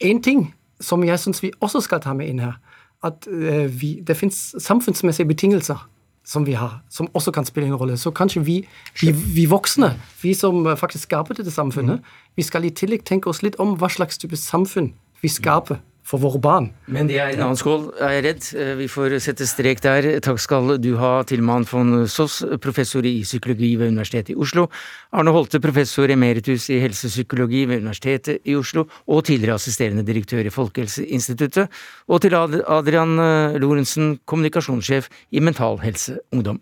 En 0.00 0.22
ting 0.22 0.54
som 0.80 1.04
jeg 1.04 1.20
syns 1.20 1.42
vi 1.42 1.52
også 1.60 1.80
skal 1.80 2.00
ta 2.00 2.12
med 2.16 2.28
inn 2.28 2.40
her, 2.40 2.56
at 3.04 3.28
uh, 3.28 3.80
vi, 3.80 4.00
det 4.06 4.16
fins 4.16 4.54
samfunnsmessige 4.58 5.28
betingelser 5.28 5.88
som 6.24 6.46
vi 6.46 6.52
har, 6.52 6.82
som 6.90 7.08
også 7.14 7.30
kan 7.30 7.44
spille 7.44 7.68
en 7.68 7.74
rolle. 7.74 7.96
Så 7.96 8.10
kanskje 8.10 8.44
vi, 8.44 8.56
vi, 9.00 9.12
vi 9.34 9.44
voksne, 9.50 9.94
vi 10.22 10.34
som 10.34 10.76
faktisk 10.76 11.02
skaper 11.02 11.34
dette 11.34 11.50
samfunnet, 11.50 12.00
mhm. 12.00 12.34
vi 12.36 12.42
skal 12.42 12.64
i 12.64 12.70
tillegg 12.70 13.04
tenke 13.04 13.28
oss 13.28 13.42
litt 13.42 13.56
om 13.60 13.76
hva 13.76 13.88
slags 13.88 14.18
type 14.18 14.36
samfunn 14.36 14.92
vi 15.20 15.28
skaper 15.28 15.80
for 16.10 16.22
våre 16.22 16.40
barn. 16.42 16.70
Men 16.90 17.06
det 17.06 17.20
er 17.22 17.34
en 17.34 17.44
annen 17.46 17.58
skål, 17.58 17.86
er 18.02 18.16
jeg 18.16 18.24
redd. 18.26 18.46
Eh, 18.58 18.72
vi 18.80 18.88
får 18.90 19.14
sette 19.22 19.46
strek 19.46 19.82
der. 19.84 20.08
Takk 20.24 20.40
skal 20.42 20.74
du 20.82 20.90
ha, 20.98 21.12
Tilman 21.28 21.66
von 21.70 22.06
Soss, 22.10 22.40
professor 22.62 23.06
i 23.06 23.20
psykologi 23.22 23.76
ved 23.78 23.92
Universitetet 23.94 24.34
i 24.34 24.38
Oslo. 24.40 24.66
Arne 25.14 25.34
Holte, 25.34 25.60
professor 25.62 26.10
emeritus 26.10 26.66
i 26.74 26.80
helsepsykologi 26.82 27.62
ved 27.70 27.84
Universitetet 27.84 28.42
i 28.44 28.56
Oslo, 28.58 28.88
og 29.06 29.24
tidligere 29.28 29.60
assisterende 29.60 30.06
direktør 30.06 30.42
i 30.46 30.54
Folkehelseinstituttet. 30.54 31.70
Og 32.10 32.24
til 32.24 32.34
Adrian 32.34 33.14
eh, 33.22 33.60
Lorentzen, 33.62 34.18
kommunikasjonssjef 34.26 35.10
i 35.30 35.44
Mental 35.44 35.78
Helse 35.84 36.18
Ungdom. 36.34 36.60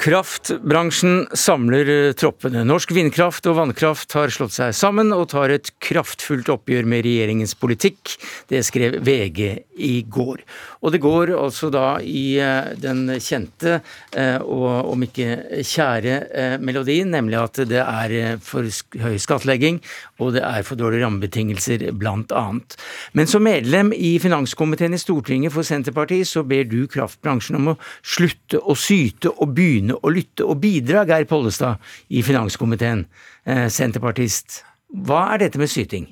Kraftbransjen 0.00 1.26
samler 1.36 1.88
eh, 1.92 2.12
troppene. 2.16 2.62
Norsk 2.64 2.94
vindkraft 2.96 3.44
og 3.50 3.58
vannkraft 3.58 4.14
har 4.16 4.32
slått 4.32 4.54
seg 4.54 4.72
sammen 4.72 5.12
og 5.12 5.26
tar 5.34 5.52
et 5.52 5.68
kraftfullt 5.84 6.48
oppgjør 6.54 6.88
med 6.88 7.04
regjeringens 7.04 7.52
politikk. 7.60 8.14
Det 8.48 8.62
skrev 8.64 8.96
VG 9.04 9.42
i 9.76 9.98
går. 10.08 10.40
Og 10.80 10.94
det 10.94 11.02
går 11.04 11.34
altså 11.36 11.68
da 11.74 11.98
i 12.00 12.38
eh, 12.40 12.72
den 12.80 13.12
kjente 13.20 13.82
eh, 14.16 14.40
og 14.40 14.88
om 14.94 15.04
ikke 15.04 15.60
kjære 15.68 16.56
melodien, 16.64 17.12
nemlig 17.12 17.36
at 17.42 17.60
det 17.68 17.84
er 17.84 18.40
for 18.40 18.64
høy 19.04 19.20
skattlegging 19.20 19.82
og 20.20 20.34
det 20.36 20.42
er 20.44 20.64
for 20.66 20.78
dårlige 20.80 21.04
rammebetingelser, 21.04 21.86
blant 21.96 22.32
annet. 22.36 22.76
Men 23.16 23.28
som 23.30 23.44
medlem 23.44 23.92
i 23.96 24.14
finanskomiteen 24.22 24.94
i 24.96 25.00
Stortinget 25.00 25.54
for 25.54 25.66
Senterpartiet, 25.66 26.28
så 26.28 26.44
ber 26.46 26.66
du 26.68 26.84
kraftbransjen 26.90 27.58
om 27.60 27.72
å 27.72 27.78
slutte 28.00 28.60
å 28.60 28.76
syte 28.78 29.32
og 29.32 29.54
begynne 29.56 29.89
begynne 29.90 30.00
å 30.02 30.12
lytte 30.12 30.46
og 30.46 30.60
bidra, 30.60 31.04
Geir 31.06 31.26
Pollestad 31.26 31.78
i 32.10 32.22
finanskomiteen, 32.22 33.06
eh, 33.46 33.68
senterpartist. 33.68 34.62
Hva 34.90 35.34
er 35.34 35.38
dette 35.38 35.58
med 35.58 35.68
syting? 35.68 36.06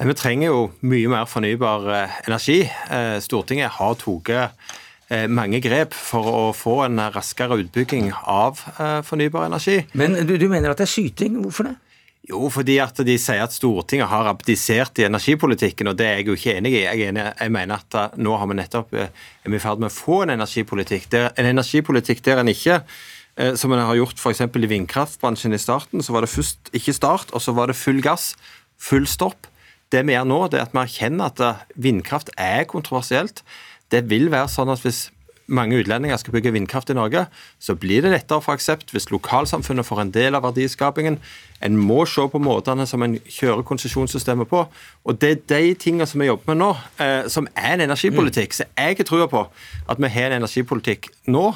Vi 0.00 0.14
trenger 0.14 0.46
jo 0.46 0.70
mye 0.82 1.08
mer 1.08 1.26
fornybar 1.26 1.88
eh, 1.90 2.10
energi. 2.26 2.70
Eh, 2.90 3.20
Stortinget 3.20 3.70
har 3.78 3.94
tatt 3.94 4.52
mange 5.30 5.58
grep 5.62 5.94
for 5.94 6.20
å 6.28 6.52
få 6.52 6.84
en 6.84 6.98
raskere 6.98 7.56
utbygging 7.56 8.12
av 8.28 8.58
fornybar 9.02 9.46
energi. 9.46 9.86
Men 9.94 10.26
du, 10.26 10.36
du 10.36 10.50
mener 10.50 10.68
at 10.68 10.76
det 10.76 10.84
er 10.84 10.92
syting? 10.92 11.38
Hvorfor 11.40 11.64
det? 11.64 11.76
Jo, 12.26 12.48
fordi 12.52 12.76
at 12.82 12.98
de 13.06 13.14
sier 13.20 13.40
at 13.44 13.54
Stortinget 13.54 14.10
har 14.10 14.26
abdisert 14.28 14.98
i 15.00 15.06
energipolitikken, 15.06 15.88
og 15.88 15.96
det 15.96 16.06
er 16.06 16.18
jeg 16.18 16.26
jo 16.28 16.34
ikke 16.36 16.56
enig 16.58 16.72
i. 16.74 16.82
Jeg, 16.82 17.12
enig, 17.12 17.24
jeg 17.30 17.52
mener 17.54 17.80
at 17.80 17.96
eh, 17.96 18.16
nå 18.20 18.34
har 18.36 18.50
vi 18.50 18.56
nettopp 18.58 18.96
eh, 18.98 19.12
er 19.46 19.54
i 19.54 19.60
ferd 19.62 19.80
med 19.80 19.88
å 19.88 19.94
få 19.94 20.22
en 20.24 20.34
energipolitikk 20.34 21.06
der, 21.14 21.30
en 21.38 21.48
energipolitikk 21.54 22.20
der 22.26 22.42
en 22.42 22.50
ikke 22.52 22.80
eh, 22.82 23.54
som 23.56 23.72
en 23.72 23.80
har 23.80 23.96
gjort 23.96 24.20
f.eks. 24.20 24.44
i 24.44 24.72
vindkraftbransjen 24.74 25.56
i 25.56 25.62
starten, 25.62 26.04
så 26.04 26.16
var 26.16 26.26
det 26.26 26.32
først 26.34 26.72
ikke 26.76 26.96
start, 26.96 27.32
og 27.32 27.44
så 27.44 27.54
var 27.56 27.72
det 27.72 27.78
full 27.80 28.02
gass, 28.04 28.34
full 28.76 29.08
stopp. 29.08 29.48
Det 29.88 30.04
vi 30.04 30.12
gjør 30.12 30.28
nå, 30.28 30.42
det 30.52 30.60
er 30.60 30.66
at 30.66 30.74
vi 30.76 30.82
erkjenner 30.84 31.30
at 31.32 31.70
vindkraft 31.80 32.34
er 32.36 32.68
kontroversielt. 32.68 33.40
Det 33.88 34.04
vil 34.10 34.28
være 34.34 34.50
sånn 34.52 34.68
at 34.74 34.84
hvis 34.84 35.06
mange 35.48 35.78
utlendinger 35.80 36.20
skal 36.20 36.34
bygge 36.36 36.52
vindkraft 36.52 36.90
i 36.92 36.96
Norge, 36.96 37.24
så 37.58 37.74
blir 37.78 38.04
det 38.04 38.12
lettere 38.12 38.40
å 38.40 38.44
få 38.44 38.54
aksept 38.56 38.92
hvis 38.92 39.08
lokalsamfunnet 39.12 39.86
får 39.88 40.02
en 40.02 40.12
del 40.14 40.36
av 40.36 40.44
verdiskapingen. 40.44 41.18
En 41.64 41.78
må 41.80 42.04
se 42.06 42.26
på 42.30 42.40
måtene 42.42 42.86
som 42.86 43.02
en 43.02 43.16
kjører 43.24 43.64
konsesjonssystemet 43.66 44.50
på. 44.50 44.62
Og 45.08 45.20
det 45.22 45.30
er 45.30 45.42
de 45.54 45.74
tingene 45.80 46.06
som 46.06 46.22
vi 46.22 46.28
jobber 46.28 46.52
med 46.52 46.60
nå, 46.62 46.70
eh, 47.02 47.28
som 47.32 47.48
er 47.56 47.78
en 47.78 47.88
energipolitikk. 47.88 48.54
Så 48.54 48.68
jeg 48.68 49.00
har 49.00 49.08
trua 49.08 49.28
på 49.30 49.46
at 49.88 50.00
vi 50.02 50.12
har 50.12 50.30
en 50.30 50.42
energipolitikk 50.42 51.10
nå 51.32 51.50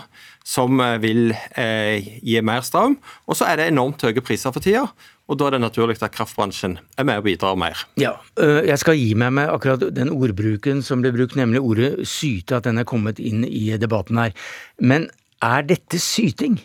som 0.44 0.80
eh, 0.80 0.98
vil 1.02 1.34
eh, 1.58 2.18
gi 2.22 2.40
mer 2.44 2.64
strøm. 2.66 2.96
Og 3.28 3.38
så 3.38 3.48
er 3.50 3.60
det 3.60 3.70
enormt 3.70 4.02
høye 4.02 4.24
priser 4.24 4.54
for 4.54 4.64
tida. 4.64 4.88
Og 5.32 5.38
da 5.40 5.48
er 5.48 5.56
det 5.56 5.62
naturlig 5.64 5.96
at 6.04 6.12
kraftbransjen 6.12 6.76
er 7.00 7.06
med 7.08 7.22
og 7.22 7.24
bidrar 7.24 7.56
mer. 7.56 7.86
Ja, 8.00 8.18
øh, 8.36 8.60
Jeg 8.68 8.78
skal 8.78 8.98
gi 9.00 9.14
meg 9.16 9.32
med 9.32 9.48
akkurat 9.48 9.86
den 9.96 10.12
ordbruken 10.12 10.82
som 10.84 11.00
ble 11.00 11.12
brukt, 11.14 11.38
nemlig 11.40 11.62
ordet 11.64 12.06
syte, 12.08 12.58
at 12.58 12.68
den 12.68 12.78
er 12.78 12.84
kommet 12.84 13.18
inn 13.18 13.46
i 13.48 13.70
debatten 13.80 14.20
her. 14.20 14.36
Men 14.78 15.08
er 15.40 15.64
dette 15.64 15.98
syting? 15.98 16.60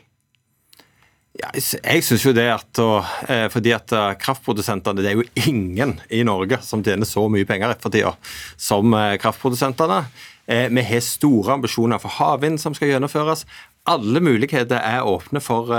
Ja, 1.38 1.54
jeg 1.54 2.04
synes 2.04 2.26
jo 2.26 2.34
det 2.34 2.48
at 2.50 2.80
eh, 3.30 3.46
Fordi 3.54 3.70
at 3.70 3.92
eh, 3.94 4.16
kraftprodusentene 4.18 5.04
Det 5.04 5.12
er 5.12 5.20
jo 5.20 5.26
ingen 5.38 6.00
i 6.10 6.24
Norge 6.26 6.58
som 6.66 6.82
tjener 6.82 7.06
så 7.06 7.28
mye 7.30 7.46
penger 7.46 7.76
for 7.78 7.94
tida 7.94 8.16
som 8.58 8.92
kraftprodusentene. 9.22 10.02
Vi 10.48 10.82
har 10.82 11.02
store 11.04 11.54
ambisjoner 11.58 12.00
for 12.00 12.10
havvind 12.10 12.58
som 12.58 12.74
skal 12.74 12.88
gjennomføres. 12.90 13.44
Alle 13.88 14.20
muligheter 14.20 14.82
er 14.84 15.08
åpne 15.08 15.40
for 15.44 15.72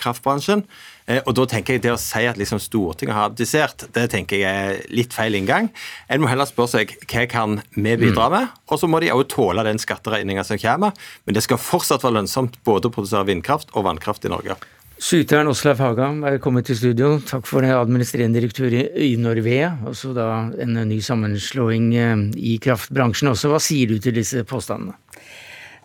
kraftbransjen. 0.00 0.64
Eh, 1.06 1.22
og 1.22 1.36
da 1.38 1.46
tenker 1.50 1.76
jeg 1.76 1.84
Det 1.86 1.92
å 1.94 2.00
si 2.00 2.24
at 2.26 2.38
liksom 2.38 2.60
Stortinget 2.62 3.14
har 3.14 3.30
abdisert, 3.30 3.86
det 3.94 4.08
tenker 4.10 4.40
jeg 4.42 4.70
er 4.70 4.80
litt 4.90 5.14
feil 5.14 5.38
inngang. 5.38 5.70
En 6.10 6.22
må 6.22 6.30
heller 6.30 6.48
spørre 6.48 6.80
seg 6.80 6.96
hva 7.06 7.26
kan 7.30 7.60
vi 7.76 7.94
bidra 7.94 8.26
mm. 8.26 8.34
med, 8.34 8.54
og 8.66 8.80
så 8.80 8.90
må 8.90 9.00
de 9.02 9.12
også 9.14 9.34
tåle 9.36 9.66
den 9.66 9.80
skatteregninga 9.82 10.44
som 10.46 10.58
kommer. 10.58 10.96
Men 11.24 11.38
det 11.38 11.44
skal 11.46 11.62
fortsatt 11.62 12.06
være 12.06 12.18
lønnsomt 12.20 12.58
både 12.66 12.90
å 12.90 12.96
produsere 12.96 13.28
vindkraft 13.30 13.70
og 13.74 13.86
vannkraft 13.86 14.26
i 14.26 14.32
Norge. 14.32 14.58
Skyteren 14.96 15.50
Åslaug 15.50 15.76
Haga, 15.76 16.08
velkommen 16.24 16.64
til 16.64 16.78
studio. 16.78 17.08
Takk 17.20 17.44
for 17.44 17.60
det, 17.60 17.74
administrerende 17.76 18.40
direktør 18.40 18.72
i 18.72 19.10
Norvea. 19.20 19.74
Også 19.86 20.14
da 20.16 20.48
en 20.64 20.78
ny 20.88 21.02
sammenslåing 21.04 21.90
eh, 22.00 22.22
i 22.40 22.56
kraftbransjen 22.64 23.28
også. 23.34 23.52
Hva 23.52 23.60
sier 23.62 23.92
du 23.92 24.00
til 24.00 24.16
disse 24.16 24.42
påstandene? 24.48 24.96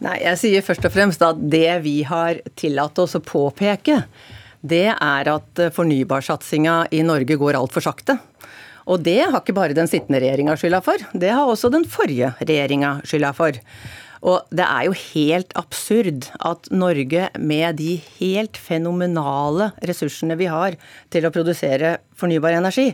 Nei, 0.02 0.18
Jeg 0.24 0.40
sier 0.42 0.64
først 0.66 0.86
og 0.88 0.94
fremst 0.96 1.22
at 1.22 1.38
det 1.54 1.76
vi 1.84 2.00
har 2.08 2.40
tillatt 2.58 2.98
oss 3.04 3.14
å 3.18 3.22
påpeke, 3.22 4.00
det 4.62 4.88
er 4.90 5.30
at 5.30 5.62
fornybarsatsinga 5.76 6.88
i 6.94 7.04
Norge 7.06 7.38
går 7.38 7.58
altfor 7.58 7.86
sakte. 7.86 8.18
Og 8.90 9.04
det 9.06 9.20
har 9.22 9.38
ikke 9.38 9.54
bare 9.54 9.78
den 9.78 9.90
sittende 9.90 10.22
regjeringa 10.24 10.56
skylda 10.58 10.82
for, 10.86 11.02
det 11.14 11.30
har 11.30 11.46
også 11.46 11.70
den 11.74 11.86
forrige 11.86 12.34
regjeringa 12.42 12.96
skylda 13.06 13.30
for. 13.38 13.60
Og 14.26 14.50
det 14.54 14.66
er 14.66 14.86
jo 14.86 14.98
helt 14.98 15.54
absurd 15.58 16.28
at 16.46 16.70
Norge, 16.74 17.30
med 17.38 17.78
de 17.78 17.96
helt 18.20 18.58
fenomenale 18.58 19.72
ressursene 19.86 20.38
vi 20.38 20.50
har 20.50 20.78
til 21.14 21.26
å 21.26 21.34
produsere 21.34 22.00
fornybar 22.18 22.58
energi, 22.58 22.92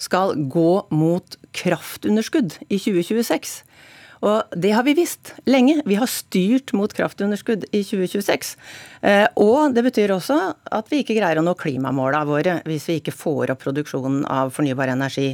skal 0.00 0.36
gå 0.36 0.70
mot 0.92 1.36
kraftunderskudd 1.56 2.56
i 2.68 2.80
2026. 2.80 3.60
Og 4.22 4.54
det 4.54 4.70
har 4.70 4.86
vi 4.86 4.94
visst 4.94 5.32
lenge. 5.50 5.80
Vi 5.86 5.98
har 5.98 6.10
styrt 6.10 6.72
mot 6.78 6.92
kraftunderskudd 6.94 7.66
i 7.74 7.82
2026. 7.82 8.54
Eh, 9.02 9.26
og 9.42 9.74
det 9.74 9.82
betyr 9.88 10.14
også 10.14 10.38
at 10.78 10.90
vi 10.92 11.02
ikke 11.02 11.16
greier 11.18 11.40
å 11.40 11.44
nå 11.46 11.56
klimamåla 11.58 12.22
våre 12.28 12.60
hvis 12.68 12.86
vi 12.90 13.00
ikke 13.00 13.14
får 13.16 13.54
opp 13.54 13.64
produksjonen 13.64 14.22
av 14.30 14.54
fornybar 14.54 14.94
energi. 14.94 15.32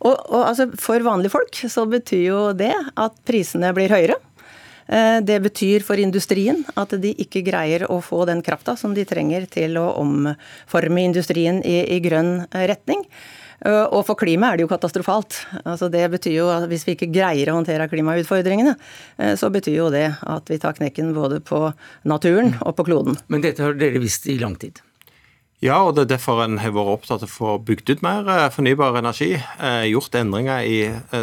Og, 0.00 0.14
og 0.14 0.42
altså, 0.46 0.70
For 0.80 1.02
vanlige 1.04 1.34
folk 1.34 1.58
så 1.74 1.86
betyr 1.90 2.24
jo 2.28 2.42
det 2.56 2.74
at 2.78 3.18
prisene 3.26 3.74
blir 3.76 3.90
høyere. 3.90 4.20
Eh, 4.86 5.18
det 5.26 5.40
betyr 5.48 5.82
for 5.86 5.98
industrien 5.98 6.62
at 6.78 6.94
de 7.02 7.12
ikke 7.26 7.42
greier 7.46 7.88
å 7.90 7.98
få 8.04 8.22
den 8.30 8.44
krafta 8.46 8.78
som 8.78 8.94
de 8.94 9.08
trenger 9.10 9.50
til 9.50 9.74
å 9.82 9.88
omforme 9.98 11.02
industrien 11.02 11.58
i, 11.66 11.80
i 11.96 12.00
grønn 12.06 12.44
retning. 12.54 13.02
Eh, 13.60 13.86
og 13.92 14.04
for 14.08 14.18
klimaet 14.20 14.54
er 14.54 14.60
det 14.60 14.66
jo 14.66 14.72
katastrofalt. 14.72 15.36
Altså 15.64 15.90
det 15.92 16.06
betyr 16.14 16.36
jo 16.38 16.50
at 16.52 16.68
Hvis 16.70 16.86
vi 16.86 16.96
ikke 16.96 17.10
greier 17.12 17.50
å 17.50 17.58
håndtere 17.58 17.88
klimautfordringene, 17.92 18.76
eh, 19.18 19.34
så 19.36 19.50
betyr 19.52 19.76
jo 19.76 19.88
det 19.92 20.06
at 20.20 20.50
vi 20.50 20.60
tar 20.60 20.76
knekken 20.78 21.12
både 21.16 21.40
på 21.44 21.68
naturen 22.04 22.54
og 22.62 22.76
på 22.78 22.86
kloden. 22.88 23.18
Men 23.28 23.44
dette 23.44 23.64
har 23.64 23.76
dere 23.76 24.00
visst 24.00 24.28
i 24.30 24.38
lang 24.40 24.56
tid? 24.60 24.80
Ja, 25.60 25.82
og 25.84 25.92
det 25.96 26.06
er 26.06 26.14
derfor 26.14 26.40
en 26.40 26.56
har 26.62 26.72
vært 26.72 26.94
opptatt 26.94 27.24
av 27.26 27.28
å 27.28 27.34
få 27.34 27.56
bygd 27.60 27.90
ut 27.92 28.04
mer 28.06 28.28
eh, 28.32 28.46
fornybar 28.54 28.96
energi. 29.02 29.34
Gjort 29.90 30.16
endringer 30.16 30.64
i 30.64 30.78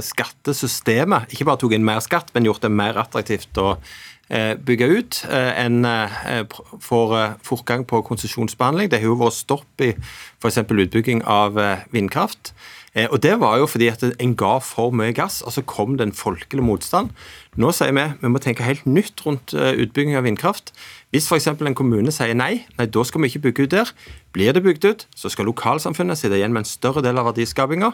skattesystemet. 0.06 1.34
Ikke 1.34 1.48
bare 1.50 1.64
tok 1.64 1.74
inn 1.74 1.88
mer 1.88 2.04
skatt, 2.06 2.30
men 2.36 2.46
gjort 2.46 2.62
det 2.62 2.70
mer 2.70 3.02
attraktivt 3.02 3.58
å 3.58 3.80
bygge 4.30 4.88
ut. 4.92 5.20
En 5.32 5.86
får 6.84 7.14
fortgang 7.48 7.86
på 7.88 8.02
konsesjonsbehandling. 8.08 8.92
Det 8.92 9.00
har 9.00 9.12
jo 9.12 9.20
vært 9.22 9.40
stopp 9.40 9.84
i 9.86 9.94
f.eks. 10.42 10.58
utbygging 10.58 11.24
av 11.26 11.58
eh, 11.60 11.86
vindkraft. 11.92 12.54
Eh, 12.94 13.08
og 13.12 13.22
Det 13.24 13.40
var 13.40 13.58
jo 13.58 13.68
fordi 13.70 13.90
at 13.92 14.04
en 14.04 14.36
ga 14.38 14.58
for 14.64 14.94
mye 14.96 15.14
gass, 15.14 15.42
og 15.42 15.54
så 15.54 15.62
kom 15.62 15.98
det 15.98 16.08
en 16.08 16.16
folkelig 16.16 16.64
motstand. 16.64 17.10
Nå 17.58 17.72
sier 17.74 17.94
vi 17.94 18.06
vi 18.22 18.32
må 18.32 18.42
tenke 18.42 18.66
helt 18.66 18.86
nytt 18.86 19.26
rundt 19.26 19.54
eh, 19.54 19.74
utbygging 19.84 20.18
av 20.18 20.28
vindkraft. 20.28 20.74
Hvis 21.12 21.30
f.eks. 21.30 21.48
en 21.48 21.78
kommune 21.78 22.12
sier 22.12 22.36
nei, 22.38 22.66
nei, 22.78 22.86
da 22.86 23.04
skal 23.04 23.22
vi 23.24 23.32
ikke 23.32 23.48
bygge 23.48 23.68
ut 23.68 23.76
der. 23.76 23.94
Blir 24.34 24.54
det 24.54 24.64
bygd 24.64 24.86
ut, 24.86 25.08
så 25.16 25.30
skal 25.30 25.50
lokalsamfunnet 25.50 26.20
sitte 26.20 26.38
igjen 26.38 26.54
med 26.54 26.66
en 26.66 26.70
større 26.70 27.02
del 27.06 27.18
av 27.18 27.32
verdiskapinga. 27.32 27.94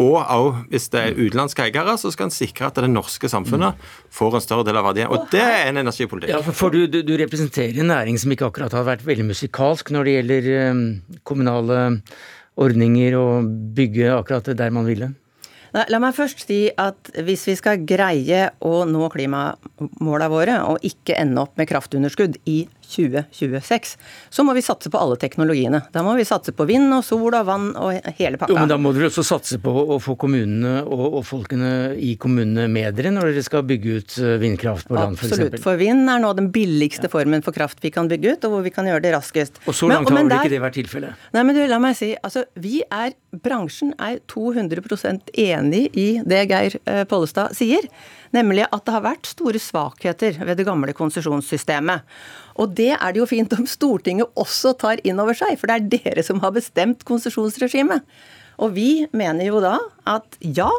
Og 0.00 0.16
òg 0.18 0.62
hvis 0.72 0.88
det 0.92 1.00
er 1.00 1.18
utenlandske 1.18 1.66
eiere, 1.66 1.94
så 2.00 2.10
skal 2.14 2.30
en 2.30 2.34
sikre 2.34 2.70
at 2.70 2.80
det 2.80 2.88
norske 2.90 3.28
samfunnet 3.28 3.78
får 4.12 4.38
en 4.38 4.44
større 4.44 4.66
del 4.66 4.78
av 4.80 4.86
verdien. 4.88 5.12
Og 5.12 5.28
det 5.32 5.42
er 5.44 5.68
en 5.68 5.82
energipolitikk. 5.82 6.32
Ja, 6.32 6.40
for 6.42 6.72
du, 6.74 6.86
du, 6.90 7.02
du 7.06 7.12
representerer 7.20 7.82
en 7.82 7.92
næring 7.92 8.18
som 8.20 8.32
ikke 8.32 8.48
akkurat 8.48 8.74
har 8.74 8.88
vært 8.88 9.04
veldig 9.06 9.28
musikalsk 9.28 9.92
når 9.92 10.08
det 10.08 10.14
gjelder 10.16 10.52
um, 10.72 10.84
kommunale 11.28 11.82
ordninger 12.60 13.16
og 13.20 13.52
bygge 13.76 14.08
akkurat 14.16 14.48
der 14.56 14.72
man 14.74 14.88
ville? 14.88 15.12
La 15.72 15.96
meg 16.02 16.12
først 16.12 16.42
si 16.44 16.66
at 16.76 17.08
hvis 17.24 17.46
vi 17.48 17.54
skal 17.56 17.84
greie 17.88 18.42
å 18.60 18.82
nå 18.84 19.06
klimamåla 19.12 20.28
våre, 20.28 20.58
og 20.68 20.84
ikke 20.84 21.16
ende 21.16 21.40
opp 21.40 21.56
med 21.56 21.70
kraftunderskudd 21.70 22.36
i 22.44 22.58
2026, 22.92 23.96
så 24.30 24.44
må 24.46 24.54
vi 24.56 24.64
satse 24.64 24.92
på 24.92 25.00
alle 25.00 25.18
teknologiene. 25.20 25.82
Da 25.94 26.04
må 26.04 26.14
vi 26.18 26.26
satse 26.28 26.54
på 26.56 26.66
vind 26.68 26.92
og 26.94 27.04
sol 27.06 27.32
og 27.32 27.46
vann 27.48 27.70
og 27.78 28.12
hele 28.18 28.40
pakka. 28.40 28.52
Jo, 28.52 28.60
men 28.60 28.70
Da 28.72 28.78
må 28.80 28.92
dere 28.96 29.10
også 29.10 29.24
satse 29.26 29.58
på 29.62 29.72
å 29.72 29.98
få 30.02 30.16
kommunene 30.20 30.82
og, 30.82 31.04
og 31.20 31.26
folkene 31.28 31.72
i 31.96 32.14
kommunene 32.20 32.68
med 32.72 32.98
dere 32.98 33.12
når 33.14 33.32
dere 33.32 33.44
skal 33.46 33.64
bygge 33.68 33.98
ut 33.98 34.16
eh, 34.20 34.36
vindkraft 34.42 34.88
på 34.88 34.96
land 34.98 35.18
f.eks. 35.18 35.32
Absolutt. 35.32 35.58
For 35.62 35.80
vind 35.80 36.08
er 36.10 36.22
nå 36.22 36.32
den 36.38 36.50
billigste 36.54 37.10
formen 37.12 37.44
for 37.44 37.56
kraft 37.56 37.82
vi 37.84 37.92
kan 37.94 38.10
bygge 38.10 38.36
ut, 38.36 38.46
og 38.46 38.56
hvor 38.56 38.66
vi 38.66 38.72
kan 38.74 38.88
gjøre 38.88 39.04
det 39.04 39.14
raskest. 39.16 39.60
Og 39.66 39.76
så 39.76 39.90
langt 39.90 40.10
men, 40.10 40.24
har 40.24 40.42
vel 40.42 40.48
ikke 40.48 40.54
det 40.54 40.62
vært 40.64 40.78
tilfellet? 40.80 41.28
Nei, 41.36 41.44
men 41.48 41.58
du, 41.58 41.62
la 41.70 41.80
meg 41.82 41.98
si, 41.98 42.12
altså 42.20 42.44
vi 42.60 42.80
er, 42.88 43.14
bransjen 43.44 43.94
er 44.02 44.20
200% 44.32 45.32
enig 45.42 45.86
i 45.98 46.08
det 46.26 46.44
Geir 46.50 46.78
eh, 46.84 47.04
Pollestad 47.08 47.56
sier. 47.56 47.88
Nemlig 48.34 48.66
at 48.68 48.84
det 48.86 48.94
har 48.94 49.04
vært 49.04 49.30
store 49.30 49.60
svakheter 49.62 50.38
ved 50.42 50.58
det 50.58 50.66
gamle 50.68 50.94
konsesjonssystemet. 50.96 52.06
Og 52.60 52.74
det 52.76 52.92
er 52.96 53.12
det 53.12 53.22
jo 53.22 53.28
fint 53.28 53.52
om 53.56 53.68
Stortinget 53.68 54.32
også 54.38 54.74
tar 54.80 55.02
inn 55.06 55.20
over 55.22 55.36
seg, 55.36 55.56
for 55.60 55.70
det 55.70 55.78
er 55.78 55.90
dere 55.96 56.24
som 56.26 56.42
har 56.44 56.54
bestemt 56.56 57.04
konsesjonsregimet. 57.08 58.04
Og 58.62 58.74
vi 58.76 59.06
mener 59.16 59.48
jo 59.48 59.62
da 59.64 59.78
at 60.08 60.36
ja, 60.40 60.70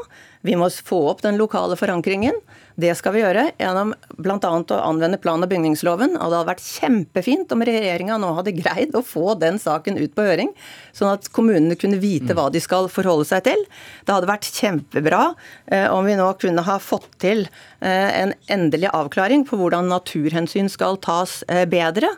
vi 0.45 0.57
må 0.59 0.69
få 0.69 1.01
opp 1.11 1.23
den 1.25 1.39
lokale 1.41 1.77
forankringen. 1.79 2.37
Det 2.79 2.93
skal 2.97 3.13
vi 3.13 3.21
gjøre 3.21 3.45
gjennom 3.59 3.91
bl.a. 4.17 4.37
å 4.41 4.77
anvende 4.81 5.19
plan- 5.21 5.43
og 5.45 5.49
bygningsloven. 5.51 6.15
Og 6.17 6.31
det 6.31 6.39
hadde 6.39 6.49
vært 6.49 6.65
kjempefint 6.65 7.53
om 7.53 7.61
regjeringa 7.65 8.17
nå 8.21 8.31
hadde 8.39 8.55
greid 8.57 8.95
å 8.97 9.03
få 9.05 9.35
den 9.41 9.59
saken 9.61 9.99
ut 10.01 10.15
på 10.17 10.25
høring, 10.25 10.49
sånn 10.95 11.13
at 11.13 11.29
kommunene 11.35 11.77
kunne 11.79 12.01
vite 12.01 12.33
hva 12.37 12.47
de 12.53 12.61
skal 12.63 12.89
forholde 12.91 13.27
seg 13.29 13.45
til. 13.49 13.61
Det 14.07 14.15
hadde 14.15 14.31
vært 14.31 14.49
kjempebra 14.49 15.21
eh, 15.69 15.85
om 15.93 16.07
vi 16.07 16.17
nå 16.17 16.31
kunne 16.41 16.65
ha 16.65 16.79
fått 16.81 17.11
til 17.21 17.45
en 17.83 18.33
endelig 18.51 18.89
avklaring 18.95 19.43
på 19.47 19.57
hvordan 19.59 19.89
naturhensyn 19.91 20.69
skal 20.71 20.97
tas 21.03 21.41
eh, 21.51 21.65
bedre. 21.69 22.13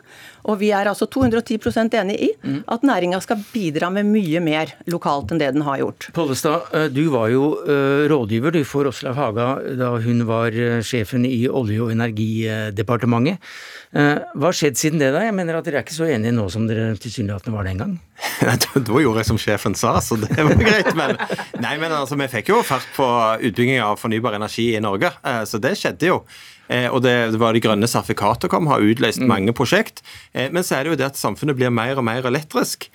Og 0.46 0.60
vi 0.60 0.70
er 0.74 0.86
altså 0.86 1.08
210% 1.10 1.96
enig 1.98 2.16
i 2.22 2.30
at 2.70 2.84
næringa 2.86 3.18
skal 3.24 3.42
bidra 3.50 3.90
med 3.90 4.06
mye 4.08 4.42
mer 4.44 4.72
lokalt 4.90 5.32
enn 5.34 5.42
det 5.42 5.52
den 5.56 5.64
har 5.66 5.80
gjort. 5.82 6.08
Pollestad, 6.14 6.68
eh, 6.72 6.86
du 6.92 7.08
var 7.14 7.30
jo 7.32 7.48
eh, 7.66 8.06
rådgiver 8.10 8.60
for 8.68 8.90
Åslaug 8.90 9.18
Haga 9.18 9.48
da 9.78 9.94
hun 10.02 10.22
var 10.28 10.54
eh, 10.54 10.78
sjefen 10.86 11.26
i 11.26 11.46
Olje- 11.48 11.82
og 11.82 11.90
energidepartementet. 11.94 13.42
Eh, 13.94 14.18
Hva 14.34 14.50
har 14.50 14.56
skjedd 14.56 14.78
siden 14.80 15.00
det, 15.02 15.12
da? 15.14 15.22
Jeg 15.26 15.34
mener 15.36 15.58
at 15.58 15.66
dere 15.66 15.80
er 15.80 15.86
ikke 15.86 15.94
så 15.96 16.08
enige 16.10 16.34
nå 16.34 16.48
som 16.52 16.66
dere 16.68 16.96
tilsynelatende 17.00 17.54
var 17.54 17.68
den 17.68 17.80
gang. 17.82 17.94
da 18.42 18.98
gjorde 19.02 19.22
jeg 19.22 19.30
som 19.30 19.40
sjefen 19.40 19.78
sa, 19.78 19.96
så 20.02 20.18
det 20.20 20.34
var 20.34 20.58
greit. 20.58 20.90
Men, 20.98 21.14
nei, 21.62 21.76
men 21.82 21.94
altså, 21.94 22.18
vi 22.18 22.28
fikk 22.32 22.52
jo 22.54 22.64
fart 22.66 22.88
på 22.96 23.06
utbygging 23.46 23.80
av 23.84 24.00
fornybar 24.00 24.36
energi 24.38 24.72
i 24.74 24.82
Norge, 24.82 25.12
eh, 25.22 25.42
så 25.48 25.62
det 25.62 25.76
skjedde 25.78 26.10
jo. 26.10 26.20
Eh, 26.66 26.88
og 26.90 26.98
det, 27.04 27.14
var 27.38 27.54
De 27.54 27.62
grønne 27.62 27.86
sertifikatene 27.86 28.50
kom, 28.50 28.66
har 28.66 28.82
utløst 28.82 29.22
mange 29.22 29.54
prosjekt. 29.54 30.02
Men 30.34 30.64
så 30.66 30.74
er 30.74 30.82
det 30.82 30.90
jo 30.90 30.98
det 30.98 31.12
at 31.12 31.20
samfunnet 31.20 31.54
blir 31.54 31.70
mer 31.70 32.00
og 32.00 32.08
mer 32.08 32.26
elektrisk. 32.26 32.88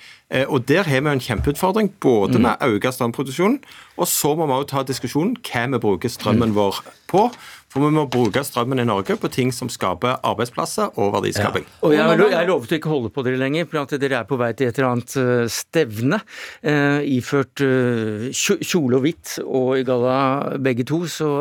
Og 0.51 0.65
der 0.67 0.83
har 0.87 0.99
vi 0.99 1.07
jo 1.07 1.13
en 1.15 1.23
kjempeutfordring, 1.23 1.89
både 2.03 2.39
med 2.39 2.59
å 2.59 2.75
øke 2.75 2.91
strømproduksjonen, 2.91 3.57
og 3.99 4.07
så 4.07 4.31
må 4.35 4.47
vi 4.47 4.57
også 4.57 4.69
ta 4.71 4.83
diskusjonen 4.87 5.33
hva 5.39 5.65
vi 5.71 5.81
bruker 5.83 6.11
strømmen 6.11 6.53
vår 6.55 6.83
på. 7.11 7.25
For 7.71 7.85
vi 7.85 7.91
må 7.95 8.03
bruke 8.11 8.43
strømmen 8.43 8.81
i 8.83 8.87
Norge 8.87 9.15
på 9.19 9.29
ting 9.31 9.53
som 9.55 9.69
skaper 9.71 10.19
arbeidsplasser 10.27 10.97
og 10.99 11.13
verdiskaping. 11.15 11.67
Og 11.87 11.95
jeg, 11.95 12.17
jeg 12.33 12.49
lovet 12.49 12.73
å 12.73 12.79
ikke 12.79 12.91
holde 12.91 13.11
på 13.15 13.23
dere 13.23 13.39
lenger, 13.39 13.69
for 13.71 13.83
at 13.85 13.95
dere 14.01 14.19
er 14.19 14.27
på 14.27 14.39
vei 14.41 14.51
til 14.57 14.67
et 14.67 14.79
eller 14.79 14.89
annet 14.91 15.15
eh, 15.21 15.45
stevne. 15.51 16.19
eh, 16.67 16.99
iført 17.15 17.63
eh, 17.63 18.27
kjole 18.35 18.99
og 18.99 19.05
hvitt 19.07 19.37
og 19.45 19.77
i 19.79 19.85
galla 19.87 20.17
begge 20.59 20.83
to, 20.87 21.05
så 21.07 21.31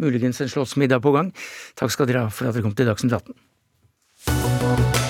muligens 0.00 0.40
en 0.40 0.52
slottsmiddag 0.52 1.04
på 1.04 1.12
gang. 1.16 1.32
Takk 1.76 1.92
skal 1.92 2.08
dere 2.08 2.26
ha 2.26 2.32
for 2.32 2.48
at 2.48 2.56
dere 2.56 2.64
kom 2.64 2.76
til 2.76 2.88
Dagsnytt 2.88 3.18
18. 3.20 5.05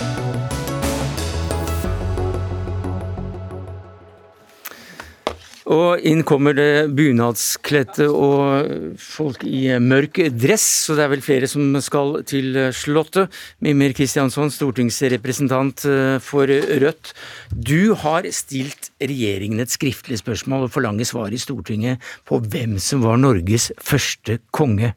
Og 5.67 6.03
inn 6.07 6.21
kommer 6.23 6.55
det 6.55 6.87
bunadskledte 6.95 8.07
og 8.07 8.95
folk 9.03 9.43
i 9.43 9.65
mørk 9.83 10.21
dress, 10.31 10.67
så 10.87 10.95
det 10.95 11.03
er 11.03 11.11
vel 11.11 11.25
flere 11.27 11.49
som 11.51 11.75
skal 11.83 12.21
til 12.29 12.55
Slottet. 12.71 13.35
Mimir 13.65 13.97
Kristiansson, 13.97 14.53
stortingsrepresentant 14.55 15.83
eh, 15.91 16.19
for 16.23 16.47
Rødt. 16.47 17.11
Du 17.51 17.97
har 17.99 18.29
stilt 18.31 18.93
regjeringen 19.03 19.65
et 19.65 19.75
skriftlig 19.75 20.21
spørsmål 20.23 20.69
og 20.69 20.75
forlanger 20.77 21.09
svar 21.09 21.35
i 21.35 21.41
Stortinget 21.43 22.05
på 22.31 22.39
hvem 22.47 22.79
som 22.83 23.03
var 23.03 23.19
Norges 23.19 23.73
første 23.83 24.39
konge. 24.55 24.95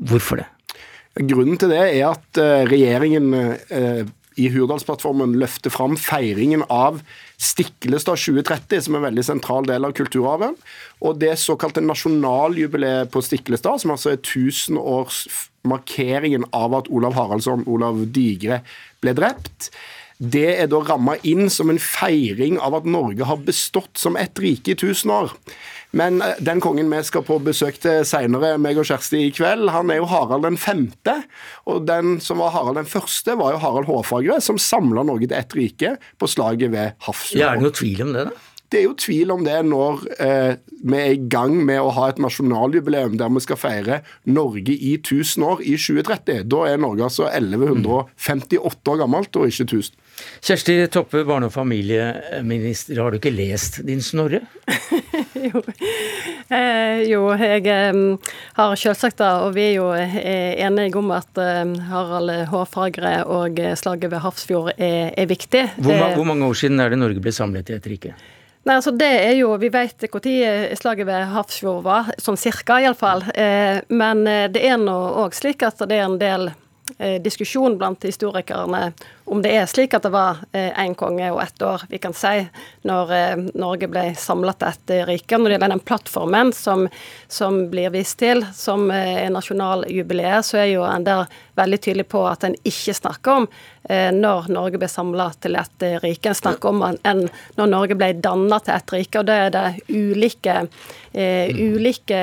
Hvorfor 0.00 0.40
det? 0.40 0.48
Grunnen 1.28 1.58
til 1.60 1.72
det 1.74 1.82
er 1.82 2.06
at 2.08 2.40
eh, 2.40 2.64
regjeringen 2.70 3.34
eh, 3.36 4.08
i 4.38 4.46
Hurdalsplattformen 4.52 5.32
løfter 5.40 5.70
fram 5.74 5.96
feiringen 5.98 6.62
av 6.70 7.00
Stiklestad 7.40 8.18
2030, 8.20 8.80
som 8.84 8.94
er 8.94 8.98
en 9.00 9.08
veldig 9.08 9.24
sentral 9.26 9.64
del 9.66 9.84
av 9.88 9.92
kulturarven. 9.96 10.54
Og 11.02 11.18
det 11.20 11.38
såkalte 11.42 11.80
nasjonaljubileet 11.82 13.10
på 13.10 13.20
Stiklestad, 13.24 13.80
som 13.82 13.90
altså 13.96 14.08
er 14.12 14.18
1000-årsmarkeringen 14.22 16.44
av 16.56 16.74
at 16.78 16.88
Olav 16.92 17.12
Haraldsson, 17.18 17.66
Olav 17.66 17.96
Digre, 18.14 18.58
ble 19.02 19.12
drept. 19.18 19.58
Det 20.20 20.48
er 20.60 20.68
da 20.68 20.82
ramma 20.84 21.16
inn 21.24 21.48
som 21.52 21.72
en 21.72 21.80
feiring 21.80 22.58
av 22.60 22.76
at 22.76 22.88
Norge 22.88 23.24
har 23.24 23.40
bestått 23.44 23.96
som 24.00 24.18
et 24.20 24.36
rike 24.40 24.74
i 24.74 24.76
1000 24.76 25.14
år. 25.14 25.32
Men 25.96 26.20
eh, 26.22 26.36
den 26.44 26.60
kongen 26.62 26.90
vi 26.92 27.00
skal 27.06 27.24
på 27.26 27.38
besøk 27.42 27.80
til 27.82 28.04
seinere, 28.06 28.54
meg 28.60 28.78
og 28.78 28.86
Kjersti 28.86 29.24
i 29.26 29.32
kveld, 29.34 29.70
han 29.72 29.90
er 29.90 30.00
jo 30.02 30.10
Harald 30.10 30.46
den 30.46 30.60
femte. 30.60 31.16
Og 31.70 31.86
den 31.88 32.18
som 32.22 32.42
var 32.42 32.54
Harald 32.54 32.78
den 32.78 32.90
første, 32.90 33.34
var 33.40 33.56
jo 33.56 33.62
Harald 33.64 33.88
Hårfagre, 33.88 34.38
som 34.44 34.60
samla 34.60 35.06
Norge 35.08 35.30
til 35.30 35.40
ett 35.40 35.56
rike 35.56 35.96
på 36.20 36.30
slaget 36.30 36.74
ved. 36.74 36.94
Ja, 37.40 37.52
er 37.54 37.60
det 37.60 37.68
noe 37.70 37.78
tvil 37.80 38.04
om 38.06 38.14
det, 38.16 38.30
da? 38.30 38.46
Det 38.70 38.78
er 38.78 38.84
jo 38.84 38.94
tvil 39.02 39.32
om 39.34 39.40
det 39.42 39.56
når 39.66 40.04
eh, 40.22 40.52
vi 40.86 40.94
er 40.94 41.16
i 41.16 41.24
gang 41.32 41.56
med 41.66 41.80
å 41.82 41.90
ha 41.96 42.04
et 42.06 42.20
nasjonaljubileum 42.22 43.16
der 43.18 43.32
vi 43.34 43.42
skal 43.42 43.58
feire 43.58 43.96
Norge 44.30 44.76
i 44.76 44.92
1000 45.00 45.42
år 45.42 45.64
i 45.66 45.74
2030. 45.74 46.44
Da 46.52 46.60
er 46.68 46.78
Norge 46.78 47.08
altså 47.08 47.26
1158 47.26 48.92
år 48.94 49.00
gammelt, 49.02 49.34
og 49.34 49.50
ikke 49.50 49.66
1000. 49.66 49.98
Kjersti 50.40 50.86
Toppe, 50.92 51.24
barne- 51.28 51.50
og 51.50 51.52
familieminister, 51.52 52.96
har 53.00 53.12
du 53.12 53.18
ikke 53.20 53.32
lest 53.34 53.80
din 53.86 54.00
Snorre? 54.00 54.40
jo. 55.50 55.62
Eh, 56.50 57.02
jo, 57.10 57.26
jeg 57.38 57.66
eh, 57.70 57.98
har 58.56 58.74
selvsagt 58.80 59.20
det, 59.20 59.30
og 59.44 59.54
vi 59.54 59.66
er 59.68 59.74
jo 59.76 59.90
eh, 59.94 60.56
enige 60.64 60.98
om 60.98 61.12
at 61.14 61.40
eh, 61.40 61.62
Harald 61.90 62.32
Hårfagre 62.50 63.20
og 63.30 63.60
slaget 63.78 64.10
ved 64.10 64.22
Hafrsfjord 64.24 64.72
er, 64.76 65.12
er 65.14 65.28
viktig. 65.30 65.66
Hvor, 65.78 65.94
ma 65.94 66.10
hvor 66.16 66.26
mange 66.28 66.48
år 66.48 66.58
siden 66.58 66.80
er 66.80 66.90
det 66.90 67.00
Norge 67.00 67.22
ble 67.22 67.34
samlet 67.34 67.70
i 67.70 67.76
et 67.76 67.90
rike? 67.92 68.14
Nei, 68.66 68.74
altså 68.76 68.92
det 68.92 69.08
er 69.08 69.36
jo, 69.38 69.54
Vi 69.56 69.70
vet 69.72 70.04
når 70.04 70.74
slaget 70.80 71.08
ved 71.08 71.30
Hafrsfjord 71.34 71.84
var, 71.84 72.10
sånn 72.20 72.40
cirka 72.40 72.80
iallfall. 72.82 73.24
Eh, 73.34 73.84
men 73.88 74.24
det 74.24 74.64
er 74.64 74.80
nå 74.80 74.98
òg 75.22 75.36
slik 75.36 75.64
at 75.68 75.80
det 75.86 76.00
er 76.00 76.08
en 76.08 76.18
del 76.20 76.50
diskusjon 77.22 77.76
blant 77.78 78.02
historikerne 78.02 78.88
om 79.30 79.42
det 79.42 79.52
er 79.54 79.68
slik 79.70 79.94
at 79.94 80.02
det 80.06 80.10
var 80.14 80.40
én 80.52 80.94
konge 80.98 81.30
og 81.30 81.42
ett 81.42 81.62
år, 81.62 81.84
vi 81.88 81.98
kan 82.02 82.14
si, 82.16 82.48
når 82.86 83.12
eh, 83.14 83.42
Norge 83.60 83.88
ble 83.90 84.10
samla 84.18 84.54
til 84.56 84.70
ett 84.70 84.94
eh, 84.94 85.04
rike. 85.08 85.38
Når 85.38 85.50
det 85.50 85.56
gjelder 85.56 85.74
den 85.74 85.84
plattformen 85.90 86.52
som, 86.56 86.86
som 87.28 87.62
blir 87.72 87.92
vist 87.94 88.18
til, 88.22 88.44
som 88.56 88.88
eh, 88.94 89.26
er 89.26 89.34
nasjonaljubileet, 89.34 90.46
så 90.46 90.62
er 90.62 90.70
jo 90.72 90.86
en 90.88 91.06
der 91.06 91.28
veldig 91.60 91.80
tydelig 91.84 92.08
på 92.08 92.24
at 92.28 92.46
en 92.46 92.56
ikke 92.66 92.94
snakker 92.96 93.42
om 93.42 93.48
eh, 93.88 94.08
når 94.14 94.48
Norge 94.52 94.80
ble 94.80 94.88
samla 94.90 95.30
til 95.42 95.58
ett 95.60 95.84
eh, 95.86 95.98
rike. 96.02 96.30
En 96.30 96.38
snakker 96.38 96.72
om 96.72 96.82
en, 96.86 97.22
når 97.58 97.70
Norge 97.74 97.98
ble 97.98 98.12
danna 98.22 98.60
til 98.64 98.76
ett 98.76 98.94
rike. 98.94 99.20
Og 99.20 99.28
det 99.28 99.36
er 99.46 99.52
det 99.54 99.66
ulike, 99.90 100.56
uh, 101.16 101.48
ulike 101.50 102.20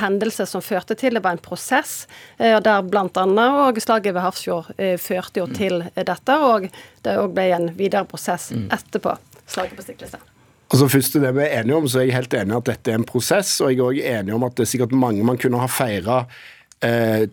hendelser 0.00 0.48
som 0.48 0.64
førte 0.64 0.96
til. 0.98 1.18
Det 1.18 1.24
var 1.24 1.36
en 1.36 1.42
prosess 1.42 2.06
uh, 2.40 2.58
der 2.64 2.86
bl.a. 2.86 3.36
slaget 3.82 4.14
ved 4.14 4.22
Hafrsfjord 4.24 4.72
uh, 4.78 4.94
førte 5.00 5.42
jo 5.42 5.48
til 5.52 5.82
eh, 5.88 6.04
dette. 6.06 6.38
Og 6.38 6.47
det 7.04 7.16
òg 7.20 7.34
ble 7.36 7.46
en 7.56 7.70
videre 7.78 8.04
prosess 8.08 8.50
etterpå. 8.52 9.14
Slaget 9.48 9.78
på 9.78 9.86
Stiklestad. 9.86 10.24
Altså 10.68 10.88
først 10.92 11.14
til 11.14 11.24
det 11.24 11.32
vi 11.32 11.46
er 11.46 11.62
enige 11.62 11.76
om, 11.78 11.86
så 11.88 12.02
er 12.02 12.08
jeg 12.10 12.18
helt 12.18 12.34
enig 12.36 12.56
at 12.58 12.66
dette 12.68 12.92
er 12.92 12.98
en 13.00 13.08
prosess. 13.08 13.54
Og 13.64 13.72
jeg 13.72 13.78
er 13.78 13.84
også 13.88 14.14
enig 14.20 14.34
om 14.36 14.44
at 14.44 14.56
det 14.56 14.66
er 14.66 14.72
sikkert 14.74 14.92
mange 14.92 15.24
man 15.24 15.40
kunne 15.40 15.60
ha 15.62 15.68
feira 15.72 16.18
eh, 16.84 17.24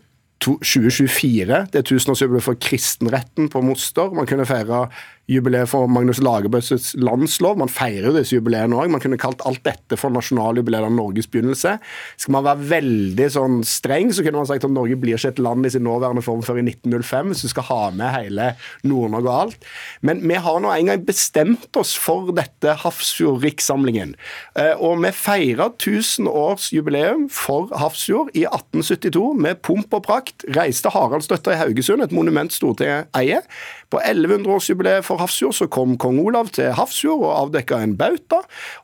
2024. 0.45 1.59
Det 1.73 1.81
er 1.81 1.87
tusenårsjubileet 1.89 2.45
for 2.45 2.59
kristenretten 2.61 3.49
på 3.51 3.61
Moster. 3.65 4.13
Man 4.15 4.27
kunne 4.29 4.47
feira 4.47 4.85
jubileet 5.31 5.69
for 5.71 5.89
Magnus 5.89 6.19
Lagerbøs 6.21 6.93
landslov. 7.01 7.57
Man 7.57 7.71
feirer 7.71 8.09
jo 8.09 8.15
disse 8.17 8.35
jubileene 8.37 8.77
òg. 8.77 8.91
Man 8.93 9.01
kunne 9.03 9.19
kalt 9.21 9.41
alt 9.47 9.63
dette 9.65 9.97
for 9.97 10.13
nasjonaljubileet 10.13 10.85
av 10.85 10.93
Norges 10.93 11.29
begynnelse. 11.31 11.77
Skal 12.21 12.35
man 12.35 12.45
være 12.45 12.67
veldig 12.69 13.29
sånn 13.33 13.59
streng, 13.65 14.11
så 14.13 14.25
kunne 14.25 14.41
man 14.41 14.49
sagt 14.49 14.67
at 14.67 14.73
Norge 14.73 14.97
blir 15.01 15.17
ikke 15.17 15.33
et 15.33 15.41
land 15.41 15.65
i 15.65 15.71
sin 15.73 15.85
nåværende 15.87 16.23
form 16.25 16.43
før 16.45 16.59
i 16.61 16.65
1905, 16.67 17.31
hvis 17.31 17.45
du 17.45 17.51
skal 17.53 17.67
ha 17.71 17.79
med 17.95 18.13
hele 18.13 18.51
Nord-Norge 18.85 19.31
og 19.31 19.41
alt. 19.47 19.69
Men 20.05 20.21
vi 20.25 20.37
har 20.45 20.61
nå 20.61 20.73
en 20.73 20.91
gang 20.91 21.05
bestemt 21.07 21.79
oss 21.79 21.95
for 21.97 22.29
dette 22.35 22.77
Hafrsfjord-rikssamlingen. 22.83 24.15
Eh, 24.55 24.73
Og 24.85 25.01
vi 25.01 25.11
feira 25.15 25.69
1000-årsjubileum 25.71 27.25
for 27.33 27.71
Hafrsfjord 27.75 28.29
i 28.35 28.45
1872 28.45 29.33
med 29.41 29.61
pomp 29.65 29.93
og 29.93 30.03
prakt. 30.05 30.45
Reiste 30.55 30.91
Haraldsdøtter 30.93 31.55
i 31.55 31.59
Haugesund, 31.63 32.03
et 32.03 32.13
monument 32.15 32.53
Stortinget 32.53 33.09
eier. 33.17 33.41
På 33.89 33.99
1100-årsjubileet 34.03 35.05
for 35.05 35.14
Hafrsfjord 35.21 35.57
så 35.57 35.67
kom 35.71 35.95
kong 36.01 36.19
Olav 36.23 36.51
til 36.55 36.71
Hafrsfjord 36.75 37.23
og 37.23 37.33
avdekka 37.33 37.81
en 37.83 37.95
bauta. 37.99 38.41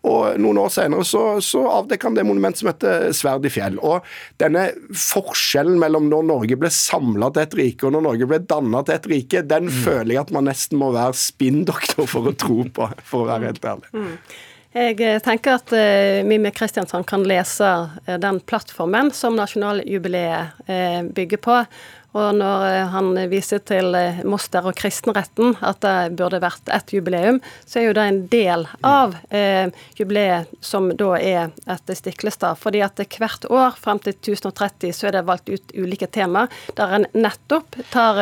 Og 0.08 0.40
noen 0.42 0.62
år 0.64 0.74
senere 0.74 1.06
så, 1.08 1.24
så 1.44 1.64
avdekka 1.72 2.10
han 2.10 2.20
det 2.20 2.28
monumentet 2.28 2.64
som 2.64 2.72
heter 2.72 3.10
Sverd 3.18 3.48
i 3.48 3.54
fjell. 3.54 3.80
Og 3.80 4.06
denne 4.42 4.70
forskjellen 4.98 5.80
mellom 5.82 6.10
når 6.12 6.30
Norge 6.30 6.60
ble 6.62 6.72
samla 6.74 7.32
til 7.34 7.46
et 7.46 7.58
rike 7.62 7.88
og 7.88 7.96
når 7.96 8.08
Norge 8.10 8.30
ble 8.32 8.42
danna 8.52 8.84
til 8.88 8.98
et 8.98 9.12
rike, 9.16 9.44
den 9.48 9.72
føler 9.82 10.16
jeg 10.16 10.24
at 10.26 10.36
man 10.36 10.50
nesten 10.50 10.82
må 10.82 10.92
være 10.96 11.18
spinndoktor 11.18 12.08
for 12.10 12.30
å 12.30 12.38
tro 12.38 12.64
på, 12.72 12.88
for 13.08 13.26
å 13.26 13.30
være 13.32 13.52
helt 13.52 13.70
ærlig. 13.74 14.08
Jeg 14.72 15.02
eh, 15.04 15.18
tenker 15.20 15.58
at 15.58 15.72
uh, 15.76 16.22
Mimmi 16.24 16.48
Kristiansand 16.56 17.04
kan 17.10 17.26
lese 17.28 17.68
uh, 17.68 18.14
den 18.24 18.40
plattformen 18.48 19.10
som 19.12 19.36
nasjonaljubileet 19.36 20.62
uh, 20.70 21.02
bygger 21.12 21.42
på. 21.44 21.58
Og 22.18 22.36
når 22.36 22.66
han 22.92 23.14
viser 23.32 23.62
til 23.64 23.96
Moster 24.28 24.66
og 24.68 24.76
kristenretten, 24.80 25.56
at 25.64 25.80
det 25.86 26.18
burde 26.20 26.42
vært 26.44 26.72
ett 26.74 26.92
jubileum, 26.92 27.40
så 27.66 27.80
er 27.80 27.88
jo 27.88 27.96
det 27.96 28.08
en 28.08 28.22
del 28.32 28.66
av 28.88 29.16
eh, 29.30 29.72
jubileet 29.96 30.52
som 30.60 30.90
da 31.00 31.14
er 31.18 31.54
etter 31.72 31.98
Stiklestad. 31.98 32.60
Fordi 32.60 32.84
at 32.84 33.00
hvert 33.00 33.48
år 33.48 33.78
frem 33.80 34.02
til 34.04 34.18
1030 34.18 34.96
så 34.98 35.10
er 35.10 35.18
det 35.18 35.28
valgt 35.30 35.52
ut 35.52 35.76
ulike 35.78 36.10
tema 36.12 36.48
der 36.76 36.98
en 36.98 37.08
nettopp 37.16 37.80
tar 37.94 38.22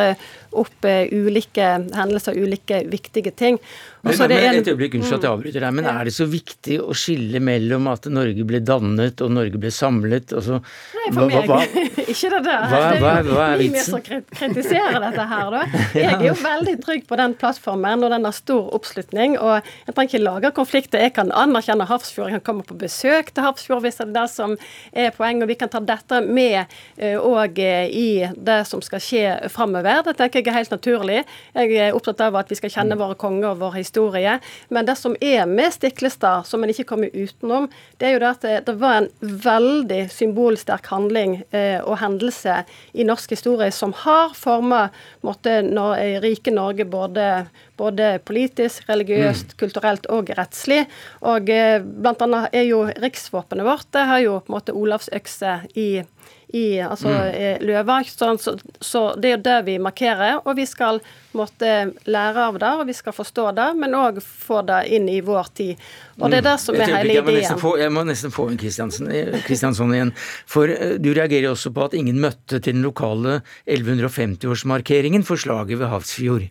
opp 0.50 0.86
ulike 1.12 1.66
hendelser, 1.94 2.38
ulike 2.38 2.82
viktige 2.90 3.30
ting. 3.30 3.60
Men, 4.02 4.14
men, 4.16 4.30
men 4.32 4.58
et 4.62 4.68
øyeblikk, 4.70 4.94
Unnskyld 4.96 5.18
at 5.18 5.24
jeg 5.26 5.28
mm. 5.28 5.34
avbryter 5.36 5.64
deg, 5.66 5.74
men 5.76 5.86
er 5.90 6.08
det 6.08 6.12
så 6.16 6.24
viktig 6.30 6.76
å 6.80 6.94
skille 6.96 7.40
mellom 7.44 7.88
at 7.90 8.06
Norge 8.08 8.46
ble 8.48 8.62
dannet 8.64 9.20
og 9.20 9.32
Norge 9.34 9.60
ble 9.60 9.72
samlet? 9.74 10.32
Og 10.38 10.44
så, 10.46 10.56
Nei, 10.96 11.10
for 11.12 11.28
meg 11.28 11.50
hva, 11.50 11.58
hva, 11.60 12.04
ikke 12.06 12.30
det 12.32 12.40
der. 12.46 12.64
Hva, 12.70 12.80
hva, 13.02 13.12
hva 13.28 13.48
er 13.52 13.60
vitsen? 13.60 13.90
som 13.90 14.04
kritiserer 14.40 14.96
dette 15.04 15.26
her, 15.34 15.52
da. 15.52 15.64
Jeg 16.00 16.14
er 16.14 16.24
jo 16.30 16.36
veldig 16.40 16.76
trygg 16.86 17.04
på 17.10 17.18
den 17.20 17.34
plattformen, 17.40 18.06
og 18.06 18.14
den 18.14 18.24
har 18.24 18.36
stor 18.36 18.70
oppslutning. 18.78 19.36
Og 19.36 19.58
jeg 19.60 19.92
trenger 19.92 20.08
ikke 20.08 20.22
lage 20.22 20.52
konflikter. 20.56 21.04
Jeg 21.04 21.14
kan 21.18 21.34
anerkjenne 21.36 21.84
Hafrsfjord, 21.90 22.30
jeg 22.30 22.40
kan 22.40 22.46
komme 22.48 22.64
på 22.64 22.78
besøk 22.80 23.34
til 23.34 23.44
Hafrsfjord 23.44 23.84
hvis 23.84 24.00
det 24.00 24.08
er 24.08 24.16
det 24.16 24.26
som 24.32 24.56
er 24.96 25.12
poenget. 25.16 25.44
Og 25.44 25.52
vi 25.52 25.58
kan 25.60 25.72
ta 25.72 25.82
dette 25.84 26.22
med 26.24 26.72
òg 27.20 27.60
uh, 27.60 27.84
i 27.84 28.08
det 28.32 28.58
som 28.70 28.80
skal 28.84 29.04
skje 29.04 29.26
framover. 29.52 30.06
Det 30.08 30.16
tenker 30.16 30.39
jeg 30.40 30.52
er 30.52 30.58
helt 30.58 30.74
naturlig. 30.74 31.20
Jeg 31.54 31.76
er 31.76 31.96
opptatt 31.96 32.22
av 32.24 32.38
at 32.40 32.50
vi 32.50 32.58
skal 32.58 32.72
kjenne 32.72 32.98
våre 33.00 33.16
konger 33.20 33.52
og 33.52 33.60
vår 33.60 33.78
historie. 33.80 34.38
Men 34.72 34.88
det 34.88 34.96
som 34.98 35.16
er 35.20 35.44
med 35.50 35.74
Stiklestad, 35.74 36.48
som 36.48 36.64
en 36.64 36.72
ikke 36.72 36.88
kommer 36.88 37.12
utenom, 37.14 37.68
det 38.00 38.08
er 38.08 38.16
jo 38.16 38.22
det 38.22 38.30
at 38.30 38.46
det, 38.46 38.56
det 38.70 38.76
var 38.80 39.02
en 39.02 39.10
veldig 39.20 40.00
symbolsterk 40.12 40.88
handling 40.90 41.40
eh, 41.50 41.78
og 41.84 42.00
hendelse 42.00 42.62
i 42.92 43.06
norsk 43.06 43.36
historie 43.36 43.70
som 43.74 43.94
har 44.04 44.34
forma 44.38 44.88
rike 45.20 46.54
Norge 46.54 46.84
både, 46.88 47.26
både 47.76 48.12
politisk, 48.24 48.88
religiøst, 48.88 49.54
mm. 49.54 49.58
kulturelt 49.60 50.08
og 50.12 50.32
rettslig. 50.38 50.84
Og 51.20 51.50
eh, 51.52 51.78
blant 51.82 52.22
annet 52.24 52.56
er 52.56 52.66
jo 52.70 52.86
riksvåpenet 52.88 53.66
vårt 53.66 53.90
det 53.92 54.06
har 54.06 54.22
jo 54.24 54.38
på 54.40 54.50
en 54.50 54.56
måte 54.56 54.76
Olavsøkse 54.76 55.60
i 55.78 55.88
i 56.52 56.80
altså, 56.82 57.08
mm. 57.08 57.64
løver. 57.66 58.10
Så, 58.10 58.30
så, 58.42 58.56
så, 58.80 59.02
det 59.20 59.30
er 59.30 59.36
jo 59.36 59.42
det 59.46 59.58
vi 59.68 59.78
markerer. 59.82 60.40
Og 60.44 60.56
vi 60.58 60.66
skal 60.68 61.00
måtte 61.36 61.92
lære 62.10 62.46
av 62.50 62.58
det, 62.58 62.70
og 62.80 62.88
vi 62.88 62.94
skal 62.96 63.14
forstå 63.14 63.50
det, 63.54 63.68
men 63.78 63.94
òg 63.94 64.18
få 64.24 64.64
det 64.66 64.80
inn 64.96 65.06
i 65.10 65.20
vår 65.22 65.50
tid. 65.54 65.84
Og 66.18 66.32
det 66.32 66.40
er 66.40 66.48
det 66.48 66.56
som 66.62 66.76
er 66.76 66.90
hele 66.90 67.20
ideen. 67.20 67.40
Jeg 67.44 67.84
jeg 67.84 67.94
må 67.94 68.04
nesten 68.08 68.34
få 68.34 68.48
inn 68.50 68.58
Kristiansson 68.60 69.94
igjen. 69.94 70.14
For 70.50 70.70
eh, 70.70 70.96
du 70.98 71.12
reagerer 71.14 71.52
også 71.52 71.72
på 71.74 71.86
at 71.86 71.96
ingen 71.98 72.20
møtte 72.22 72.58
til 72.58 72.76
den 72.76 72.84
lokale 72.86 73.40
1150-årsmarkeringen 73.66 75.26
for 75.26 75.40
slaget 75.40 75.78
ved 75.80 75.92
Hafrsfjord. 75.92 76.50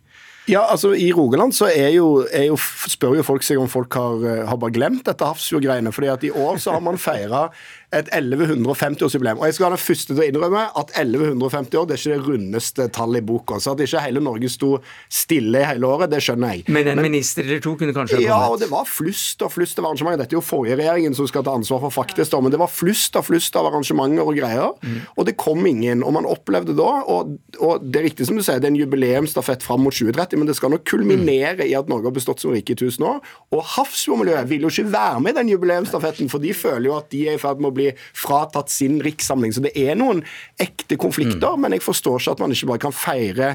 Ja, 0.49 0.63
altså 0.65 0.95
I 0.97 1.12
Rogaland 1.13 1.53
så 1.53 1.67
er 1.69 1.91
jo, 1.93 2.23
er 2.33 2.47
jo, 2.47 2.55
spør 2.89 3.19
jo 3.19 3.25
folk 3.25 3.43
seg 3.45 3.59
om 3.62 3.69
folk 3.69 3.93
har, 3.93 4.23
eh, 4.25 4.45
har 4.49 4.57
bare 4.57 4.73
glemt 4.73 5.03
dette 5.05 5.25
Hafrsfjord-greiene. 5.25 5.93
fordi 5.93 6.09
at 6.09 6.23
i 6.25 6.31
år 6.31 6.57
så 6.57 6.73
har 6.73 6.81
man 6.81 6.97
feira 6.97 7.49
et 7.89 8.10
1150-årsjubileum. 8.13 9.39
Og 9.41 9.47
jeg 9.47 9.56
skal 9.58 9.65
være 9.65 9.78
den 9.78 9.82
første 9.82 10.13
til 10.13 10.21
å 10.21 10.25
innrømme 10.30 10.63
at 10.78 10.91
1150 10.93 11.80
år 11.80 11.88
det 11.89 11.95
er 11.95 12.02
ikke 12.02 12.17
det 12.19 12.28
rundeste 12.28 12.86
tallet 12.93 13.23
i 13.23 13.25
boka. 13.25 13.58
Så 13.58 13.73
at 13.73 13.82
ikke 13.82 14.04
hele 14.04 14.21
Norge 14.21 14.52
sto 14.54 14.75
stille 15.10 15.63
i 15.63 15.65
hele 15.65 15.89
året, 15.89 16.12
det 16.12 16.19
skjønner 16.21 16.54
jeg. 16.54 16.65
Men 16.69 16.91
en 16.91 16.99
Men, 16.99 17.08
minister 17.10 17.47
eller 17.47 17.63
to 17.65 17.73
kunne 17.80 17.95
kanskje? 17.95 18.21
Ja, 18.21 18.38
og 18.52 18.60
det 18.62 18.69
var 18.69 18.86
flust 18.86 19.41
og 19.45 19.54
flust 19.56 19.82
av 19.82 19.88
arrangementer. 19.89 20.21
Dette 20.21 20.38
er 20.38 20.38
jo 20.38 20.45
forrige 20.45 20.78
regjeringen 20.84 21.17
som 21.17 21.30
skal 21.30 21.45
ta 21.47 21.56
ansvar 21.58 21.82
for 21.88 21.95
faktisk, 21.95 22.38
men 22.38 22.54
det 22.54 22.62
var 22.62 22.69
flust 22.69 23.17
og 23.17 23.25
flust 23.25 23.58
av 23.58 23.71
arrangementer 23.71 24.21
og 24.21 24.38
greier. 24.38 24.75
Mm. 24.86 25.02
Og 25.17 25.25
det 25.25 25.38
kom 25.41 25.65
ingen. 25.65 26.06
Og 26.06 26.13
man 26.13 26.30
opplevde 26.30 26.78
da, 26.78 26.91
og, 27.10 27.34
og, 27.58 27.82
det 27.89 28.04
er 28.04 28.08
riktig 28.12 28.30
som 28.30 28.38
du 28.38 28.45
sier, 28.45 28.62
det 28.62 28.69
er 28.69 28.75
en 28.75 28.80
jubileumsstafett 28.84 29.65
fram 29.65 29.82
mot 29.88 29.95
2030, 29.95 30.38
men 30.38 30.49
det 30.49 30.60
skal 30.60 30.75
nok 30.75 30.86
kulminere 30.86 31.65
i 31.65 31.73
at 31.78 31.89
Norge 31.89 32.12
har 32.12 32.17
bestått 32.19 32.45
som 32.45 32.54
rike 32.54 32.75
i 32.75 32.78
1000 32.78 33.10
år. 33.15 33.19
Og 33.56 33.65
Hafrsfjordmiljøet 33.73 34.54
vil 34.54 34.67
jo 34.67 34.73
ikke 34.75 34.93
være 34.93 35.25
med 35.25 35.34
i 35.34 35.39
den 35.41 35.54
jubileumsstafetten, 35.56 36.30
for 36.30 36.43
de 36.43 36.54
føler 36.54 36.91
jo 36.91 36.97
at 36.99 37.10
de 37.10 37.25
er 37.25 37.39
i 37.39 37.41
ferd 37.41 37.58
med 37.58 37.71
å 37.71 37.75
bli 37.78 37.78
fratatt 38.17 38.71
sin 38.73 38.99
rikssamling. 39.05 39.53
Så 39.55 39.63
det 39.65 39.75
er 39.79 39.99
noen 39.99 40.23
ekte 40.61 40.99
konflikter, 40.99 41.55
mm. 41.55 41.65
men 41.65 41.77
jeg 41.77 41.85
forstår 41.85 42.19
ikke 42.21 42.37
at 42.37 42.43
man 42.43 42.55
ikke 42.55 42.73
bare 42.73 42.85
kan 42.87 42.95
feire 42.95 43.53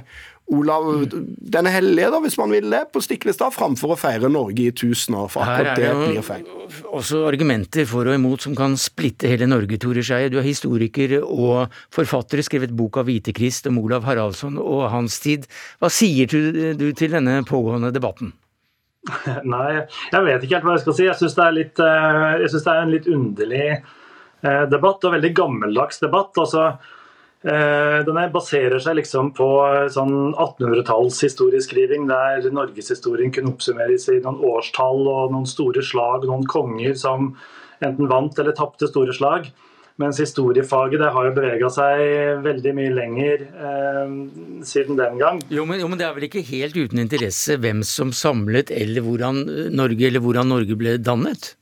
Olav 0.52 1.06
den 1.08 1.66
er 1.66 1.72
hellige, 1.72 2.10
da, 2.12 2.18
hvis 2.20 2.36
man 2.36 2.50
vil 2.52 2.66
det, 2.68 2.82
på 2.92 3.00
Stiklestad, 3.00 3.54
framfor 3.54 3.94
å 3.94 3.96
feire 3.96 4.28
Norge 4.28 4.66
i 4.66 4.74
tusen 4.76 5.16
år. 5.16 5.30
For 5.32 5.40
akkurat 5.40 5.80
det, 5.80 5.88
det 5.88 6.08
blir 6.10 6.26
feil. 6.26 6.44
Også 6.92 7.22
argumenter 7.30 7.88
for 7.88 8.10
og 8.10 8.18
imot 8.18 8.44
som 8.44 8.56
kan 8.58 8.76
splitte 8.80 9.30
hele 9.30 9.48
Norge, 9.48 9.78
Tore 9.80 10.04
Skeie. 10.04 10.28
Du 10.28 10.36
er 10.40 10.44
historiker 10.44 11.16
og 11.22 11.72
forfatter, 11.94 12.44
skrevet 12.44 12.76
bok 12.76 13.00
av 13.00 13.08
Hvitekrist 13.08 13.70
om 13.72 13.80
Olav 13.80 14.04
Haraldsson 14.04 14.60
og 14.60 14.84
hans 14.92 15.16
tid. 15.24 15.48
Hva 15.80 15.88
sier 15.92 16.28
du 16.28 16.90
til 16.92 17.16
denne 17.16 17.40
pågående 17.48 17.94
debatten? 17.94 18.34
Nei, 19.54 19.84
jeg 20.12 20.24
vet 20.28 20.44
ikke 20.44 20.58
helt 20.58 20.68
hva 20.68 20.76
jeg 20.76 20.84
skal 20.84 20.98
si. 20.98 21.08
Jeg 21.08 21.20
syns 21.22 21.36
det, 21.40 21.68
eh, 21.72 22.44
det, 22.44 22.62
er 22.64 22.82
en 22.82 22.92
litt 22.92 23.08
underlig 23.08 23.68
debatt, 24.44 25.04
og 25.04 25.16
veldig 25.16 25.32
gammeldags 25.36 26.00
debatt. 26.02 26.36
altså 26.38 26.66
eh, 27.44 27.98
den 28.06 28.20
baserer 28.32 28.78
seg 28.82 28.98
liksom 29.00 29.32
på 29.36 29.48
sånn 29.92 30.16
1800-talls 30.32 31.20
historieskriving, 31.26 32.08
der 32.10 32.48
norgeshistorien 32.52 33.32
kunne 33.34 33.54
oppsummeres 33.54 34.08
i 34.12 34.20
noen 34.24 34.40
årstall 34.44 35.04
og 35.08 35.34
noen 35.34 35.48
store 35.48 35.84
slag, 35.84 36.28
noen 36.28 36.48
konger 36.50 36.96
som 36.98 37.34
enten 37.84 38.10
vant 38.10 38.38
eller 38.38 38.56
tapte 38.56 38.88
store 38.90 39.16
slag. 39.16 39.50
Mens 40.02 40.18
historiefaget 40.18 41.04
har 41.14 41.26
jo 41.28 41.34
bevega 41.36 41.68
seg 41.70 42.40
veldig 42.42 42.72
mye 42.74 42.94
lenger 42.96 43.44
eh, 43.46 44.14
siden 44.66 44.98
den 44.98 45.20
gang. 45.20 45.38
Jo 45.54 45.62
men, 45.68 45.78
jo 45.78 45.90
men, 45.90 46.00
det 46.00 46.08
er 46.08 46.16
vel 46.16 46.26
ikke 46.26 46.42
helt 46.48 46.74
uten 46.74 46.98
interesse 47.04 47.60
hvem 47.62 47.84
som 47.86 48.10
samlet, 48.10 48.74
eller 48.74 49.06
hvordan 49.06 49.44
Norge, 49.70 50.08
eller 50.08 50.24
hvordan 50.24 50.50
Norge 50.50 50.78
ble 50.80 50.96
dannet? 50.98 51.52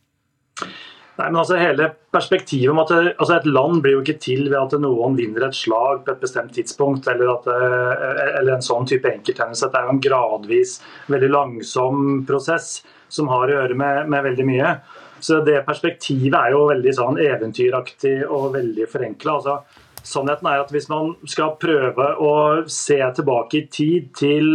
Nei, 1.18 1.27
men 1.29 1.37
altså 1.42 1.59
hele 1.61 1.90
perspektivet 2.14 2.72
om 2.72 2.81
at 2.81 2.92
altså 2.94 3.35
Et 3.37 3.48
land 3.51 3.83
blir 3.85 3.98
jo 3.98 4.01
ikke 4.01 4.16
til 4.22 4.46
ved 4.46 4.57
at 4.57 4.79
noen 4.81 5.16
vinner 5.18 5.44
et 5.44 5.57
slag 5.57 6.07
på 6.07 6.14
et 6.14 6.22
bestemt 6.22 6.55
tidspunkt, 6.57 7.09
eller, 7.12 7.35
at, 7.35 7.48
eh, 7.53 8.22
eller 8.40 8.57
en 8.57 8.64
sånn 8.64 8.88
type 8.88 9.11
enkelthendelse. 9.11 9.68
Det 9.68 9.79
er 9.79 9.88
jo 9.88 9.94
en 9.96 10.03
gradvis, 10.09 10.79
veldig 11.12 11.31
langsom 11.35 12.03
prosess 12.29 12.79
som 13.12 13.29
har 13.29 13.44
å 13.44 13.59
gjøre 13.59 13.77
med, 13.77 14.09
med 14.09 14.25
veldig 14.31 14.48
mye. 14.48 14.75
Så 15.22 15.42
det 15.46 15.61
perspektivet 15.66 16.35
er 16.38 16.55
jo 16.57 16.64
veldig 16.70 16.94
sånn 16.96 17.20
eventyraktig 17.22 18.16
og 18.27 18.55
veldig 18.57 18.88
forenkla. 18.90 19.37
Altså, 19.37 19.59
sannheten 20.03 20.48
er 20.51 20.62
at 20.64 20.72
hvis 20.75 20.88
man 20.90 21.12
skal 21.29 21.59
prøve 21.62 22.09
å 22.18 22.33
se 22.66 22.98
tilbake 23.18 23.61
i 23.61 23.66
tid 23.70 24.09
til 24.18 24.48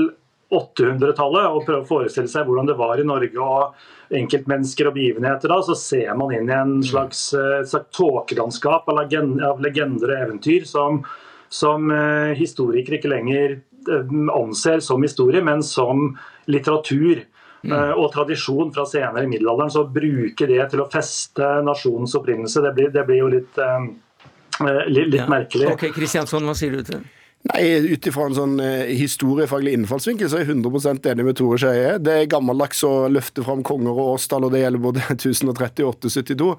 800-tallet 0.52 1.54
og 1.54 1.64
prøve 1.68 1.84
å 1.84 1.88
forestille 1.88 2.32
seg 2.32 2.48
hvordan 2.48 2.68
det 2.70 2.78
var 2.80 3.00
i 3.00 3.06
Norge 3.08 3.46
og 3.46 3.78
enkeltmennesker 4.14 4.90
og 4.90 4.98
begivenheter 4.98 5.52
da, 5.52 5.62
så 5.66 5.76
ser 5.78 6.12
man 6.20 6.34
inn 6.36 6.50
i 6.50 6.56
en 6.56 6.76
slags, 6.86 7.30
eh, 7.34 7.64
slags 7.68 7.90
tåkelandskap 7.98 8.88
av 8.92 9.02
legender 9.02 10.14
og 10.14 10.18
eventyr 10.18 10.68
som, 10.68 11.02
som 11.50 11.92
uh, 11.92 12.36
historikere 12.38 13.00
ikke 13.00 13.12
lenger 13.12 13.58
uh, 13.90 14.14
anser 14.36 14.84
som 14.84 15.04
historie, 15.04 15.44
men 15.44 15.64
som 15.64 16.14
litteratur. 16.48 17.26
Mm. 17.68 17.72
Eh, 17.74 17.94
og 17.98 18.12
tradisjon 18.14 18.70
fra 18.72 18.84
senere 18.88 19.26
i 19.26 19.30
middelalderen, 19.32 19.72
så 19.74 19.82
å 19.82 19.90
bruke 19.92 20.46
det 20.48 20.62
til 20.72 20.84
å 20.84 20.86
feste 20.94 21.48
nasjonens 21.66 22.14
opprinnelse, 22.16 22.62
det 22.64 22.72
blir, 22.78 22.92
det 22.94 23.04
blir 23.08 23.24
jo 23.24 23.32
litt, 23.34 23.58
litt, 24.62 25.10
litt 25.10 25.18
ja. 25.18 25.26
merkelig. 25.28 25.72
Ok, 25.74 25.88
Kristiansson, 25.96 26.46
hva 26.48 26.56
sier 26.56 26.78
du 26.78 26.86
til 26.86 27.00
det? 27.00 27.17
Nei, 27.48 27.94
Ut 27.94 28.08
ifra 28.10 28.28
en 28.28 28.36
sånn 28.36 28.58
eh, 28.64 28.90
historiefaglig 28.98 29.76
innfallsvinkel 29.78 30.30
så 30.30 30.40
er 30.40 30.46
jeg 30.46 30.58
100 30.58 31.12
enig 31.14 31.26
med 31.28 31.38
Tore 31.40 31.60
Skeie. 31.62 31.96
Det 32.04 32.16
er 32.24 32.30
gammeldags 32.32 32.84
å 32.88 33.08
løfte 33.12 33.46
fram 33.46 33.64
konger 33.68 33.94
og 33.94 34.16
årstall, 34.18 34.48
og 34.48 34.56
det 34.56 34.64
gjelder 34.66 34.84
både 34.84 35.06
1030 35.16 35.86
og 35.86 35.94
872. 35.96 36.50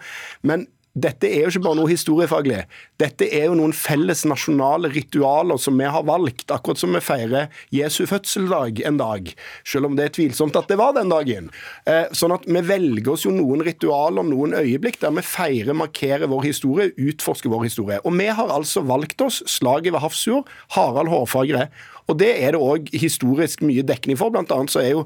Men 0.48 0.66
dette 1.04 1.28
er 1.28 1.44
jo 1.44 1.52
ikke 1.52 1.64
bare 1.66 1.78
noe 1.78 1.90
historiefaglig. 1.90 2.62
Dette 3.00 3.26
er 3.28 3.48
jo 3.48 3.56
noen 3.58 3.74
felles 3.76 4.24
nasjonale 4.28 4.90
ritualer 4.94 5.60
som 5.60 5.76
vi 5.78 5.88
har 5.88 6.06
valgt, 6.08 6.48
akkurat 6.54 6.80
som 6.80 6.94
vi 6.96 7.02
feirer 7.04 7.52
Jesu 7.74 8.04
fødselsdag 8.08 8.82
en 8.88 9.00
dag. 9.00 9.30
Selv 9.68 9.90
om 9.90 9.98
det 9.98 10.08
er 10.08 10.14
tvilsomt 10.16 10.56
at 10.58 10.70
det 10.70 10.78
var 10.80 10.94
den 10.96 11.12
dagen. 11.12 11.50
Eh, 11.88 12.08
sånn 12.16 12.34
at 12.34 12.48
vi 12.48 12.64
velger 12.64 13.12
oss 13.14 13.26
jo 13.26 13.34
noen 13.34 13.64
ritualer, 13.66 14.26
noen 14.26 14.56
øyeblikk 14.58 15.00
der 15.02 15.14
vi 15.18 15.26
feirer, 15.26 15.76
markerer 15.76 16.30
vår 16.30 16.48
historie, 16.48 16.90
utforsker 16.96 17.52
vår 17.52 17.68
historie. 17.68 18.00
Og 18.04 18.16
vi 18.18 18.30
har 18.40 18.54
altså 18.54 18.84
valgt 18.86 19.22
oss 19.24 19.42
slaget 19.48 19.94
ved 19.94 20.02
Hafrsfjord, 20.04 20.50
Harald 20.76 21.12
Hårfagre. 21.12 21.68
Og 22.08 22.16
Det 22.18 22.30
er 22.42 22.56
det 22.56 22.60
òg 22.60 22.88
historisk 22.96 23.60
mye 23.60 23.84
dekning 23.84 24.16
for. 24.16 24.32
Blant 24.32 24.52
annet 24.54 24.72
så 24.72 24.80
er 24.80 24.94
jo 24.94 25.02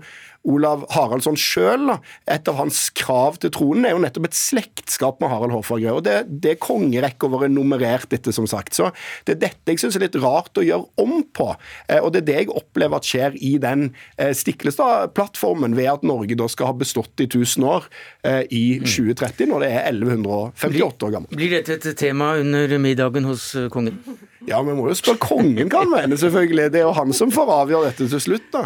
Olav 0.48 0.84
Haraldsson 0.90 1.36
sjøl, 1.38 1.92
et 2.30 2.48
av 2.50 2.58
hans 2.58 2.84
krav 2.98 3.38
til 3.42 3.52
tronen 3.54 3.86
er 3.86 3.94
jo 3.94 4.02
nettopp 4.02 4.26
et 4.28 4.38
slektskap 4.38 5.20
med 5.22 5.30
Harald 5.30 5.54
Hårfagre. 5.54 5.94
Og 5.94 6.02
det, 6.06 6.16
det 6.42 6.56
kongerekka 6.62 7.30
våre 7.30 7.50
nummerert 7.52 8.12
etter, 8.14 8.34
som 8.34 8.48
sagt. 8.50 8.74
Så 8.74 8.90
det 9.26 9.36
er 9.36 9.42
dette 9.46 9.74
jeg 9.74 9.82
syns 9.82 9.98
er 9.98 10.06
litt 10.06 10.18
rart 10.22 10.58
å 10.58 10.66
gjøre 10.66 10.88
om 11.02 11.22
på. 11.34 11.52
Eh, 11.86 12.00
og 12.00 12.12
det 12.14 12.24
er 12.24 12.28
det 12.28 12.38
jeg 12.40 12.50
opplever 12.58 12.98
at 12.98 13.08
skjer 13.08 13.38
i 13.38 13.54
den 13.62 13.92
eh, 14.16 14.32
Stiklestad-plattformen, 14.36 15.76
ved 15.78 15.92
at 15.94 16.06
Norge 16.06 16.38
da 16.38 16.48
skal 16.50 16.72
ha 16.72 16.76
bestått 16.76 17.22
i 17.22 17.28
1000 17.30 17.68
år 17.68 17.86
eh, 18.26 18.42
i 18.50 18.64
2030, 18.82 19.46
når 19.52 19.66
det 19.66 19.70
er 19.70 19.88
1158 19.92 21.08
år 21.08 21.16
gammelt. 21.16 21.38
Blir 21.38 21.56
dette 21.60 21.78
et 21.78 21.98
tema 21.98 22.34
under 22.42 22.78
middagen 22.82 23.30
hos 23.30 23.52
kongen? 23.72 24.02
Ja, 24.48 24.58
vi 24.66 24.74
må 24.74 24.88
jo 24.90 24.94
spørre 24.98 25.22
kongen 25.22 25.70
kan 25.70 25.86
han 25.86 25.92
mener, 25.92 26.18
selvfølgelig. 26.18 26.70
Det 26.74 26.80
er 26.80 26.86
jo 26.88 26.94
han 26.96 27.14
som 27.14 27.30
får 27.32 27.50
avgjøre 27.60 27.90
dette 27.90 28.08
til 28.10 28.22
slutt, 28.22 28.48
da. 28.54 28.64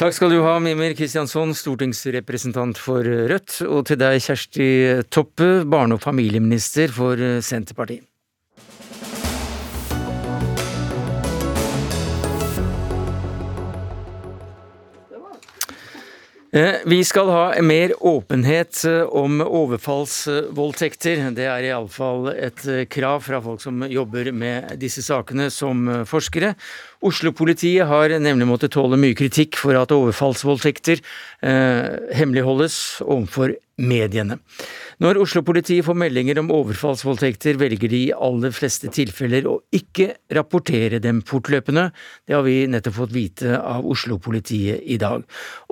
Takk 0.00 0.16
skal 0.16 0.32
du 0.32 0.38
ha, 0.44 0.56
Mimir 0.62 0.93
Kristiansson, 0.96 1.52
stortingsrepresentant 1.56 2.78
for 2.80 3.04
Rødt, 3.04 3.60
og 3.66 3.84
til 3.88 4.00
deg, 4.00 4.20
Kjersti 4.22 4.68
Toppe, 5.10 5.64
barne- 5.68 5.98
og 5.98 6.02
familieminister 6.02 6.92
for 6.94 7.20
Senterpartiet. 7.44 8.06
Vi 16.84 17.00
skal 17.04 17.30
ha 17.34 17.62
mer 17.62 17.90
åpenhet 18.06 18.84
eh, 18.86 19.00
om 19.02 19.40
overfallsvoldtekter. 19.42 21.24
Det 21.34 21.48
er 21.50 21.66
iallfall 21.66 22.28
et 22.30 22.62
eh, 22.70 22.84
krav 22.86 23.24
fra 23.26 23.40
folk 23.42 23.58
som 23.64 23.82
jobber 23.90 24.30
med 24.30 24.76
disse 24.78 25.02
sakene 25.02 25.48
som 25.50 25.82
forskere. 26.06 26.52
Oslo-politiet 27.02 27.90
har 27.90 28.14
nemlig 28.22 28.46
måttet 28.46 28.76
tåle 28.76 29.00
mye 29.02 29.18
kritikk 29.18 29.58
for 29.58 29.74
at 29.80 29.96
overfallsvoldtekter 29.96 31.02
eh, 31.42 32.14
hemmeligholdes 32.14 32.78
overfor 33.02 33.56
mediene. 33.74 34.38
Når 35.02 35.18
Oslo-politiet 35.24 35.82
får 35.86 35.96
meldinger 35.98 36.38
om 36.38 36.52
overfallsvoldtekter, 36.54 37.56
velger 37.58 37.90
de 37.90 38.00
i 38.06 38.12
aller 38.14 38.52
fleste 38.54 38.90
tilfeller 38.94 39.48
å 39.50 39.56
ikke 39.74 40.12
rapportere 40.36 41.00
dem 41.02 41.18
fortløpende. 41.26 41.88
Det 42.26 42.36
har 42.36 42.44
vi 42.46 42.60
nettopp 42.70 42.98
fått 43.00 43.14
vite 43.14 43.56
av 43.58 43.86
Oslo-politiet 43.90 44.84
i 44.86 44.98
dag. 45.02 45.24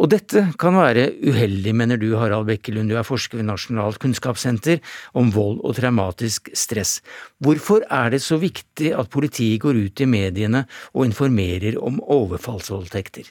Og 0.02 0.10
dette 0.10 0.48
kan 0.58 0.78
være 0.78 1.06
uheldig, 1.22 1.74
mener 1.78 2.00
du 2.02 2.08
Harald 2.18 2.48
Bekkelund, 2.50 2.90
du 2.90 2.98
er 2.98 3.06
forsker 3.06 3.38
ved 3.38 3.46
Nasjonalt 3.50 4.00
kunnskapssenter 4.02 4.82
om 5.18 5.30
vold 5.34 5.60
og 5.62 5.76
traumatisk 5.78 6.50
stress. 6.58 6.98
Hvorfor 7.42 7.86
er 7.90 8.10
det 8.16 8.24
så 8.24 8.40
viktig 8.42 8.90
at 8.96 9.12
politiet 9.12 9.62
går 9.62 9.84
ut 9.86 10.02
i 10.02 10.10
mediene 10.10 10.66
og 10.96 11.06
informerer 11.06 11.78
om 11.78 12.02
overfallsvoldtekter? 12.02 13.30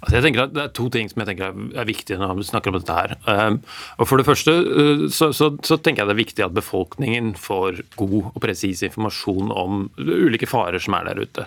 Altså 0.00 0.14
jeg 0.16 0.24
tenker 0.24 0.42
at 0.46 0.54
Det 0.54 0.62
er 0.62 0.72
to 0.76 0.86
ting 0.92 1.10
som 1.10 1.22
jeg 1.22 1.30
tenker 1.30 1.50
er 1.80 1.88
viktige 1.88 2.18
når 2.20 2.38
vi 2.38 2.46
snakker 2.48 2.72
om 2.72 2.78
dette. 2.78 2.96
her. 2.96 3.16
Ehm, 3.28 3.60
og 3.98 4.08
For 4.08 4.16
det 4.16 4.26
første 4.26 4.54
eh, 4.56 5.04
så, 5.12 5.30
så, 5.36 5.52
så, 5.62 5.76
tenker 5.76 6.02
jeg 6.02 6.10
det 6.10 6.16
er 6.16 6.24
viktig 6.24 6.46
at 6.46 6.56
befolkningen 6.56 7.34
får 7.36 7.82
god 8.00 8.32
og 8.32 8.40
presis 8.40 8.82
informasjon 8.86 9.52
om 9.52 9.90
ulike 9.98 10.48
farer 10.48 10.80
som 10.80 10.96
er 10.96 11.10
der 11.10 11.22
ute. 11.24 11.46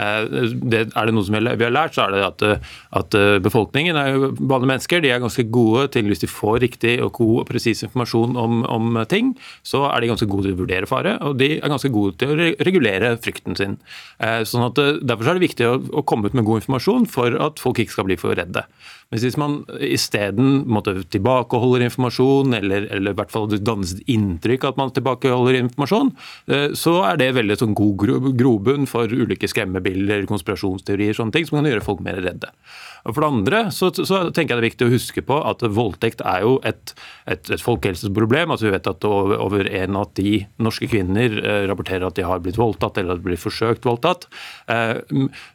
Eh, 0.00 0.52
det, 0.56 0.82
er 0.88 1.08
det 1.08 1.14
noe 1.14 1.26
som 1.26 1.36
vi 1.36 1.66
har 1.66 1.74
lært, 1.74 1.96
så 1.96 2.06
er 2.06 2.14
det 2.14 2.22
at, 2.24 2.44
at 3.00 3.16
eh, 3.18 3.36
befolkningen 3.44 3.98
er 3.98 4.12
jo 4.14 4.30
vanlige 4.38 4.70
mennesker. 4.72 5.02
De 5.04 5.12
er 5.12 5.22
ganske 5.22 5.44
gode 5.52 5.86
til, 5.92 6.08
hvis 6.08 6.22
de 6.24 6.30
får 6.30 6.62
riktig 6.64 6.96
og 7.04 7.12
god 7.18 7.42
og 7.42 7.48
presis 7.50 7.84
informasjon 7.86 8.38
om, 8.40 8.62
om, 8.64 9.00
ting, 9.10 9.34
så 9.66 9.84
er 9.90 10.00
de 10.00 10.12
ganske 10.12 10.28
gode 10.30 10.48
til 10.48 10.56
å 10.56 10.62
vurdere 10.62 10.88
fare, 10.88 11.16
og 11.26 11.36
de 11.40 11.56
er 11.58 11.72
ganske 11.72 11.92
gode 11.92 12.16
til 12.20 12.32
å 12.32 12.50
regulere 12.64 13.14
frykten 13.22 13.58
sin. 13.58 13.78
Eh, 14.22 14.42
sånn 14.48 14.68
at 14.68 14.80
Derfor 15.02 15.28
er 15.28 15.38
det 15.38 15.44
viktig 15.44 15.66
å, 15.68 15.76
å 16.00 16.04
komme 16.06 16.28
ut 16.28 16.36
med 16.36 16.46
god 16.46 16.62
informasjon 16.62 17.06
for 17.10 17.36
at 17.44 17.60
folk 17.62 17.82
ikke 17.82 17.94
skal 17.94 18.08
bli 18.08 18.18
for 18.20 18.36
redde. 18.38 18.64
Men 19.12 19.22
hvis 19.22 19.38
man 19.40 19.58
isteden 19.84 20.64
tilbakeholder 21.12 21.84
informasjon, 21.86 22.56
eller, 22.56 22.88
eller, 22.88 23.12
i 23.12 23.18
hvert 23.20 23.34
fall 23.34 23.50
dannes 23.52 23.94
inntrykk 24.10 24.64
at 24.70 24.80
man 24.80 24.94
tilbakeholder 24.96 25.58
informasjon, 25.60 26.14
så 26.78 26.94
er 27.10 27.20
det 27.20 27.34
veldig 27.36 27.58
sånn 27.60 27.76
god 27.76 28.06
grobunn 28.40 28.88
for 28.88 29.12
ulike 29.12 29.50
skremmebilder 29.50 30.24
konspirasjonsteorier, 30.30 31.12
sånne 31.16 31.36
ting, 31.36 31.48
som 31.48 31.60
kan 31.60 31.68
gjøre 31.68 31.84
folk 31.84 32.00
mer 32.04 32.22
redde. 32.24 32.48
Og 33.02 33.16
For 33.16 33.24
det 33.24 33.30
andre 33.32 33.60
så, 33.74 33.90
så, 33.94 34.20
tenker 34.30 34.54
jeg 34.54 34.58
det 34.58 34.62
er 34.62 34.68
viktig 34.68 34.86
å 34.86 34.92
huske 34.92 35.24
på 35.26 35.38
at 35.48 35.64
voldtekt 35.74 36.22
er 36.28 36.44
jo 36.44 36.54
et, 36.68 36.94
et, 37.26 37.50
et 37.50 37.62
folkehelseproblem. 37.62 38.52
Altså 38.54 38.68
Vi 38.68 38.74
vet 38.76 38.90
at 38.90 39.06
over 39.08 39.66
én 39.66 39.98
av 39.98 40.12
ti 40.16 40.36
norske 40.62 40.86
kvinner 40.90 41.34
eh, 41.40 41.64
rapporterer 41.70 42.06
at 42.06 42.18
de 42.18 42.26
har 42.26 42.42
blitt 42.44 42.60
voldtatt 42.60 43.00
eller 43.00 43.16
at 43.16 43.22
de 43.22 43.26
blir 43.26 43.40
forsøkt 43.40 43.88
voldtatt. 43.88 44.28
Eh, 44.70 45.00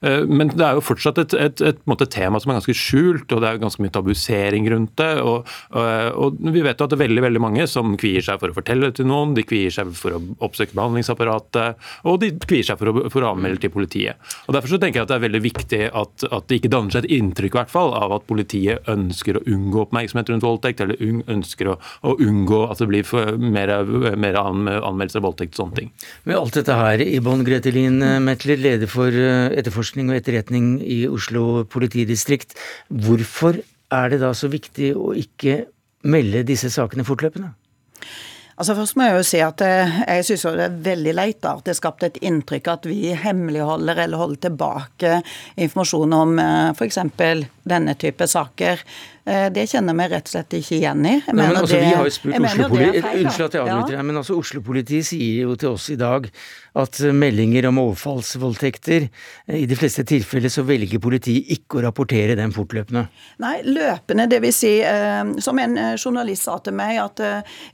eh, 0.04 0.24
men 0.28 0.52
det 0.56 0.66
er 0.66 0.80
jo 0.80 0.86
fortsatt 0.90 1.22
et, 1.24 1.38
et 1.38 1.84
tema 2.12 2.42
som 2.42 2.52
er 2.52 2.60
ganske 2.60 2.78
skjult, 2.78 3.32
og 3.32 3.44
det 3.44 3.47
er 3.50 3.62
ganske 3.62 3.84
mye 3.84 3.94
tabusering 3.94 4.68
rundt 4.74 4.96
det. 5.02 5.12
Og, 5.24 5.48
og, 5.74 6.20
og 6.28 6.42
vi 6.54 6.64
vet 6.66 6.80
jo 6.80 6.88
at 6.88 6.94
det 6.94 7.00
er 7.00 7.04
veldig, 7.06 7.24
veldig 7.28 7.44
mange 7.44 7.68
som 7.70 7.96
kvier 8.00 8.26
seg 8.26 8.42
for 8.42 8.54
å 8.54 8.58
fortelle 8.58 8.90
det 8.90 9.00
til 9.00 9.10
noen, 9.10 9.36
de 9.38 9.46
kvier 9.48 9.74
seg 9.74 9.92
for 9.98 10.18
å 10.18 10.22
oppsøke 10.46 10.76
behandlingsapparatet, 10.78 11.88
og 12.08 12.20
de 12.24 12.32
kvier 12.44 12.68
seg 12.68 12.80
for 12.80 12.92
å, 12.92 13.08
for 13.14 13.26
å 13.26 13.34
anmelde 13.34 13.64
til 13.66 13.74
politiet. 13.74 14.22
Og 14.48 14.56
Derfor 14.58 14.74
så 14.74 14.82
tenker 14.82 15.02
jeg 15.02 15.08
at 15.08 15.12
det 15.12 15.18
er 15.20 15.26
veldig 15.28 15.44
viktig 15.44 15.82
at, 15.92 16.28
at 16.34 16.48
det 16.50 16.60
ikke 16.62 16.72
danner 16.74 16.94
seg 16.94 17.06
et 17.06 17.18
inntrykk 17.18 17.60
hvert 17.60 17.74
fall, 17.74 17.94
av 17.98 18.16
at 18.18 18.28
politiet 18.30 18.88
ønsker 18.90 19.40
å 19.40 19.44
unngå 19.48 19.84
oppmerksomhet 19.86 20.32
rundt 20.34 20.46
voldtekt, 20.46 20.84
eller 20.84 21.02
ønsker 21.30 21.72
å, 21.74 21.78
å 22.08 22.16
unngå 22.24 22.64
at 22.68 22.82
det 22.82 22.90
blir 22.90 23.14
mer, 23.38 23.74
mer 24.18 24.40
anmeldelser 24.42 25.22
av 25.22 25.28
voldtekt 25.30 25.56
og 25.56 25.64
sånne 25.64 25.80
ting. 25.82 25.92
Med 26.28 26.40
alt 26.40 26.58
dette 26.58 26.78
her 26.78 27.04
Ibon 27.06 27.46
Gretelin 27.48 28.02
Metler, 28.24 28.60
leder 28.62 28.90
for 28.92 29.14
eh, 29.14 29.54
etterforskning 29.60 30.12
og 30.12 30.18
etterretning 30.18 30.78
i 30.84 31.00
Oslo 31.10 31.64
politidistrikt. 31.72 32.58
Hvorfor 32.90 33.27
er 33.28 34.10
det 34.12 34.20
da 34.24 34.34
så 34.36 34.50
viktig 34.52 34.94
å 34.98 35.14
ikke 35.18 35.66
melde 36.08 36.46
disse 36.48 36.72
sakene 36.74 37.06
fortløpende? 37.08 37.54
Altså 38.58 38.74
Først 38.74 38.96
må 38.98 39.06
jeg 39.06 39.18
jo 39.20 39.26
si 39.28 39.40
at 39.46 39.62
eh, 39.62 39.98
jeg 40.18 40.26
syns 40.26 40.46
det 40.58 40.64
er 40.66 40.78
veldig 40.88 41.12
leit 41.14 41.46
at 41.46 41.60
det 41.66 41.76
er 41.76 41.78
skapt 41.78 42.06
et 42.08 42.16
inntrykk 42.26 42.72
at 42.72 42.88
vi 42.90 43.12
hemmeligholder 43.14 44.02
eller 44.02 44.18
holder 44.18 44.40
tilbake 44.48 45.20
informasjon 45.62 46.16
om 46.18 46.34
eh, 46.42 46.72
f.eks. 46.74 46.98
denne 47.70 47.94
type 48.02 48.26
saker. 48.26 48.82
Eh, 49.28 49.48
det 49.52 49.66
kjenner 49.68 49.96
vi 49.98 50.06
rett 50.08 50.30
og 50.30 50.32
slett 50.32 50.56
ikke 50.56 50.78
igjen 50.78 51.04
i. 51.04 51.18
Nei, 51.20 51.34
men 51.36 51.58
altså, 51.60 51.76
det, 51.76 51.82
vi 51.84 51.96
har 51.98 52.08
jo 52.08 52.14
spurt 52.16 52.38
Oslo-politiet 52.38 53.08
Unnskyld 53.12 53.48
at 53.48 53.58
jeg 53.58 53.64
avbryter 53.66 53.98
ja. 53.98 54.04
men 54.08 54.20
altså 54.22 54.38
Oslo-politiet 54.40 55.08
sier 55.10 55.42
jo 55.44 55.58
til 55.60 55.74
oss 55.74 55.88
i 55.92 55.98
dag 56.00 56.30
at 56.78 57.00
meldinger 57.18 57.68
om 57.68 57.82
overfallsvoldtekter 57.82 59.08
eh, 59.10 59.58
I 59.58 59.66
de 59.68 59.78
fleste 59.80 60.06
tilfeller 60.08 60.54
så 60.54 60.64
velger 60.68 61.02
politiet 61.04 61.52
ikke 61.58 61.82
å 61.82 61.84
rapportere 61.90 62.38
dem 62.40 62.54
fortløpende. 62.56 63.04
Nei, 63.44 63.56
løpende. 63.68 64.30
Det 64.32 64.40
vil 64.46 64.56
si, 64.56 64.72
eh, 64.80 65.34
som 65.44 65.60
en 65.60 65.76
journalist 65.98 66.48
sa 66.48 66.56
til 66.64 66.78
meg, 66.78 67.02
at 67.02 67.20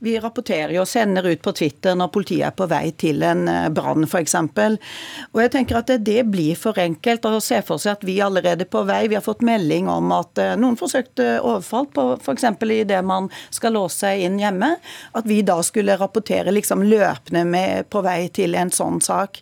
vi 0.03 0.15
rapporterer 0.21 0.73
og 0.81 0.89
sender 0.89 1.27
ut 1.27 1.41
på 1.43 1.53
Twitter 1.53 1.93
når 1.99 2.09
politiet 2.15 2.47
er 2.47 2.55
på 2.57 2.65
vei 2.71 2.87
til 2.97 3.21
en 3.27 3.45
brann, 3.75 4.07
f.eks. 4.07 4.35
Og 4.39 5.41
jeg 5.43 5.51
tenker 5.53 5.81
at 5.83 5.91
det 6.01 6.23
blir 6.31 6.57
for 6.57 6.79
enkelt 6.81 7.27
å 7.29 7.37
se 7.43 7.59
for 7.65 7.81
seg 7.81 7.99
at 7.99 8.07
vi 8.07 8.17
allerede 8.23 8.65
er 8.65 8.71
på 8.71 8.81
vei. 8.87 9.03
Vi 9.11 9.19
har 9.19 9.25
fått 9.25 9.43
melding 9.45 9.91
om 9.91 10.13
at 10.15 10.41
noen 10.57 10.79
forsøkte 10.79 11.42
overfall, 11.43 11.87
på 11.93 12.07
f.eks. 12.17 12.45
idet 12.63 13.03
man 13.05 13.29
skal 13.49 13.75
låse 13.77 14.13
inn 14.25 14.39
hjemme, 14.41 14.75
at 15.11 15.29
vi 15.29 15.41
da 15.45 15.59
skulle 15.63 15.97
rapportere 15.99 16.51
liksom 16.51 16.83
løpende 16.87 17.45
med, 17.45 17.89
på 17.89 18.01
vei 18.05 18.27
til 18.33 18.55
en 18.59 18.71
sånn 18.73 19.01
sak. 19.03 19.41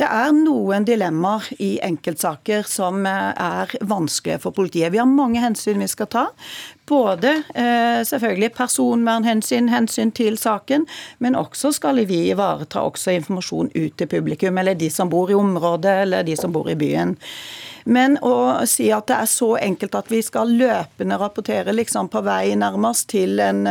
Det 0.00 0.08
er 0.08 0.32
noen 0.36 0.86
dilemmaer 0.88 1.50
i 1.62 1.74
enkeltsaker 1.84 2.66
som 2.68 3.06
eh, 3.06 3.32
er 3.32 3.74
vanskelige 3.80 4.42
for 4.46 4.56
politiet. 4.56 4.92
Vi 4.92 5.00
har 5.02 5.10
mange 5.10 5.42
hensyn 5.42 5.82
vi 5.82 5.90
skal 5.90 6.10
ta. 6.12 6.26
Både 6.88 7.34
eh, 7.54 8.02
selvfølgelig 8.06 8.52
personvernhensyn, 8.56 9.70
hensyn 9.72 10.10
til 10.12 10.38
saken, 10.38 10.86
men 11.22 11.38
også 11.38 11.72
skal 11.76 12.02
vi 12.08 12.24
ivareta 12.32 12.82
også 12.82 13.14
informasjon 13.16 13.70
ut 13.74 13.98
til 13.98 14.10
publikum, 14.10 14.58
eller 14.58 14.74
de 14.78 14.90
som 14.90 15.10
bor 15.12 15.30
i 15.30 15.38
området, 15.38 15.94
eller 16.06 16.26
de 16.26 16.36
som 16.36 16.52
bor 16.52 16.70
i 16.70 16.78
byen. 16.78 17.16
Men 17.84 18.18
å 18.22 18.64
si 18.68 18.90
at 18.94 19.08
det 19.10 19.16
er 19.18 19.30
så 19.30 19.54
enkelt 19.58 19.96
at 19.98 20.10
vi 20.12 20.22
skal 20.24 20.52
løpende 20.58 21.18
rapportere 21.20 21.74
liksom 21.74 22.10
på 22.12 22.22
vei 22.26 22.54
nærmest 22.58 23.08
til 23.12 23.40
en, 23.42 23.64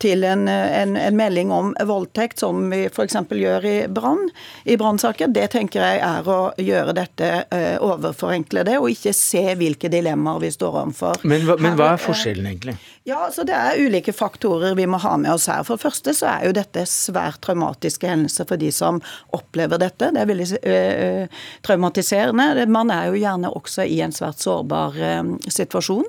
til 0.00 0.24
en, 0.24 0.46
en, 0.48 0.96
en 0.96 1.16
melding 1.16 1.52
om 1.52 1.72
voldtekt, 1.86 2.40
som 2.40 2.70
vi 2.72 2.84
f.eks. 2.88 3.16
gjør 3.30 3.66
i 3.68 3.76
brann, 3.88 4.28
i 4.64 4.76
brannsaker, 4.80 5.30
det 5.34 5.50
tenker 5.54 5.84
jeg 5.84 6.00
er 6.04 6.30
å 6.30 6.38
gjøre 6.60 6.94
dette 6.96 7.30
uh, 7.50 7.76
overforenkle 7.84 8.64
det, 8.66 8.78
og 8.80 8.90
ikke 8.92 9.14
se 9.16 9.44
hvilke 9.60 9.90
dilemmaer 9.92 10.42
vi 10.44 10.52
står 10.54 10.80
overfor. 10.84 11.24
Men, 11.28 11.46
men 11.60 11.76
hva 11.78 11.94
er 11.94 12.02
forskjellen, 12.02 12.48
egentlig? 12.50 12.78
Ja, 13.08 13.30
så 13.32 13.44
Det 13.44 13.54
er 13.56 13.80
ulike 13.80 14.12
faktorer 14.12 14.74
vi 14.76 14.86
må 14.86 14.98
ha 15.00 15.16
med 15.16 15.32
oss 15.32 15.48
her. 15.48 15.64
For 15.64 15.78
det 15.78 15.86
første 15.86 16.12
så 16.14 16.28
er 16.34 16.44
jo 16.46 16.54
dette 16.54 16.84
svært 16.86 17.40
traumatiske 17.42 18.06
hendelser 18.06 18.46
for 18.46 18.60
de 18.60 18.68
som 18.74 19.00
opplever 19.34 19.80
dette. 19.80 20.10
Det 20.12 20.20
er 20.20 20.28
veldig 20.28 20.48
øh, 20.60 21.40
traumatiserende. 21.66 22.66
Man 22.70 22.92
er 22.94 23.08
jo 23.08 23.18
gjerne 23.18 23.50
også 23.56 23.86
i 23.88 23.98
en 24.04 24.14
svært 24.14 24.44
sårbar 24.44 24.98
øh, 25.00 25.32
situasjon. 25.48 26.06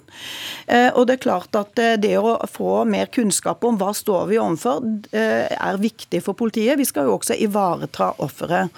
Eh, 0.67 0.89
og 0.91 1.07
det 1.07 1.15
er 1.15 1.23
klart 1.25 1.57
at 1.57 1.81
det 2.03 2.13
å 2.19 2.35
få 2.51 2.83
mer 2.85 3.09
kunnskap 3.13 3.63
om 3.65 3.79
hva 3.81 3.91
står 3.97 4.29
vi 4.29 4.39
overfor, 4.41 4.85
øh, 4.85 5.47
er 5.51 5.81
viktig 5.81 6.21
for 6.23 6.37
politiet. 6.37 6.77
Vi 6.79 6.87
skal 6.87 7.09
jo 7.09 7.17
også 7.17 7.37
ivareta 7.41 8.11
offeret. 8.21 8.69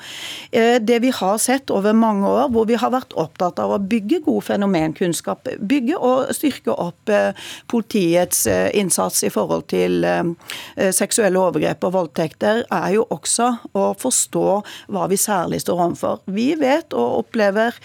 Eh, 0.51 0.79
det 0.79 1.01
vi 1.03 1.11
har 1.13 1.37
sett 1.37 1.71
over 1.71 1.93
mange 1.93 2.27
år, 2.27 2.49
hvor 2.49 2.67
vi 2.69 2.79
har 2.79 2.93
vært 2.93 3.13
opptatt 3.19 3.59
av 3.59 3.75
å 3.75 3.81
bygge 3.81 4.23
god 4.25 4.47
fenomenkunnskap, 4.47 5.51
bygge 5.59 5.99
og 5.99 6.31
styrke 6.35 6.73
opp 6.73 7.11
politiets 7.67 8.47
eh, 8.47 8.69
innsats 8.79 9.23
i 9.23 9.31
forhold 9.33 9.67
til 9.71 10.03
eh, 10.07 10.23
eh, 10.75 10.91
seksuelle 10.95 11.39
overgrep 11.39 11.83
og 11.87 11.95
voldtekter, 11.97 12.63
er 12.71 12.89
jo 12.95 13.05
også 13.13 13.49
å 13.77 13.85
forstå 13.99 14.47
hva 14.93 15.07
vi 15.11 15.19
særlig 15.19 15.61
står 15.63 15.83
overfor. 15.87 16.23
Vi 16.33 16.53
vet 16.59 16.93
og 16.93 17.23
opplever 17.23 17.75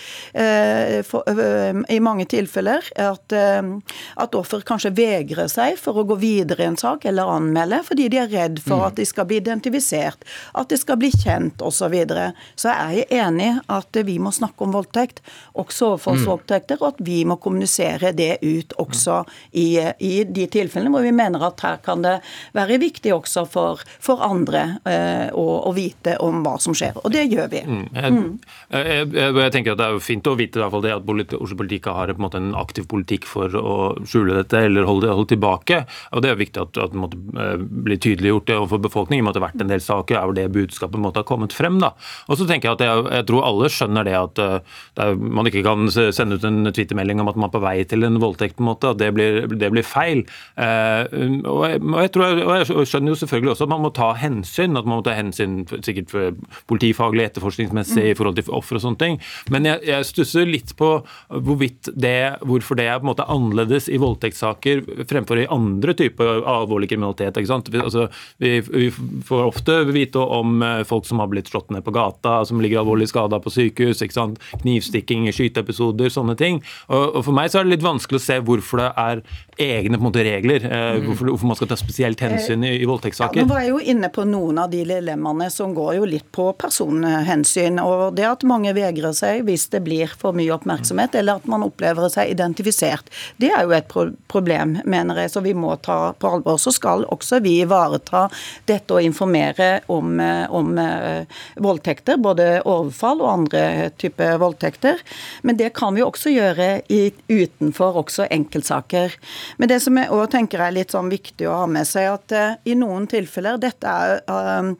i 1.88 1.98
mange 2.02 2.26
tilfeller 2.30 2.84
at, 3.00 3.32
at 3.32 4.36
offer 4.38 4.62
kanskje 4.66 4.92
vegrer 4.96 5.48
seg 5.50 5.78
for 5.80 6.00
å 6.00 6.06
gå 6.08 6.18
videre 6.20 6.64
i 6.64 6.68
en 6.68 6.78
sak 6.78 7.06
eller 7.08 7.32
anmelde, 7.38 7.82
fordi 7.86 8.08
de 8.12 8.20
er 8.22 8.30
redd 8.32 8.62
for 8.64 8.86
at 8.86 8.98
de 8.98 9.06
skal 9.08 9.28
bli 9.28 9.40
identifisert, 9.42 10.24
at 10.58 10.70
de 10.70 10.78
skal 10.78 11.00
bli 11.00 11.12
kjent 11.14 11.62
osv. 11.64 11.88
Så, 11.88 11.92
videre. 11.92 12.32
så 12.58 12.68
er 12.72 12.90
jeg 12.98 13.20
enig 13.22 13.52
at 13.72 13.96
vi 14.04 14.18
må 14.20 14.32
snakke 14.34 14.66
om 14.66 14.74
voldtekt, 14.74 15.22
også 15.56 15.94
overfallsvoldtekter, 15.94 16.82
og 16.82 16.88
at 16.90 16.98
vi 17.06 17.22
må 17.24 17.38
kommunisere 17.40 18.10
det 18.16 18.42
ut 18.42 18.74
også 18.82 19.22
i, 19.56 19.78
i 20.04 20.12
de 20.24 20.46
tilfellene 20.52 20.92
hvor 20.92 21.06
vi 21.06 21.14
mener 21.16 21.42
at 21.46 21.62
her 21.64 21.78
kan 21.84 22.04
det 22.04 22.18
være 22.56 22.78
viktig 22.82 23.14
også 23.14 23.46
for, 23.48 23.80
for 24.04 24.20
andre 24.26 24.64
eh, 24.88 25.28
å, 25.32 25.46
å, 25.68 25.72
vite 25.76 26.16
om 26.24 26.42
hva 26.44 26.56
som 26.60 26.76
skjer. 26.76 26.98
Og 27.04 27.14
det 27.14 27.24
gjør 27.30 27.48
vi. 27.52 27.62
Mm. 27.64 27.86
Jeg, 27.94 28.12
mm. 28.18 28.28
jeg, 28.74 29.08
jeg, 29.16 29.36
jeg, 29.38 29.54
tenker 29.54 29.74
at 29.74 29.80
Det 29.80 29.86
er 29.86 29.96
jo 29.96 30.04
fint 30.04 30.28
å 30.30 30.36
vite 30.38 30.60
i 30.60 30.62
hvert 30.62 30.74
fall 30.74 30.84
det 30.84 30.94
at 30.96 31.36
Oslo 31.38 31.60
politikk 31.62 31.88
har 31.94 32.12
en, 32.12 32.28
en, 32.28 32.52
aktiv 32.58 32.88
politikk 32.90 33.28
for 33.28 33.54
å 33.58 33.76
skjule 34.08 34.36
dette 34.36 34.60
eller 34.66 34.88
holde 34.88 35.06
det 35.06 35.14
holde 35.14 35.32
tilbake. 35.32 35.82
og 36.12 36.24
Det 36.24 36.32
er 36.32 36.40
viktig 36.40 36.64
at, 36.66 36.82
at 36.88 36.97
måtte 37.00 37.18
eh, 37.38 37.56
bli 37.58 37.98
tydeliggjort 37.98 38.52
overfor 38.56 38.82
befolkningen. 38.86 39.24
Det 39.24 39.28
måtte 39.28 39.44
vært 39.44 39.62
en 39.64 39.72
del 39.72 39.82
saker 39.82 40.18
er 40.18 40.34
det 40.36 40.46
budskapet 40.54 41.00
måtte 41.00 41.22
ha 41.22 41.28
kommet 41.28 41.54
frem. 41.56 41.78
da. 41.82 41.92
Og 42.28 42.38
så 42.38 42.46
tenker 42.48 42.68
Jeg 42.68 42.78
at 42.78 43.12
jeg, 43.14 43.24
tror 43.28 43.46
alle 43.46 43.70
skjønner 43.72 44.04
det 44.04 44.16
at 44.18 44.42
eh, 44.42 44.58
det 44.98 45.04
er, 45.04 45.16
man 45.16 45.48
ikke 45.48 45.64
kan 45.66 45.88
sende 45.90 46.38
ut 46.38 46.44
en 46.44 46.72
twittermelding 46.72 47.22
om 47.22 47.30
at 47.30 47.38
man 47.38 47.48
er 47.48 47.54
på 47.54 47.62
vei 47.64 47.76
til 47.88 48.04
en 48.04 48.20
voldtekt. 48.20 48.56
på 48.56 48.64
en 48.64 48.70
måte, 48.70 48.92
at 48.92 49.00
det 49.00 49.12
blir, 49.14 49.46
det 49.48 49.70
blir 49.72 49.86
feil. 49.86 50.24
Eh, 50.56 51.04
og 51.48 51.64
jeg, 51.68 51.82
og 51.82 52.00
jeg, 52.02 52.12
tror, 52.14 52.42
og 52.44 52.54
jeg 52.56 52.88
skjønner 52.90 53.14
jo 53.14 53.20
selvfølgelig 53.22 53.54
også 53.54 53.68
at 53.68 53.74
man 53.74 53.84
må 53.86 53.92
ta 53.94 54.12
hensyn. 54.18 54.76
At 54.76 54.88
man 54.88 55.00
må 55.00 55.06
ta 55.06 55.16
hensyn 55.16 55.62
sikkert 55.84 56.36
politifaglig, 56.68 57.28
etterforskningsmessig 57.30 58.10
i 58.10 58.16
forhold 58.18 58.38
til 58.38 58.52
offer 58.54 58.78
og 58.78 58.84
sånne 58.84 59.02
ting. 59.02 59.20
Men 59.52 59.68
jeg, 59.68 59.84
jeg 59.88 60.08
stusser 60.08 60.48
litt 60.48 60.74
på 60.78 60.90
hvorvidt 61.28 61.92
det, 61.94 62.38
hvorfor 62.46 62.78
det 62.78 62.88
er 62.88 63.00
på 63.00 63.06
en 63.06 63.12
måte 63.12 63.28
annerledes 63.28 63.88
i 63.88 64.00
voldtektssaker 64.00 64.84
fremfor 65.08 65.42
i 65.42 65.48
andre 65.52 65.94
typer 65.98 66.42
alvorlig 66.78 66.90
kriminalitet. 66.90 67.36
ikke 67.36 67.50
sant? 67.50 67.68
Altså, 67.74 68.08
vi, 68.38 68.60
vi, 68.60 68.90
får 69.24 69.44
ofte 69.46 69.84
vite 69.92 70.18
om 70.18 70.62
eh, 70.62 70.84
folk 70.86 71.06
som 71.06 71.18
har 71.18 71.28
blitt 71.28 71.48
slått 71.50 71.70
ned 71.70 71.84
på 71.84 71.94
gata, 71.94 72.44
som 72.44 72.60
ligger 72.60 72.82
alvorlig 72.82 73.08
skada 73.08 73.40
på 73.40 73.50
sykehus. 73.50 74.02
ikke 74.02 74.14
sant? 74.14 74.38
Knivstikking, 74.62 75.28
skyteepisoder, 75.32 76.08
sånne 76.12 76.36
ting. 76.38 76.62
Og, 76.88 77.18
og 77.18 77.24
For 77.26 77.34
meg 77.36 77.50
så 77.50 77.60
er 77.60 77.68
det 77.68 77.76
litt 77.76 77.86
vanskelig 77.86 78.20
å 78.20 78.24
se 78.24 78.38
hvorfor 78.40 78.82
det 78.82 78.90
er 78.96 79.22
egne 79.58 79.98
på 79.98 80.04
en 80.04 80.08
måte, 80.08 80.24
regler. 80.24 80.64
Eh, 80.64 80.98
mm. 80.98 81.08
Hvorfor, 81.08 81.32
hvorfor, 81.32 81.50
man 81.50 81.58
skal 81.58 81.72
ta 81.72 81.78
spesielt 81.80 82.22
hensyn 82.22 82.64
i, 82.64 82.74
i 82.82 82.88
voldtektssaker. 82.88 83.42
Ja, 83.42 83.46
nå 83.46 83.54
var 83.54 83.64
jeg 83.64 83.74
jo 83.74 83.80
inne 83.94 84.12
på 84.14 84.26
noen 84.28 84.62
av 84.62 84.70
de 84.72 84.84
dilemmaene 84.86 85.50
som 85.52 85.74
går 85.76 85.98
jo 85.98 86.08
litt 86.08 86.28
på 86.34 86.50
personhensyn. 86.58 87.80
og 87.82 88.14
Det 88.16 88.26
at 88.28 88.46
mange 88.48 88.74
vegrer 88.76 89.16
seg 89.16 89.44
hvis 89.48 89.68
det 89.72 89.82
blir 89.86 90.12
for 90.18 90.36
mye 90.36 90.54
oppmerksomhet, 90.54 91.18
eller 91.18 91.42
at 91.42 91.48
man 91.50 91.66
opplever 91.66 92.10
seg 92.12 92.32
identifisert. 92.34 93.10
Det 93.40 93.50
er 93.54 93.66
jo 93.66 93.74
et 93.76 93.88
pro 93.90 94.08
problem, 94.28 94.76
mener 94.88 95.22
jeg, 95.22 95.32
så 95.32 95.42
vi 95.42 95.54
må 95.56 95.74
ta 95.82 96.12
på 96.18 96.30
alvor. 96.38 96.58
Så 96.60 96.67
skal 96.74 97.04
også 97.08 97.40
vi 97.44 97.58
ivareta 97.62 98.26
dette 98.68 98.94
og 98.94 99.04
informere 99.04 99.70
om, 99.92 100.18
eh, 100.20 100.44
om 100.54 100.72
uh, 100.78 101.40
voldtekter, 101.62 102.18
både 102.22 102.48
overfall 102.64 103.22
og 103.24 103.32
andre 103.32 103.90
typer 104.00 104.38
voldtekter. 104.42 105.02
Men 105.42 105.58
det 105.60 105.72
kan 105.78 105.96
vi 105.96 106.04
også 106.04 106.32
gjøre 106.34 106.70
i, 106.92 107.02
utenfor 107.28 108.00
også 108.04 108.28
enkeltsaker. 108.30 109.14
Men 109.58 109.72
det 109.72 109.80
som 109.84 109.98
jeg 109.98 110.10
også 110.10 110.32
tenker 110.38 110.64
er 110.64 110.76
litt 110.76 110.94
sånn 110.94 111.12
viktig 111.12 111.48
å 111.48 111.62
ha 111.62 111.70
med 111.70 111.88
seg, 111.88 112.10
at 112.18 112.36
uh, 112.36 112.58
i 112.68 112.76
noen 112.78 113.08
tilfeller 113.10 113.58
Dette 113.58 113.88
er 113.88 114.20
uh, 114.28 114.74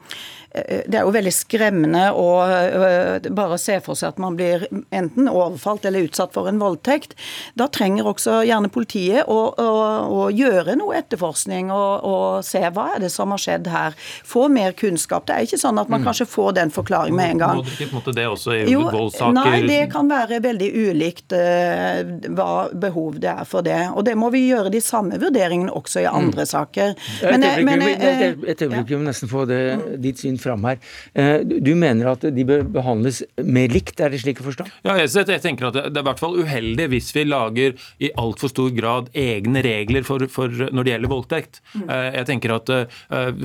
det 0.49 0.97
er 0.97 1.05
jo 1.05 1.11
veldig 1.13 1.31
skremmende 1.33 2.07
å 2.17 2.27
øh, 2.41 3.27
bare 3.37 3.57
se 3.61 3.75
for 3.85 3.97
seg 3.97 4.15
at 4.15 4.21
man 4.21 4.37
blir 4.37 4.63
enten 4.95 5.29
overfalt 5.29 5.83
eller 5.85 6.07
utsatt 6.07 6.33
for 6.33 6.49
en 6.49 6.57
voldtekt. 6.61 7.13
Da 7.59 7.67
trenger 7.69 8.07
også 8.09 8.39
gjerne 8.47 8.71
politiet 8.73 9.29
å, 9.29 9.37
å, 9.53 9.67
å 10.09 10.23
gjøre 10.33 10.73
noe 10.79 10.97
etterforskning 11.03 11.69
og, 11.69 12.07
og, 12.07 12.39
se 12.45 12.63
hva 12.73 12.87
er 12.95 13.03
det 13.03 13.11
som 13.13 13.29
har 13.35 13.41
skjedd 13.43 13.69
her. 13.69 13.97
Få 14.25 14.47
mer 14.49 14.73
kunnskap. 14.77 15.27
Det 15.29 15.35
er 15.35 15.45
ikke 15.45 15.61
sånn 15.61 15.81
at 15.81 15.91
man 15.91 16.01
mm. 16.01 16.07
kanskje 16.09 16.27
får 16.31 16.57
den 16.57 16.73
forklaringen 16.73 17.19
med 17.19 17.35
en 17.35 17.43
gang. 17.43 17.61
Må 17.61 17.67
det 17.67 17.75
ikke 17.75 17.91
på 17.91 17.93
en 17.93 17.99
måte 17.99 18.15
det 18.17 18.25
også 18.31 18.57
i 18.57 18.63
jo, 18.73 18.81
voldssaker? 18.89 19.37
Nei, 19.37 19.61
det 19.69 19.83
kan 19.93 20.09
være 20.09 20.41
veldig 20.45 20.71
ulikt 20.89 21.37
uh, 21.37 22.01
hva 22.33 22.49
behov 22.73 23.21
det 23.21 23.31
er 23.35 23.45
for 23.49 23.65
det. 23.65 23.83
Og 23.93 24.01
det 24.09 24.17
må 24.17 24.31
vi 24.33 24.47
gjøre 24.47 24.73
de 24.73 24.81
samme 24.81 25.21
vurderingene 25.21 25.77
også 25.77 26.01
i 26.01 26.09
andre 26.09 26.47
mm. 26.47 26.51
saker. 26.55 26.97
Men, 27.29 27.47
men, 27.69 27.85
et 27.85 28.65
øyeblikk, 28.65 28.89
vi 28.89 28.97
må 28.97 29.05
nesten 29.05 29.29
få 29.29 29.45
det, 29.49 29.61
ditt 30.01 30.21
syn 30.21 30.38
fram 30.41 30.65
her. 30.67 30.79
Eh, 31.13 31.39
du 31.43 31.73
mener 31.79 32.13
at 32.13 32.25
de 32.35 32.45
bør 32.47 32.65
behandles 32.79 33.21
mer 33.43 33.71
likt, 33.73 33.99
er 33.99 34.13
det 34.13 34.21
slik 34.23 34.41
å 34.43 34.47
forstå? 34.47 34.67
Ja, 34.87 34.97
jeg 34.99 35.43
tenker 35.43 35.69
at 35.69 35.77
det 35.79 35.89
er 35.91 36.03
i 36.03 36.07
hvert 36.07 36.21
fall 36.21 36.37
uheldig 36.39 36.89
hvis 36.93 37.11
vi 37.15 37.25
lager 37.27 37.75
i 38.01 38.11
altfor 38.19 38.51
stor 38.51 38.71
grad 38.75 39.09
egne 39.17 39.63
regler 39.65 40.05
for, 40.07 40.25
for 40.31 40.49
når 40.49 40.85
det 40.85 40.93
gjelder 40.93 41.13
voldtekt. 41.13 41.61
Mm. 41.73 41.85
Eh, 41.87 42.07
jeg 42.19 42.29
tenker 42.31 42.55
at 42.55 42.73
eh, 42.75 43.01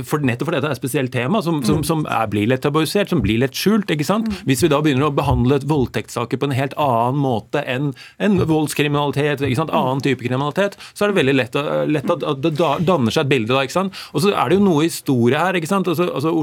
for 0.07 0.25
Nettopp 0.25 0.49
fordi 0.49 0.61
dette 0.61 0.71
er 0.71 0.77
et 0.77 0.81
spesielt 0.81 1.13
tema 1.15 1.41
som, 1.45 1.61
som, 1.67 1.81
mm. 1.81 1.87
som 1.89 2.05
er, 2.07 2.29
blir 2.33 2.49
lett 2.51 2.65
tabuisert, 2.65 3.11
som 3.13 3.23
blir 3.25 3.41
lett 3.43 3.57
skjult. 3.57 3.91
ikke 3.91 4.07
sant? 4.07 4.29
Mm. 4.29 4.43
Hvis 4.51 4.65
vi 4.65 4.73
da 4.73 4.81
begynner 4.85 5.09
å 5.09 5.15
behandle 5.15 5.61
voldtektssaker 5.69 6.41
på 6.41 6.49
en 6.49 6.57
helt 6.57 6.77
annen 6.81 7.21
måte 7.21 7.63
enn 7.71 7.93
en 8.23 8.41
voldskriminalitet, 8.49 9.45
ikke 9.45 9.61
sant? 9.61 9.73
annen 9.75 10.03
type 10.05 10.23
kriminalitet, 10.23 10.79
så 10.93 11.07
er 11.07 11.13
det 11.13 11.21
veldig 11.21 11.37
lett, 11.37 11.59
lett 11.91 12.11
at, 12.13 12.27
at, 12.27 12.43
det 12.45 12.55
danner 12.87 13.15
seg 13.15 13.27
et 13.27 13.33
bilde 13.33 13.53
da. 13.55 13.65
ikke 13.65 13.79
sant? 13.79 14.03
Og 14.13 14.25
så 14.25 14.33
er 14.35 14.51
det 14.51 14.59
jo 14.59 14.67
noe 14.67 14.87
historie 14.87 15.41
her. 15.41 15.59
ikke 15.59 15.71
sant? 15.71 15.89
Altså, 15.91 16.09
altså 16.11 16.35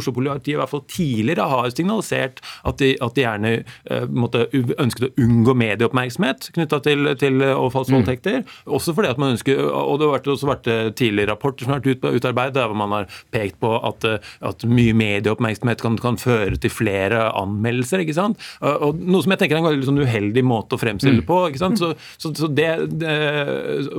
Oslo-politiet 0.42 0.56
i 0.56 0.60
hvert 0.60 0.72
fall 0.72 0.84
tidligere 0.90 1.48
har 1.50 1.70
signalisert 1.72 2.42
at 2.66 2.80
de, 2.80 2.96
at 3.02 3.16
de 3.16 3.24
gjerne 3.24 3.52
uh, 3.92 4.08
måtte, 4.10 4.48
ønsket 4.52 5.08
å 5.08 5.12
unngå 5.22 5.56
medieoppmerksomhet 5.58 6.52
knytta 6.56 6.82
til, 6.86 7.12
til 7.20 7.42
overfallsvoldtekter. 7.42 8.42
Mm. 8.42 8.74
Også 8.76 8.94
fordi 8.96 9.12
at 9.12 9.20
man 9.22 9.36
ønsker, 9.36 9.60
og 9.62 10.00
Det 10.02 10.08
har 10.10 10.30
også 10.32 10.48
vært 10.48 10.68
eh, 10.68 10.90
tidligere 10.98 11.32
rapporter 11.32 11.66
som 11.66 11.74
har 11.74 11.82
vært 11.84 12.02
utarbeidet 12.02 12.56
der 12.56 12.70
hvor 12.70 12.78
man 12.80 12.94
har 12.96 13.10
pekt 13.34 13.60
på 13.62 13.70
at, 13.78 14.04
eh, 14.08 14.32
at 14.42 14.64
mye 14.66 14.94
medieoppmerksomhet 14.98 15.82
kan, 15.82 15.98
kan, 16.02 16.18
føre 16.22 16.58
til 16.58 16.74
flere 16.74 17.30
anmeldelser. 17.38 18.02
ikke 18.04 18.16
sant? 18.18 18.42
Og 18.62 18.98
Noe 19.02 19.24
som 19.24 19.34
jeg 19.34 19.42
tenker 19.44 19.58
er 19.58 19.62
en 19.64 19.78
litt 19.78 19.88
sånn 19.88 20.02
uheldig 20.02 20.44
måte 20.46 20.78
å 20.78 20.82
fremstille 20.82 21.22
mm. 21.22 21.28
på. 21.28 21.40
ikke 21.52 21.62
sant? 21.62 21.82
Så, 21.82 21.94
så, 22.22 22.34
så 22.38 22.50
det, 22.50 22.70
det, 23.02 23.16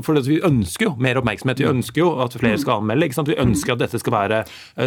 for 0.05 0.19
Vi 0.27 0.41
ønsker 0.45 0.91
jo 0.91 0.95
mer 1.03 1.21
oppmerksomhet. 1.21 1.63
Vi 1.63 1.71
ønsker 1.71 2.03
jo 2.03 2.13
at 2.25 2.37
flere 2.39 2.61
skal 2.61 2.83
anmelde. 2.83 3.09
ikke 3.09 3.21
sant? 3.21 3.33
Vi 3.33 3.39
ønsker 3.43 3.77
at 3.77 3.85
dette 3.85 4.03
skal 4.03 4.17
være 4.17 4.43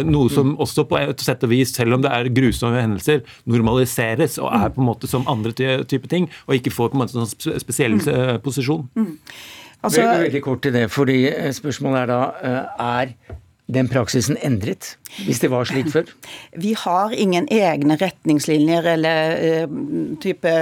noe 0.06 0.32
som 0.32 0.54
også 0.62 0.86
på 0.90 1.00
et 1.00 1.24
sett 1.24 1.45
og 1.46 1.52
vis 1.54 1.74
selv 1.76 1.96
om 1.96 2.04
det 2.04 2.12
er 2.12 2.30
grusomme 2.34 2.82
hendelser, 2.82 3.22
normaliseres 3.48 4.38
og 4.42 4.50
er 4.52 4.72
på 4.74 4.82
en 4.82 4.90
måte 4.90 5.10
som 5.10 5.26
andre 5.30 5.54
type 5.54 6.10
ting, 6.12 6.28
og 6.46 6.58
ikke 6.58 6.74
får 6.74 6.92
på 6.92 6.98
en 6.98 7.04
måte 7.04 7.16
en 7.16 7.30
sånn 7.30 7.62
spesiell 7.62 7.98
mm. 7.98 8.04
Eh, 8.16 8.36
posisjon. 8.42 8.86
Mm. 8.96 9.14
Altså, 9.86 10.04
Veldig 10.26 10.42
kort 10.44 10.62
til 10.64 10.74
det, 10.76 10.86
fordi 10.92 11.18
eh, 11.30 11.50
spørsmålet 11.54 12.04
er 12.04 12.10
da 12.10 12.20
eh, 12.42 12.86
er 12.86 13.34
den 13.76 13.90
praksisen 13.90 14.38
endret? 14.46 14.94
Hvis 15.26 15.40
det 15.42 15.50
var 15.52 15.68
slik 15.68 15.88
før? 15.92 16.10
Vi 16.64 16.74
har 16.78 17.14
ingen 17.16 17.46
egne 17.52 17.96
retningslinjer 18.00 18.88
eller 18.96 19.64
uh, 19.64 19.76
type 20.22 20.52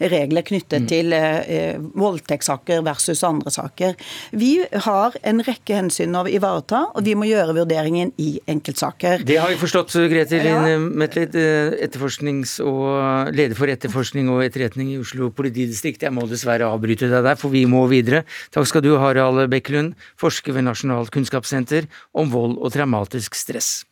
regler 0.00 0.46
knyttet 0.46 0.84
mm. 0.84 0.88
til 0.90 1.14
uh, 1.14 1.78
voldtektssaker 2.00 2.82
versus 2.86 3.22
andre 3.26 3.52
saker. 3.54 3.94
Vi 4.32 4.52
har 4.86 5.18
en 5.22 5.42
rekke 5.44 5.78
hensyn 5.78 6.16
å 6.18 6.24
ivareta, 6.30 6.84
og 6.94 7.06
vi 7.06 7.16
må 7.18 7.28
gjøre 7.28 7.56
vurderingen 7.60 8.12
i 8.20 8.36
enkeltsaker. 8.50 9.24
Det 9.26 9.38
har 9.40 9.52
vi 9.52 9.60
forstått, 9.60 9.94
Grete 10.10 10.40
Linn. 10.42 10.90
Metlid, 10.98 11.34
etterforsknings- 11.34 12.58
og 12.64 13.32
leder 13.34 13.56
for 13.58 13.70
etterforskning 13.70 14.30
og 14.32 14.44
etterretning 14.46 14.92
i 14.94 14.98
Oslo 15.00 15.30
politidistrikt. 15.34 16.04
Jeg 16.06 16.14
må 16.14 16.26
dessverre 16.30 16.68
avbryte 16.68 17.10
deg 17.10 17.24
der, 17.26 17.38
for 17.40 17.54
vi 17.54 17.64
må 17.70 17.84
videre. 17.90 18.24
Takk 18.54 18.68
skal 18.70 18.84
du 18.84 18.94
Harald 19.00 19.44
Bekkelund, 19.52 19.94
forsker 20.20 20.56
ved 20.56 20.68
Nasjonalt 20.68 21.12
kunnskapssenter 21.14 21.88
om 22.14 22.32
vold 22.32 22.58
og 22.58 22.72
traumatisk 22.74 23.36
stress. 23.38 23.83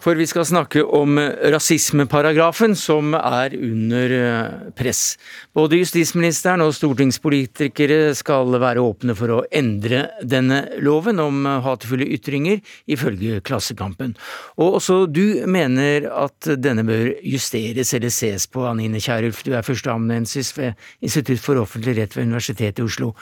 For 0.00 0.16
vi 0.16 0.24
skal 0.24 0.46
snakke 0.48 0.80
om 0.96 1.18
rasismeparagrafen 1.52 2.72
som 2.78 3.12
er 3.18 3.52
under 3.52 4.14
eh, 4.16 4.70
press. 4.76 5.18
Både 5.52 5.76
justisministeren 5.82 6.64
og 6.64 6.72
stortingspolitikere 6.72 8.14
skal 8.16 8.56
være 8.62 8.80
åpne 8.80 9.16
for 9.18 9.34
å 9.34 9.42
endre 9.52 10.06
denne 10.24 10.62
loven 10.80 11.20
om 11.20 11.44
hatefulle 11.66 12.08
ytringer, 12.16 12.62
ifølge 12.88 13.42
Klassekampen. 13.44 14.16
Og 14.56 14.80
også 14.80 15.02
du 15.04 15.44
mener 15.44 16.08
at 16.08 16.48
denne 16.56 16.86
bør 16.88 17.12
justeres 17.20 17.92
eller 17.96 18.14
ses 18.14 18.48
på, 18.48 18.64
Anine 18.70 19.04
Kierulf. 19.04 19.44
Du 19.44 19.52
er 19.52 19.66
førsteamanuensis 19.66 20.54
ved 20.56 20.80
Institutt 21.04 21.44
for 21.44 21.60
offentlig 21.60 21.98
rett 22.00 22.16
ved 22.16 22.30
Universitetet 22.30 22.80
i 22.80 22.88
Oslo. 22.88 23.12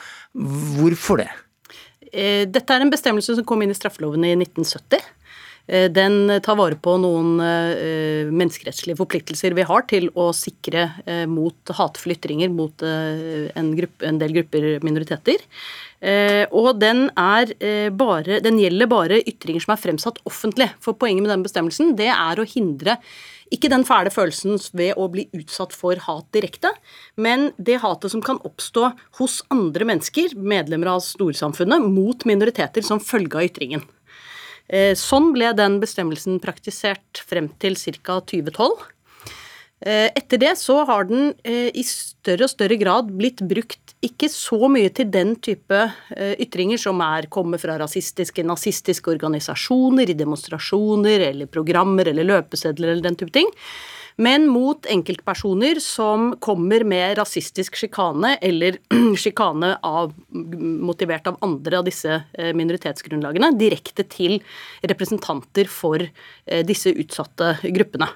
Hvorfor 0.79 1.25
det? 1.25 1.29
Eh, 2.11 2.45
dette 2.49 2.75
er 2.75 2.83
en 2.83 2.91
bestemmelse 2.91 3.37
som 3.37 3.47
kom 3.47 3.63
inn 3.63 3.73
i 3.73 3.77
straffeloven 3.77 4.25
i 4.25 4.35
1970. 4.37 5.03
Eh, 5.69 5.87
den 5.93 6.31
tar 6.45 6.57
vare 6.57 6.77
på 6.81 6.95
noen 7.01 7.37
eh, 7.45 8.29
menneskerettslige 8.33 8.97
forpliktelser 8.99 9.53
vi 9.57 9.67
har 9.69 9.85
til 9.89 10.09
å 10.17 10.31
sikre 10.33 10.87
mot 11.29 11.73
hatefulle 11.77 12.17
ytringer 12.17 12.49
mot 12.53 12.85
en, 12.85 13.73
gruppe, 13.77 14.07
en, 14.07 14.21
del 14.21 14.35
grupper 14.39 14.71
minoriteter. 14.85 15.45
Og 16.55 16.69
den, 16.79 17.09
bare, 17.99 18.37
den 18.39 18.59
gjelder 18.61 18.87
bare 18.87 19.17
ytringer 19.27 19.65
som 19.65 19.73
er 19.75 19.81
fremsatt 19.81 20.21
offentlig. 20.29 20.69
For 20.79 20.95
poenget 20.95 21.25
med 21.25 21.33
den 21.33 21.43
bestemmelsen 21.43 21.91
det 21.99 22.07
er 22.13 22.39
å 22.39 22.47
hindre 22.47 22.95
ikke 23.53 23.71
den 23.71 23.85
fæle 23.87 24.11
følelsen 24.13 24.59
ved 24.77 24.97
å 24.99 25.07
bli 25.11 25.25
utsatt 25.35 25.73
for 25.75 25.99
hat 26.05 26.27
direkte, 26.35 26.71
men 27.17 27.49
det 27.57 27.79
hatet 27.83 28.13
som 28.13 28.23
kan 28.25 28.41
oppstå 28.45 28.91
hos 29.19 29.39
andre 29.53 29.87
mennesker, 29.89 30.35
medlemmer 30.37 30.93
av 30.95 31.03
storsamfunnet, 31.05 31.87
mot 31.89 32.25
minoriteter 32.29 32.85
som 32.85 33.01
følge 33.01 33.39
av 33.39 33.49
ytringen. 33.49 33.85
Eh, 34.69 34.93
sånn 34.97 35.31
ble 35.33 35.49
den 35.57 35.79
bestemmelsen 35.81 36.37
praktisert 36.43 37.23
frem 37.25 37.49
til 37.61 37.77
ca. 38.05 38.19
2012. 38.21 38.85
Eh, 39.79 40.09
etter 40.11 40.41
det 40.41 40.53
så 40.59 40.83
har 40.85 41.07
den 41.09 41.31
eh, 41.47 41.71
i 41.73 41.85
større 41.87 42.45
og 42.45 42.51
større 42.51 42.77
grad 42.77 43.09
blitt 43.15 43.41
brukt 43.47 43.88
ikke 44.05 44.29
så 44.31 44.69
mye 44.71 44.91
til 44.95 45.09
den 45.11 45.33
type 45.43 45.79
ytringer 46.39 46.79
som 46.79 47.01
er 47.03 47.27
kommer 47.31 47.59
fra 47.59 47.75
rasistiske, 47.81 48.45
nazistiske 48.47 49.11
organisasjoner 49.11 50.09
i 50.11 50.15
demonstrasjoner 50.15 51.25
eller 51.29 51.51
programmer 51.51 52.07
eller 52.07 52.27
løpesedler 52.27 52.93
eller 52.93 53.09
den 53.09 53.19
type 53.19 53.35
ting 53.35 53.51
men 54.19 54.49
mot 54.51 54.87
enkeltpersoner 54.91 55.79
som 55.83 56.33
kommer 56.43 56.83
med 56.87 57.15
rasistisk 57.19 57.77
sjikane 57.79 58.33
eller 58.43 58.79
sjikane 59.21 59.71
motivert 60.89 61.29
av 61.31 61.39
andre 61.45 61.79
av 61.79 61.87
disse 61.87 62.11
eh, 62.33 62.51
minoritetsgrunnlagene, 62.57 63.53
direkte 63.59 64.03
til 64.11 64.39
representanter 64.83 65.71
for 65.71 66.03
eh, 66.03 66.65
disse 66.67 66.91
utsatte 66.91 67.55
gruppene. 67.71 68.09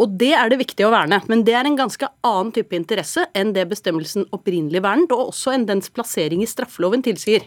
Og 0.00 0.16
det 0.18 0.32
er 0.34 0.50
det 0.50 0.58
viktig 0.58 0.86
å 0.86 0.90
verne, 0.90 1.20
men 1.30 1.44
det 1.46 1.54
er 1.54 1.68
en 1.68 1.78
ganske 1.78 2.08
annen 2.26 2.50
type 2.54 2.74
interesse 2.74 3.28
enn 3.38 3.52
det 3.54 3.68
bestemmelsen 3.70 4.26
opprinnelig 4.34 4.82
vernet, 4.82 5.14
og 5.14 5.30
også 5.30 5.54
enn 5.54 5.68
dens 5.68 5.92
plassering 5.94 6.42
i 6.42 6.50
straffeloven 6.50 7.04
tilsier. 7.06 7.46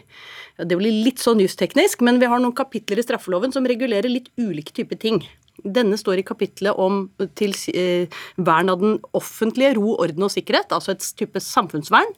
Det 0.56 0.78
blir 0.78 1.02
litt 1.04 1.20
sånn 1.20 1.42
justeknisk, 1.44 2.00
men 2.04 2.22
vi 2.22 2.30
har 2.30 2.40
noen 2.40 2.56
kapitler 2.56 3.02
i 3.02 3.04
straffeloven 3.04 3.52
som 3.52 3.68
regulerer 3.68 4.08
litt 4.08 4.32
ulike 4.40 4.72
typer 4.72 5.00
ting. 5.00 5.20
Denne 5.64 5.98
står 5.98 6.20
i 6.20 6.26
kapitlet 6.26 6.78
om 6.78 7.10
til, 7.34 7.54
eh, 7.74 8.06
vern 8.36 8.70
av 8.70 8.80
den 8.80 8.98
offentlige 9.12 9.74
ro, 9.76 9.96
orden 9.98 10.22
og 10.22 10.30
sikkerhet, 10.30 10.70
altså 10.70 10.90
et 10.92 11.04
type 11.16 11.40
samfunnsvern. 11.40 12.12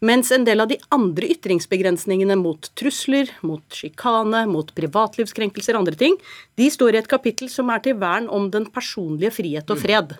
Mens 0.00 0.30
en 0.30 0.44
del 0.44 0.60
av 0.60 0.68
de 0.68 0.78
andre 0.90 1.28
ytringsbegrensningene 1.34 2.36
mot 2.36 2.60
trusler, 2.76 3.30
mot 3.42 3.62
sjikane, 3.70 4.46
mot 4.46 4.74
privatlivskrenkelser 4.74 5.74
og 5.74 5.86
andre 5.86 5.96
ting, 5.96 6.16
de 6.56 6.68
står 6.68 6.94
i 6.94 6.98
et 6.98 7.08
kapittel 7.08 7.48
som 7.48 7.70
er 7.70 7.80
til 7.80 7.94
vern 7.94 8.28
om 8.28 8.50
den 8.50 8.66
personlige 8.66 9.32
frihet 9.32 9.70
og 9.70 9.78
fred. 9.78 10.18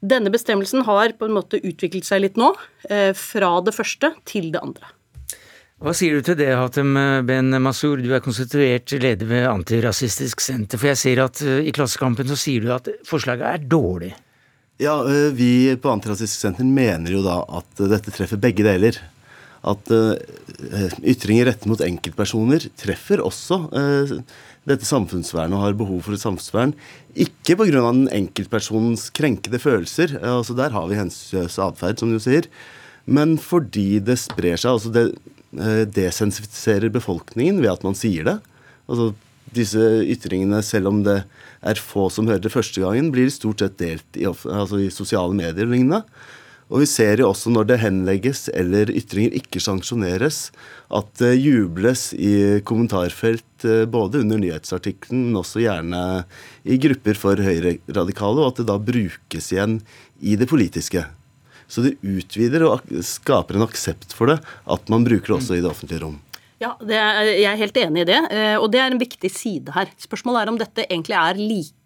Denne 0.00 0.30
bestemmelsen 0.32 0.82
har 0.84 1.12
på 1.12 1.28
en 1.28 1.36
måte 1.36 1.60
utviklet 1.60 2.04
seg 2.04 2.22
litt 2.22 2.36
nå, 2.40 2.54
eh, 2.88 3.12
fra 3.12 3.60
det 3.60 3.74
første 3.74 4.14
til 4.24 4.50
det 4.50 4.62
andre. 4.62 4.99
Hva 5.80 5.94
sier 5.96 6.18
du 6.18 6.20
til 6.20 6.36
det, 6.36 6.50
Hatem 6.52 6.92
Ben 7.24 7.54
Masur, 7.64 8.02
du 8.04 8.10
er 8.12 8.20
konstituert 8.20 8.92
leder 9.00 9.24
ved 9.24 9.46
Antirasistisk 9.48 10.42
Senter. 10.44 10.76
For 10.76 10.90
jeg 10.90 11.00
ser 11.00 11.22
at 11.24 11.40
eh, 11.40 11.62
i 11.64 11.72
Klassekampen 11.72 12.28
så 12.28 12.36
sier 12.36 12.66
du 12.66 12.74
at 12.74 12.90
forslaget 13.08 13.46
er 13.48 13.64
dårlig. 13.64 14.10
Ja, 14.76 14.98
eh, 15.08 15.30
vi 15.32 15.72
på 15.80 15.88
Antirasistisk 15.88 16.44
Senter 16.44 16.68
mener 16.68 17.16
jo 17.16 17.22
da 17.24 17.38
at 17.62 17.80
dette 17.94 18.12
treffer 18.12 18.42
begge 18.42 18.66
deler. 18.68 19.00
At 19.72 19.88
eh, 19.96 20.92
ytringer 21.00 21.48
rettet 21.48 21.72
mot 21.72 21.80
enkeltpersoner 21.88 22.68
treffer 22.84 23.24
også 23.24 23.62
dette 24.68 24.84
samfunnsvernet 24.84 25.56
og 25.56 25.64
har 25.64 25.80
behov 25.80 26.04
for 26.04 26.12
et 26.12 26.20
samfunnsvern. 26.20 26.76
Ikke 27.16 27.56
pga. 27.56 27.72
den 27.88 28.04
enkeltpersonens 28.20 29.08
krenkede 29.16 29.64
følelser, 29.64 30.18
altså 30.20 30.60
der 30.60 30.76
har 30.76 30.92
vi 30.92 31.00
hensynsløs 31.00 31.56
atferd, 31.70 32.04
som 32.04 32.12
du 32.12 32.20
sier, 32.20 32.52
men 33.08 33.38
fordi 33.40 33.94
det 34.04 34.20
sprer 34.20 34.60
seg. 34.60 34.76
altså 34.76 34.92
det 34.92 35.08
Eh, 35.08 35.39
desensifiserer 35.50 36.92
befolkningen 36.94 37.58
ved 37.62 37.72
at 37.72 37.82
man 37.86 37.96
sier 37.98 38.26
det. 38.26 38.36
Altså 38.90 39.10
disse 39.54 39.82
ytringene, 40.06 40.60
selv 40.62 40.90
om 40.90 41.00
det 41.06 41.22
er 41.66 41.82
få 41.82 42.08
som 42.12 42.28
hører 42.30 42.44
det 42.44 42.52
første 42.54 42.82
gangen, 42.82 43.10
blir 43.14 43.30
stort 43.34 43.62
sett 43.62 43.78
delt 43.80 44.18
i, 44.18 44.26
altså 44.28 44.78
i 44.78 44.92
sosiale 44.94 45.34
medier 45.36 45.66
og 45.66 45.74
lignende. 45.74 46.04
Og 46.70 46.84
vi 46.84 46.86
ser 46.86 47.18
jo 47.18 47.32
også 47.32 47.50
når 47.50 47.66
det 47.66 47.80
henlegges 47.82 48.44
eller 48.54 48.92
ytringer 48.94 49.34
ikke 49.40 49.62
sanksjoneres, 49.62 50.52
at 50.94 51.08
det 51.18 51.32
jubles 51.42 52.12
i 52.14 52.60
kommentarfelt 52.66 53.66
eh, 53.66 53.88
både 53.90 54.22
under 54.22 54.38
nyhetsartikkelen, 54.38 55.26
men 55.28 55.40
også 55.42 55.64
gjerne 55.64 56.02
i 56.62 56.78
grupper 56.82 57.18
for 57.18 57.42
høyreradikale, 57.42 58.38
og 58.38 58.52
at 58.52 58.62
det 58.62 58.68
da 58.70 58.78
brukes 58.78 59.50
igjen 59.50 59.80
i 60.22 60.36
det 60.38 60.46
politiske. 60.50 61.02
Så 61.70 61.84
det 61.86 61.96
utvider 62.02 62.66
og 62.66 62.82
skaper 63.06 63.56
en 63.56 63.66
aksept 63.68 64.14
for 64.16 64.32
det 64.32 64.40
at 64.42 64.90
man 64.92 65.06
bruker 65.06 65.30
det 65.32 65.38
også 65.38 65.56
i 65.58 65.62
det 65.62 65.70
offentlige 65.70 66.02
rom. 66.02 66.18
Ja, 66.60 66.74
er, 66.84 67.24
Jeg 67.38 67.48
er 67.48 67.56
helt 67.56 67.78
enig 67.80 68.02
i 68.02 68.08
det, 68.10 68.18
eh, 68.36 68.56
og 68.60 68.68
det 68.72 68.82
er 68.82 68.92
en 68.92 69.00
viktig 69.00 69.30
side 69.32 69.72
her. 69.72 69.88
Spørsmålet 69.96 70.42
er 70.42 70.50
om 70.52 70.58
dette 70.60 70.84
egentlig 70.90 71.16
er 71.16 71.40
like 71.40 71.78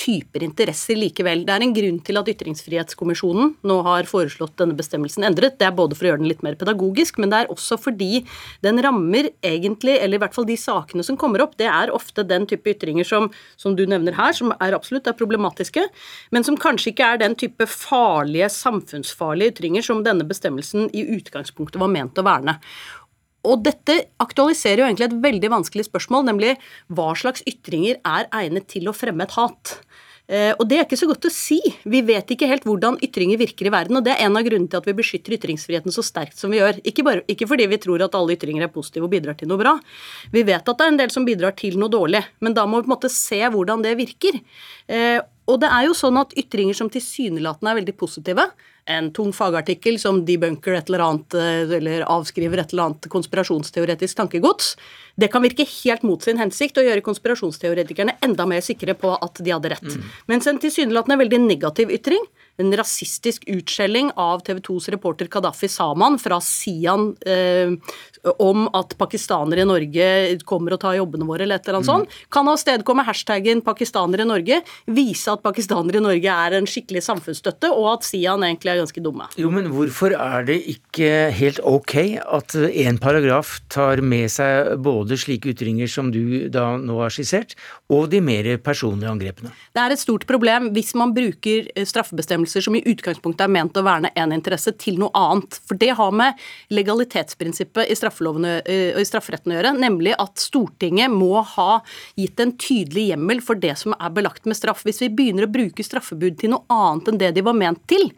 typer 0.00 0.42
interesser 0.42 0.96
likevel. 0.98 1.44
Det 1.46 1.52
er 1.52 1.62
en 1.62 1.74
grunn 1.76 1.98
til 2.02 2.18
at 2.18 2.28
Ytringsfrihetskommisjonen 2.32 3.52
nå 3.68 3.76
har 3.86 4.08
foreslått 4.08 4.56
denne 4.58 4.74
bestemmelsen 4.78 5.26
endret. 5.28 5.58
Det 5.60 5.68
er 5.68 5.76
både 5.76 5.94
for 5.98 6.06
å 6.06 6.10
gjøre 6.10 6.22
den 6.22 6.30
litt 6.30 6.42
mer 6.42 6.56
pedagogisk, 6.58 7.20
men 7.20 7.30
det 7.30 7.42
er 7.42 7.52
også 7.52 7.76
fordi 7.78 8.24
den 8.64 8.80
rammer 8.82 9.28
egentlig, 9.46 9.98
eller 10.00 10.18
i 10.18 10.22
hvert 10.24 10.34
fall 10.34 10.48
de 10.48 10.56
sakene 10.58 11.04
som 11.06 11.18
kommer 11.20 11.44
opp, 11.44 11.58
det 11.60 11.68
er 11.70 11.92
ofte 11.94 12.24
den 12.26 12.48
type 12.50 12.72
ytringer 12.72 13.06
som, 13.06 13.28
som 13.60 13.76
du 13.76 13.84
nevner 13.84 14.16
her, 14.16 14.32
som 14.36 14.54
er 14.56 14.74
absolutt 14.74 15.06
er 15.12 15.18
problematiske, 15.18 15.84
men 16.32 16.46
som 16.46 16.58
kanskje 16.58 16.94
ikke 16.94 17.12
er 17.12 17.22
den 17.22 17.36
type 17.38 17.68
farlige, 17.70 18.48
samfunnsfarlige 18.56 19.54
ytringer 19.54 19.84
som 19.84 20.02
denne 20.06 20.26
bestemmelsen 20.26 20.88
i 20.96 21.04
utgangspunktet 21.20 21.78
var 21.82 21.92
ment 21.92 22.18
å 22.18 22.26
verne. 22.26 22.56
Og 23.48 23.64
dette 23.64 23.96
aktualiserer 24.20 24.82
jo 24.82 24.88
egentlig 24.88 25.08
et 25.08 25.18
veldig 25.24 25.50
vanskelig 25.54 25.86
spørsmål, 25.88 26.26
nemlig 26.28 26.54
hva 26.92 27.12
slags 27.16 27.44
ytringer 27.48 28.00
er 28.04 28.28
egnet 28.36 28.68
til 28.72 28.90
å 28.90 28.96
fremme 28.96 29.24
et 29.24 29.36
hat? 29.38 29.78
Eh, 30.30 30.52
og 30.60 30.68
det 30.70 30.76
er 30.78 30.84
ikke 30.84 30.98
så 31.00 31.08
godt 31.10 31.26
å 31.26 31.32
si. 31.34 31.58
Vi 31.90 32.02
vet 32.06 32.28
ikke 32.30 32.46
helt 32.50 32.66
hvordan 32.68 33.00
ytringer 33.02 33.40
virker 33.40 33.66
i 33.66 33.72
verden, 33.74 33.98
og 33.98 34.04
det 34.06 34.14
er 34.14 34.28
en 34.28 34.38
av 34.38 34.46
grunnene 34.46 34.70
til 34.70 34.78
at 34.78 34.86
vi 34.86 34.94
beskytter 35.00 35.34
ytringsfriheten 35.34 35.94
så 35.94 36.04
sterkt 36.06 36.38
som 36.38 36.54
vi 36.54 36.60
gjør. 36.60 36.78
Ikke, 36.86 37.04
bare, 37.06 37.24
ikke 37.32 37.48
fordi 37.50 37.66
vi 37.72 37.80
tror 37.82 38.04
at 38.06 38.14
alle 38.18 38.36
ytringer 38.36 38.68
er 38.68 38.72
positive 38.74 39.08
og 39.08 39.14
bidrar 39.14 39.38
til 39.40 39.50
noe 39.50 39.58
bra. 39.60 39.74
Vi 40.30 40.44
vet 40.46 40.62
at 40.62 40.70
det 40.70 40.86
er 40.86 40.94
en 40.94 41.00
del 41.00 41.14
som 41.14 41.26
bidrar 41.26 41.56
til 41.58 41.80
noe 41.80 41.90
dårlig, 41.90 42.22
men 42.44 42.54
da 42.54 42.68
må 42.68 42.78
vi 42.78 42.86
på 42.86 42.92
en 42.92 42.96
måte 42.98 43.10
se 43.14 43.42
hvordan 43.42 43.82
det 43.86 43.96
virker. 43.98 44.38
Og 45.50 45.58
det 45.62 45.70
er 45.72 45.88
jo 45.88 45.96
sånn 45.98 46.18
at 46.20 46.34
ytringer 46.38 46.76
som 46.78 46.90
tilsynelatende 46.92 47.72
er 47.72 47.80
veldig 47.80 47.96
positive, 47.98 48.44
en 48.90 49.10
tung 49.14 49.30
fagartikkel 49.34 49.98
som 50.02 50.22
debunker 50.26 50.74
et 50.76 50.88
eller 50.90 51.04
annet, 51.04 51.36
eh, 51.38 51.74
eller 51.78 52.04
avskriver 52.10 52.62
et 52.62 52.72
eller 52.72 52.88
annet 52.88 53.08
konspirasjonsteoretisk 53.12 54.18
tankegods, 54.18 54.74
det 55.20 55.30
kan 55.32 55.42
virke 55.44 55.66
helt 55.68 56.06
mot 56.06 56.22
sin 56.22 56.40
hensikt 56.40 56.78
og 56.80 56.86
gjøre 56.88 57.04
konspirasjonsteoretikerne 57.06 58.16
enda 58.24 58.46
mer 58.46 58.64
sikre 58.64 58.96
på 58.98 59.12
at 59.18 59.42
de 59.42 59.52
hadde 59.52 59.74
rett. 59.74 59.90
Mm. 59.90 60.06
Mens 60.32 60.48
en 60.50 60.62
tilsynelatende 60.62 61.20
veldig 61.24 61.42
negativ 61.44 61.92
ytring 61.94 62.24
en 62.60 62.76
rasistisk 62.76 63.44
utskjelling 63.50 64.12
av 64.20 64.44
TV 64.46 64.60
2s 64.66 64.88
reporter 64.94 65.28
Kadafi 65.30 65.68
Saman 65.68 66.18
fra 66.20 66.40
Sian 66.44 67.10
eh, 67.26 67.72
om 68.38 68.66
at 68.76 68.96
pakistanere 69.00 69.64
i 69.64 69.68
Norge 69.68 70.08
kommer 70.48 70.76
og 70.76 70.82
tar 70.82 70.98
jobbene 70.98 71.26
våre, 71.28 71.46
eller 71.46 71.60
et 71.60 71.68
eller 71.68 71.80
annet 71.80 71.88
mm. 71.88 71.92
sånt, 71.92 72.18
kan 72.32 72.48
avstedkomme 72.52 73.04
hashtaggen 73.06 73.62
'pakistanere 73.64 74.26
i 74.26 74.28
Norge', 74.28 74.60
vise 74.92 75.32
at 75.32 75.42
pakistanere 75.44 76.00
i 76.00 76.04
Norge 76.04 76.34
er 76.34 76.58
en 76.58 76.68
skikkelig 76.68 77.02
samfunnsstøtte, 77.06 77.70
og 77.72 77.94
at 77.94 78.08
Sian 78.08 78.44
egentlig 78.44 78.74
er 78.74 78.82
ganske 78.82 79.04
dumme. 79.04 79.28
Jo, 79.40 79.50
men 79.54 79.70
hvorfor 79.72 80.14
er 80.16 80.44
det 80.48 80.58
ikke 80.74 81.30
helt 81.36 81.62
ok 81.64 81.96
at 82.20 82.56
en 82.56 83.00
paragraf 83.00 83.58
tar 83.72 84.04
med 84.04 84.28
seg 84.32 84.76
både 84.84 85.16
slike 85.20 85.54
ytringer 85.54 85.88
som 85.90 86.12
du 86.12 86.48
da 86.52 86.74
nå 86.80 87.00
har 87.00 87.14
skissert, 87.14 87.56
og 87.88 88.10
de 88.12 88.20
mer 88.24 88.52
personlige 88.60 89.10
angrepene? 89.10 89.54
Det 89.72 89.80
er 89.82 89.96
et 89.96 90.02
stort 90.02 90.26
problem 90.28 90.70
hvis 90.74 90.92
man 90.98 91.14
bruker 91.16 91.70
straffebestemmelser 91.88 92.49
bestemmelser 92.50 92.60
som 92.60 92.76
i 92.76 92.82
utgangspunktet 92.84 93.44
er 93.44 93.52
ment 93.52 93.76
å 93.76 93.84
verne 93.84 94.10
én 94.16 94.32
interesse, 94.34 94.72
til 94.78 94.98
noe 94.98 95.10
annet. 95.14 95.60
For 95.66 95.78
det 95.78 95.94
har 95.96 96.12
med 96.12 96.34
legalitetsprinsippet 96.70 97.88
i 97.88 97.94
i 97.94 99.04
strafferetten 99.04 99.52
å 99.52 99.56
gjøre, 99.56 99.74
nemlig 99.78 100.14
at 100.18 100.38
Stortinget 100.38 101.10
må 101.10 101.42
ha 101.42 101.82
gitt 102.16 102.40
en 102.40 102.56
tydelig 102.56 103.10
hjemmel 103.10 103.40
for 103.40 103.54
det 103.54 103.76
som 103.78 103.94
er 103.98 104.10
belagt 104.10 104.46
med 104.46 104.56
straff. 104.56 104.84
Hvis 104.84 105.02
vi 105.02 105.10
begynner 105.10 105.46
å 105.46 105.52
bruke 105.52 105.84
straffebud 105.84 106.38
til 106.38 106.54
noe 106.54 106.64
annet 106.68 107.08
enn 107.08 107.20
det 107.20 107.34
de 107.36 107.44
var 107.44 107.56
ment 107.56 107.82
til, 107.90 108.10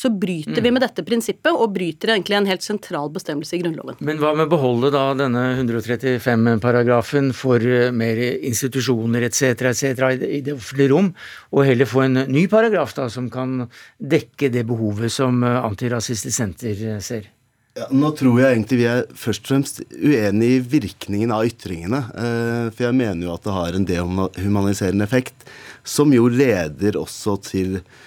så 0.00 0.08
bryter 0.10 0.56
mm. 0.56 0.64
vi 0.64 0.70
med 0.72 0.80
dette 0.80 1.02
prinsippet 1.04 1.52
og 1.52 1.74
bryter 1.74 2.14
egentlig 2.14 2.38
en 2.38 2.46
helt 2.48 2.64
sentral 2.64 3.10
bestemmelse 3.12 3.58
i 3.58 3.60
Grunnloven. 3.60 3.98
Men 4.00 4.16
hva 4.22 4.30
med 4.32 4.46
å 4.48 4.52
beholde 4.54 4.88
da 4.94 5.02
denne 5.18 5.42
135-paragrafen 5.58 7.34
for 7.36 7.60
mer 7.92 8.22
institusjoner 8.38 9.28
etc. 9.28 9.66
etc. 9.74 9.84
i 10.24 10.40
det 10.46 10.56
offentlige 10.56 10.94
rom, 10.94 11.12
og 11.52 11.68
heller 11.68 11.90
få 11.90 12.06
en 12.06 12.22
ny 12.32 12.46
paragraf 12.48 12.96
da 12.96 13.10
som 13.12 13.28
kan 13.32 13.66
dekke 14.00 14.48
det 14.54 14.64
behovet 14.70 15.12
som 15.12 15.44
Antirasistisk 15.44 16.32
Senter 16.32 16.96
ser? 17.04 17.28
Ja, 17.76 17.90
nå 17.92 18.14
tror 18.16 18.40
jeg 18.40 18.56
egentlig 18.56 18.80
vi 18.80 18.88
er 18.88 19.04
først 19.12 19.44
og 19.44 19.52
fremst 19.52 19.84
uenig 19.92 20.54
i 20.56 20.62
virkningen 20.80 21.36
av 21.36 21.44
ytringene. 21.44 22.06
Eh, 22.08 22.68
for 22.72 22.88
jeg 22.88 22.96
mener 23.04 23.28
jo 23.28 23.36
at 23.36 23.44
det 23.44 23.58
har 23.60 23.76
en 23.76 23.90
dehumaniserende 23.92 25.04
effekt, 25.04 25.44
som 25.84 26.08
jo 26.16 26.24
leder 26.32 26.96
også 26.98 27.36
til 27.44 27.82
eh, 27.82 27.98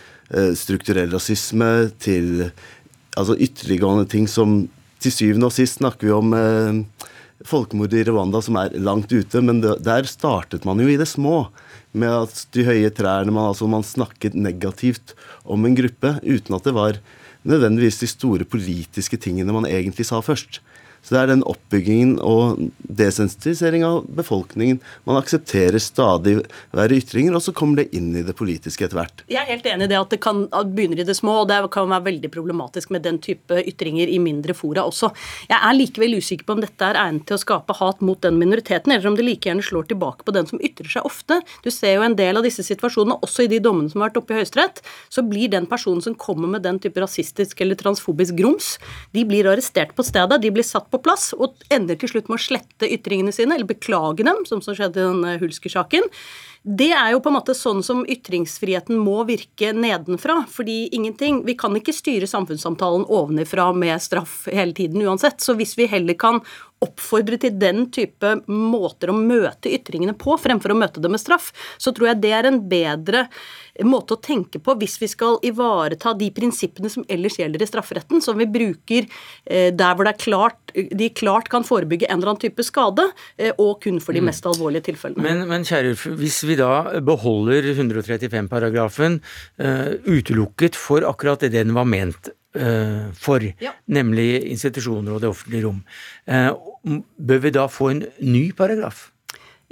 strukturell 0.57 1.11
rasisme, 1.13 1.91
til 2.01 2.49
altså 3.17 3.35
ytterliggående 3.37 4.07
ting 4.09 4.27
som 4.29 4.63
til 5.03 5.13
syvende 5.13 5.49
og 5.49 5.55
sist 5.55 5.81
snakker 5.81 6.07
vi 6.07 6.15
om 6.15 6.33
eh, 6.37 7.09
folkemordet 7.47 8.01
i 8.01 8.07
Rwanda 8.07 8.39
som 8.43 8.57
er 8.59 8.75
langt 8.79 9.11
ute, 9.11 9.41
men 9.43 9.61
der 9.63 10.07
startet 10.09 10.65
man 10.67 10.79
jo 10.79 10.87
i 10.89 10.99
det 10.99 11.09
små. 11.11 11.49
Med 11.93 12.09
at 12.09 12.45
de 12.55 12.63
høye 12.65 12.89
trærne 12.95 13.29
man, 13.29 13.51
altså 13.51 13.67
man 13.69 13.83
snakket 13.85 14.33
negativt 14.33 15.13
om 15.45 15.67
en 15.67 15.75
gruppe 15.77 16.15
uten 16.23 16.55
at 16.57 16.65
det 16.65 16.73
var 16.73 16.97
nødvendigvis 17.45 17.99
de 18.01 18.09
store 18.09 18.47
politiske 18.47 19.19
tingene 19.19 19.53
man 19.53 19.67
egentlig 19.69 20.07
sa 20.07 20.21
først. 20.23 20.61
Så 21.03 21.15
det 21.15 21.21
er 21.21 21.31
den 21.33 21.43
oppbyggingen 21.43 22.15
og 22.23 22.61
desensitisering 22.79 23.83
av 23.83 24.05
befolkningen. 24.15 24.79
Man 25.03 25.19
aksepterer 25.19 25.81
stadig 25.83 26.37
verre 26.71 26.95
ytringer, 26.95 27.35
og 27.35 27.43
så 27.43 27.51
kommer 27.55 27.81
det 27.81 27.89
inn 27.97 28.13
i 28.15 28.23
det 28.23 28.35
politiske 28.39 28.87
etter 28.87 29.01
hvert. 29.01 29.23
Jeg 29.27 29.41
er 29.41 29.51
helt 29.51 29.67
enig 29.67 29.89
i 29.89 29.91
det 29.91 29.99
at 29.99 30.13
det 30.15 30.21
kan 30.23 30.45
begynner 30.47 31.01
i 31.03 31.07
det 31.07 31.17
små, 31.17 31.41
og 31.41 31.49
det 31.51 31.59
kan 31.73 31.91
være 31.91 32.07
veldig 32.07 32.31
problematisk 32.31 32.93
med 32.95 33.03
den 33.03 33.19
type 33.23 33.59
ytringer 33.67 34.07
i 34.07 34.19
mindre 34.23 34.55
fora 34.55 34.85
også. 34.87 35.11
Jeg 35.49 35.59
er 35.59 35.75
likevel 35.75 36.15
usikker 36.23 36.47
på 36.47 36.55
om 36.55 36.63
dette 36.63 36.87
er 36.87 36.99
egnet 37.01 37.27
til 37.27 37.35
å 37.35 37.41
skape 37.41 37.75
hat 37.81 37.99
mot 38.05 38.21
den 38.23 38.39
minoriteten, 38.39 38.95
eller 38.95 39.11
om 39.11 39.19
det 39.19 39.27
like 39.27 39.49
gjerne 39.49 39.65
slår 39.65 39.89
tilbake 39.91 40.23
på 40.23 40.35
den 40.35 40.47
som 40.47 40.61
ytrer 40.63 40.87
seg 40.95 41.09
ofte. 41.09 41.41
Du 41.65 41.71
ser 41.73 41.97
jo 41.97 42.07
en 42.07 42.15
del 42.15 42.39
av 42.39 42.47
disse 42.47 42.63
situasjonene, 42.63 43.19
også 43.27 43.43
i 43.43 43.51
de 43.51 43.59
dommene 43.63 43.91
som 43.91 43.99
har 43.99 44.11
vært 44.13 44.21
oppe 44.23 44.37
i 44.37 44.39
Høyesterett, 44.39 44.79
så 45.11 45.25
blir 45.27 45.51
den 45.51 45.67
personen 45.67 46.03
som 46.05 46.15
kommer 46.15 46.55
med 46.55 46.63
den 46.63 46.79
type 46.79 47.03
rasistisk 47.03 47.59
eller 47.65 47.79
transfobisk 47.79 48.39
grums, 48.39 48.77
de 49.11 49.27
blir 49.27 49.51
arrestert 49.51 49.91
på 49.97 50.05
stedet, 50.07 50.39
de 50.39 50.51
blir 50.53 50.65
satt 50.65 50.87
på 50.93 51.01
plass, 51.03 51.31
og 51.35 51.59
ender 51.73 51.99
til 51.99 52.13
slutt 52.13 52.31
med 52.31 52.39
å 52.39 52.45
slette 52.45 52.89
ytringene 52.93 53.33
sine, 53.35 53.57
eller 53.57 53.69
beklage 53.69 54.25
dem, 54.25 54.45
som 54.49 54.61
som 54.63 54.77
skjedde 54.77 55.01
i 55.01 55.07
denne 55.09 55.37
Hulsker-saken. 55.41 56.07
Det 56.63 56.93
er 56.95 57.09
jo 57.11 57.19
på 57.19 57.27
en 57.27 57.35
måte 57.35 57.55
sånn 57.57 57.81
som 57.83 58.05
ytringsfriheten 58.07 58.95
må 58.95 59.25
virke 59.27 59.73
nedenfra. 59.75 60.45
Fordi 60.47 60.87
ingenting 60.95 61.41
Vi 61.43 61.57
kan 61.59 61.75
ikke 61.75 61.91
styre 61.91 62.29
samfunnssamtalen 62.29 63.03
ovenifra 63.11 63.73
med 63.75 63.99
straff 64.01 64.47
hele 64.47 64.71
tiden 64.71 65.03
uansett. 65.03 65.43
Så 65.43 65.57
hvis 65.59 65.75
vi 65.75 65.89
heller 65.91 66.15
kan 66.15 66.39
oppfordre 66.83 67.39
til 67.41 67.57
den 67.59 67.87
type 67.93 68.35
måter 68.51 69.11
å 69.11 69.17
møte 69.17 69.71
ytringene 69.73 70.15
på, 70.19 70.37
fremfor 70.41 70.73
å 70.73 70.79
møte 70.79 71.03
det 71.03 71.11
med 71.11 71.21
straff, 71.21 71.51
så 71.81 71.93
tror 71.95 72.11
jeg 72.11 72.23
det 72.23 72.33
er 72.35 72.49
en 72.49 72.61
bedre 72.69 73.27
måte 73.81 74.13
å 74.13 74.21
tenke 74.21 74.59
på 74.61 74.75
hvis 74.77 74.99
vi 75.01 75.09
skal 75.09 75.39
ivareta 75.45 76.13
de 76.17 76.29
prinsippene 76.35 76.91
som 76.93 77.05
ellers 77.11 77.39
gjelder 77.39 77.63
i 77.63 77.69
strafferetten, 77.69 78.21
som 78.21 78.37
vi 78.37 78.45
bruker 78.49 79.07
eh, 79.45 79.71
der 79.73 79.95
hvor 79.97 80.07
det 80.07 80.19
klart, 80.21 80.59
de 80.73 81.09
klart 81.15 81.49
kan 81.53 81.65
forebygge 81.65 82.09
en 82.09 82.19
eller 82.19 82.33
annen 82.33 82.43
type 82.43 82.65
skade, 82.67 83.07
eh, 83.37 83.53
og 83.57 83.79
kun 83.85 83.99
for 84.03 84.13
de 84.13 84.21
mm. 84.21 84.29
mest 84.29 84.49
alvorlige 84.49 84.89
tilfellene. 84.91 85.25
Men, 85.25 85.47
men 85.49 85.65
kjære, 85.67 85.95
hvis 86.19 86.43
vi 86.45 86.59
da 86.59 87.01
beholder 87.03 87.71
135-paragrafen 87.73 89.19
uh, 89.19 89.65
eh, 89.65 89.91
utelukket 90.05 90.77
for 90.77 91.05
akkurat 91.07 91.41
det 91.43 91.53
den 91.55 91.73
var 91.75 91.87
ment 91.89 92.29
for, 93.17 93.41
ja. 93.63 93.71
nemlig 93.89 94.43
institusjoner 94.51 95.15
og 95.15 95.23
det 95.23 95.31
offentlige 95.31 95.65
rom, 95.65 95.79
uh, 96.29 96.51
bør 97.17 97.39
vi 97.47 97.51
da 97.55 97.65
få 97.71 97.89
en 97.93 98.03
ny 98.21 98.43
paragraf? 98.57 99.07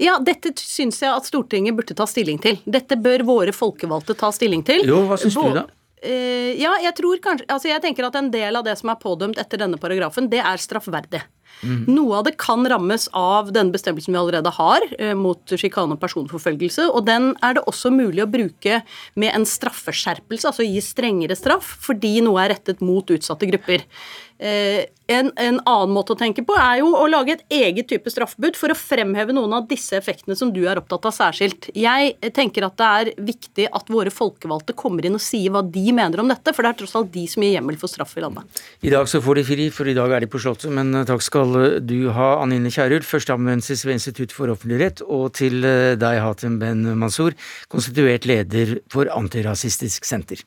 Ja, 0.02 0.16
dette 0.24 0.54
syns 0.58 1.02
jeg 1.04 1.12
at 1.14 1.28
Stortinget 1.28 1.76
burde 1.78 1.96
ta 1.98 2.08
stilling 2.10 2.40
til. 2.42 2.58
Dette 2.66 2.98
bør 2.98 3.26
våre 3.28 3.54
folkevalgte 3.54 4.16
ta 4.18 4.32
stilling 4.34 4.64
til. 4.66 4.82
Jo, 4.88 5.04
hva 5.10 5.20
syns 5.22 5.38
du 5.38 5.54
da? 5.60 5.68
Uh, 6.02 6.52
ja, 6.58 6.72
jeg 6.82 6.96
tror 6.98 7.20
kanskje 7.22 7.46
Altså, 7.54 7.68
jeg 7.70 7.82
tenker 7.84 8.08
at 8.08 8.16
en 8.18 8.32
del 8.34 8.56
av 8.58 8.64
det 8.66 8.74
som 8.80 8.90
er 8.90 8.98
pådømt 8.98 9.38
etter 9.38 9.62
denne 9.62 9.78
paragrafen, 9.78 10.32
det 10.32 10.42
er 10.42 10.62
straffverdig. 10.62 11.22
Mm. 11.62 11.84
Noe 11.94 12.20
av 12.20 12.26
det 12.26 12.36
kan 12.42 12.66
rammes 12.70 13.08
av 13.18 13.52
den 13.54 13.70
bestemmelsen 13.74 14.16
vi 14.16 14.20
allerede 14.22 14.54
har 14.56 14.86
eh, 14.98 15.14
mot 15.18 15.54
sjikane 15.54 15.98
og 15.98 16.02
personforfølgelse. 16.02 16.88
Og 16.90 17.06
den 17.10 17.32
er 17.46 17.58
det 17.58 17.66
også 17.70 17.94
mulig 17.94 18.24
å 18.26 18.32
bruke 18.32 18.82
med 19.20 19.36
en 19.36 19.46
straffeskjerpelse, 19.48 20.50
altså 20.50 20.66
gi 20.66 20.82
strengere 20.84 21.38
straff 21.38 21.76
fordi 21.86 22.18
noe 22.26 22.42
er 22.44 22.56
rettet 22.56 22.82
mot 22.86 23.06
utsatte 23.14 23.50
grupper. 23.50 23.86
Eh, 24.42 24.86
en, 25.12 25.28
en, 25.36 25.58
annen 25.70 25.92
måte 25.94 26.16
å 26.16 26.18
tenke 26.18 26.42
på 26.48 26.56
er 26.58 26.80
jo 26.80 26.96
å 26.98 27.04
lage 27.12 27.36
et 27.36 27.44
eget 27.54 27.90
type 27.92 28.10
straffebud 28.10 28.56
for 28.58 28.74
å 28.74 28.78
fremheve 28.78 29.36
noen 29.36 29.54
av 29.54 29.68
disse 29.70 29.94
effektene 30.00 30.38
som 30.40 30.50
du 30.56 30.64
er 30.66 30.80
opptatt 30.80 31.06
av 31.10 31.14
særskilt. 31.14 31.68
Jeg 31.78 32.16
tenker 32.34 32.66
at 32.66 32.78
det 32.80 32.88
er 32.88 33.12
viktig 33.28 33.68
at 33.70 33.92
våre 33.92 34.14
folkevalgte 34.14 34.74
kommer 34.78 35.06
inn 35.06 35.20
og 35.20 35.22
sier 35.22 35.54
hva 35.54 35.62
de 35.62 35.84
mener 35.94 36.24
om 36.24 36.32
dette, 36.32 36.56
for 36.56 36.66
det 36.66 36.72
er 36.72 36.80
tross 36.80 36.96
alt 36.98 37.12
de 37.14 37.26
som 37.30 37.46
gir 37.46 37.54
hjemmel 37.54 37.78
for 37.82 37.92
straff 37.92 38.16
i 38.18 38.24
landet. 38.24 38.64
I 38.82 38.94
dag 38.94 39.10
så 39.12 39.22
får 39.22 39.42
de 39.42 39.44
fri, 39.52 39.68
for 39.76 39.92
i 39.92 39.98
dag 39.98 40.16
er 40.16 40.26
de 40.26 40.32
på 40.32 40.42
Slottet, 40.42 40.72
men 40.74 40.90
eh, 40.96 41.06
takk 41.10 41.22
skal 41.28 41.54
du 41.86 42.00
ha, 42.16 42.32
Anine 42.42 42.72
Kierulf, 42.74 43.12
førsteamanuensis 43.12 43.86
ved 43.86 44.00
Institutt 44.00 44.34
for 44.34 44.50
offentlig 44.54 44.80
rett, 44.82 45.04
og 45.06 45.36
til 45.38 45.62
eh, 45.68 45.94
deg, 46.02 46.24
Hatem 46.24 46.58
Ben 46.62 46.88
Mansour, 46.96 47.38
konstituert 47.70 48.26
leder 48.30 48.80
for 48.90 49.12
Antirasistisk 49.12 50.08
Senter. 50.08 50.42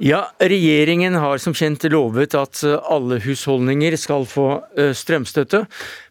Ja, 0.00 0.30
regjeringen 0.40 1.12
har 1.20 1.36
som 1.36 1.52
kjent 1.52 1.82
lovet 1.92 2.32
at 2.32 2.62
eh, 2.64 2.78
alle 2.88 3.18
husholdninger 3.20 3.92
skal 4.00 4.24
få 4.24 4.46
eh, 4.80 4.94
strømstøtte, 4.96 5.66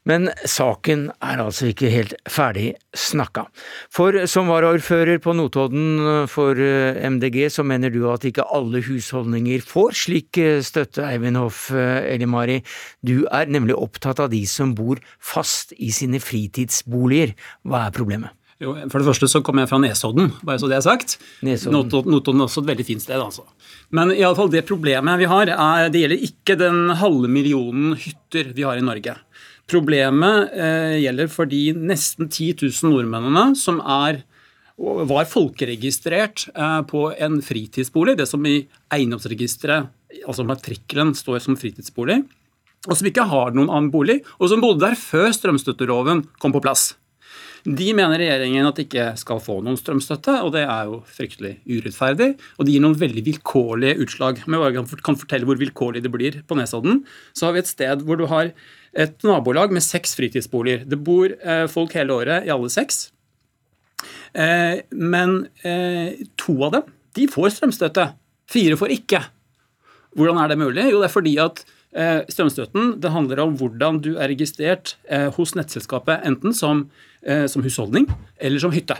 men 0.05 0.29
saken 0.45 1.07
er 1.25 1.41
altså 1.41 1.71
ikke 1.71 1.89
helt 1.89 2.13
ferdig 2.29 2.67
snakka. 2.93 3.47
For 3.89 4.13
som 4.29 4.53
varaordfører 4.53 5.17
på 5.25 5.33
Notodden 5.33 6.05
eh, 6.05 6.29
for 6.29 6.53
MDG, 7.17 7.47
så 7.49 7.65
mener 7.65 7.89
du 7.89 8.03
at 8.13 8.29
ikke 8.29 8.45
alle 8.53 8.83
husholdninger 8.85 9.65
får 9.65 9.97
slik 10.05 10.37
støtte, 10.69 11.09
Eivind 11.09 11.41
Hoff 11.41 11.71
Elimari. 11.73 12.61
Du 13.01 13.23
er 13.25 13.49
nemlig 13.49 13.73
opptatt 13.73 14.21
av 14.21 14.29
de 14.29 14.45
som 14.45 14.77
bor 14.77 15.01
fast 15.17 15.73
i 15.81 15.89
sine 15.89 16.21
fritidsboliger. 16.21 17.33
Hva 17.65 17.87
er 17.87 17.97
problemet? 17.97 18.37
Jo, 18.59 18.73
for 18.91 18.99
det 18.99 19.07
første 19.07 19.27
så 19.31 19.39
kommer 19.45 19.63
jeg 19.63 19.69
fra 19.71 19.77
Nesodden, 19.79 20.33
bare 20.43 20.59
så 20.59 20.67
det 20.67 20.75
er 20.75 20.83
sagt. 20.83 21.13
Nesodden. 21.47 21.77
Notodden 22.11 22.41
er 22.41 22.49
også 22.49 22.59
et 22.65 22.71
veldig 22.73 22.85
fint 22.89 23.03
sted, 23.05 23.15
altså. 23.15 23.45
Men 23.95 24.11
i 24.11 24.19
alle 24.19 24.35
fall 24.35 24.51
det 24.51 24.65
problemet 24.67 25.21
vi 25.21 25.29
har, 25.31 25.51
er, 25.53 25.87
det 25.93 26.01
gjelder 26.01 26.25
ikke 26.27 26.57
den 26.59 26.81
halve 26.99 27.29
millionen 27.31 27.93
hytter 27.95 28.51
vi 28.57 28.67
har 28.67 28.75
i 28.75 28.83
Norge. 28.83 29.15
Problemet 29.69 30.51
eh, 30.59 30.97
gjelder 31.05 31.31
for 31.31 31.47
de 31.47 31.61
nesten 31.77 32.27
10 32.27 32.65
000 32.65 32.91
nordmennene 32.91 33.53
som 33.55 33.79
er 33.79 34.25
var 34.79 35.27
folkeregistrert 35.27 36.49
eh, 36.51 36.81
på 36.87 37.09
en 37.15 37.39
fritidsbolig, 37.43 38.17
det 38.19 38.27
som 38.27 38.43
i 38.47 38.61
eiendomsregisteret, 38.91 39.87
altså 40.25 40.43
matrikkelen, 40.47 41.15
står 41.15 41.43
som 41.43 41.59
fritidsbolig, 41.59 42.21
og 42.87 42.95
som 42.95 43.07
ikke 43.07 43.27
har 43.27 43.55
noen 43.55 43.71
annen 43.71 43.91
bolig, 43.91 44.21
og 44.39 44.51
som 44.51 44.63
bodde 44.63 44.83
der 44.83 44.99
før 44.99 45.31
strømstøtteloven 45.35 46.27
kom 46.39 46.55
på 46.55 46.63
plass. 46.63 46.93
De 47.65 47.89
mener 47.95 48.21
regjeringen 48.21 48.67
at 48.69 48.77
de 48.77 48.85
ikke 48.85 49.05
skal 49.19 49.41
få 49.43 49.57
noen 49.65 49.77
strømstøtte, 49.79 50.37
og 50.45 50.53
det 50.55 50.63
er 50.63 50.89
jo 50.89 51.01
fryktelig 51.09 51.57
urettferdig. 51.67 52.29
Og 52.57 52.65
det 52.65 52.75
gir 52.75 52.83
noen 52.83 52.97
veldig 52.99 53.23
vilkårlige 53.25 53.99
utslag. 54.05 54.43
Om 54.47 54.57
jeg 54.57 54.85
kan 55.05 55.19
fortelle 55.19 55.49
hvor 55.49 55.59
vilkårlig 55.59 56.03
det 56.05 56.13
blir 56.13 56.39
på 56.47 56.57
Nesodden, 56.59 57.03
så 57.33 57.49
har 57.49 57.57
vi 57.57 57.63
et 57.63 57.71
sted 57.71 58.05
hvor 58.07 58.19
du 58.19 58.27
har 58.31 58.53
et 58.93 59.25
nabolag 59.27 59.73
med 59.75 59.85
seks 59.85 60.15
fritidsboliger. 60.17 60.85
Det 60.89 60.99
bor 61.03 61.33
eh, 61.33 61.65
folk 61.71 61.95
hele 61.97 62.15
året 62.15 62.47
i 62.47 62.53
alle 62.53 62.71
seks. 62.73 63.09
Eh, 64.33 64.79
men 64.95 65.41
eh, 65.67 66.23
to 66.39 66.55
av 66.65 66.77
dem 66.77 66.95
de 67.17 67.27
får 67.29 67.57
strømstøtte. 67.57 68.11
Fire 68.49 68.79
får 68.79 68.95
ikke. 68.95 69.21
Hvordan 70.17 70.39
er 70.41 70.49
det 70.49 70.61
mulig? 70.61 70.87
Jo, 70.89 71.01
det 71.01 71.09
er 71.09 71.13
fordi 71.13 71.35
at 71.41 71.65
strømstøtten 72.29 72.91
det 73.01 73.09
handler 73.09 73.39
om 73.41 73.55
hvordan 73.57 73.97
du 74.05 74.11
er 74.11 74.29
registrert 74.29 74.91
hos 75.33 75.55
nettselskapet, 75.57 76.21
enten 76.21 76.53
som 76.53 76.83
som 77.51 77.63
husholdning 77.65 78.05
eller 78.39 78.61
som 78.63 78.71
hytte. 78.71 78.95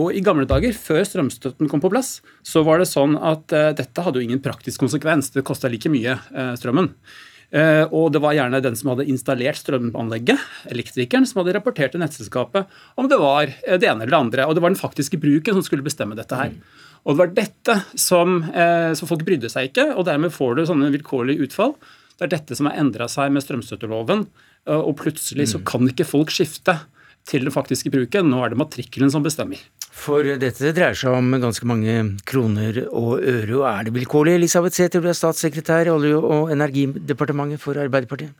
Og 0.00 0.10
I 0.10 0.22
gamle 0.26 0.46
dager, 0.50 0.74
før 0.74 1.04
strømstøtten 1.06 1.68
kom 1.70 1.82
på 1.82 1.90
plass, 1.92 2.16
så 2.42 2.64
var 2.66 2.80
det 2.80 2.90
sånn 2.90 3.14
at 3.14 3.52
uh, 3.54 3.70
dette 3.78 4.02
hadde 4.02 4.18
jo 4.18 4.26
ingen 4.26 4.42
praktisk 4.42 4.82
konsekvens. 4.82 5.30
Det 5.30 5.44
kosta 5.46 5.70
like 5.70 5.90
mye 5.92 6.16
uh, 6.34 6.54
strømmen. 6.58 6.90
Uh, 7.54 7.86
og 7.94 8.08
det 8.10 8.18
var 8.24 8.34
gjerne 8.34 8.58
den 8.64 8.74
som 8.74 8.90
hadde 8.90 9.06
installert 9.06 9.60
strømanlegget, 9.60 10.40
elektrikeren, 10.74 11.28
som 11.30 11.42
hadde 11.42 11.54
rapportert 11.54 11.94
til 11.94 12.02
nettselskapet 12.02 12.72
om 12.98 13.06
det 13.10 13.20
var 13.22 13.52
det 13.62 13.86
ene 13.86 14.02
eller 14.02 14.10
det 14.10 14.18
andre. 14.18 14.48
Og 14.48 14.58
det 14.58 14.64
var 14.64 14.74
den 14.74 14.80
faktiske 14.80 15.20
bruken 15.22 15.54
som 15.54 15.62
skulle 15.66 15.86
bestemme 15.86 16.18
dette 16.18 16.40
her. 16.40 16.56
Og 17.04 17.14
det 17.14 17.20
var 17.20 17.34
dette 17.36 17.76
som, 18.00 18.38
eh, 18.48 18.94
som 18.96 19.08
folk 19.08 19.22
brydde 19.26 19.50
seg 19.52 19.68
ikke, 19.68 19.90
og 19.92 20.06
dermed 20.08 20.32
får 20.32 20.56
du 20.56 20.62
sånne 20.64 20.88
vilkårlige 20.94 21.44
utfall. 21.46 21.74
Det 22.16 22.26
er 22.26 22.32
dette 22.32 22.56
som 22.56 22.66
har 22.66 22.80
endra 22.80 23.06
seg 23.12 23.30
med 23.30 23.44
strømstøtteloven, 23.44 24.24
eh, 24.66 24.80
og 24.80 24.96
plutselig 24.96 25.50
så 25.52 25.60
kan 25.62 25.84
ikke 25.84 26.08
folk 26.08 26.32
skifte 26.32 26.78
til 27.28 27.46
den 27.46 27.54
faktiske 27.54 27.92
bruken. 27.92 28.28
Nå 28.30 28.42
er 28.44 28.52
det 28.52 28.60
matrikkelen 28.60 29.12
som 29.12 29.24
bestemmer. 29.24 29.60
For 29.94 30.26
dette 30.40 30.72
dreier 30.74 30.96
seg 30.98 31.14
om 31.14 31.30
ganske 31.40 31.68
mange 31.68 31.94
kroner 32.28 32.82
og 32.90 33.22
øre, 33.22 33.54
og 33.60 33.66
er 33.70 33.86
det 33.86 33.94
vilkårlig? 33.94 34.34
Elisabeth 34.40 34.76
Sæther, 34.76 35.00
du 35.04 35.08
er 35.08 35.16
statssekretær 35.16 35.88
i 35.88 35.94
Olje- 35.94 36.18
og 36.18 36.50
energidepartementet 36.52 37.62
for 37.62 37.78
Arbeiderpartiet. 37.80 38.34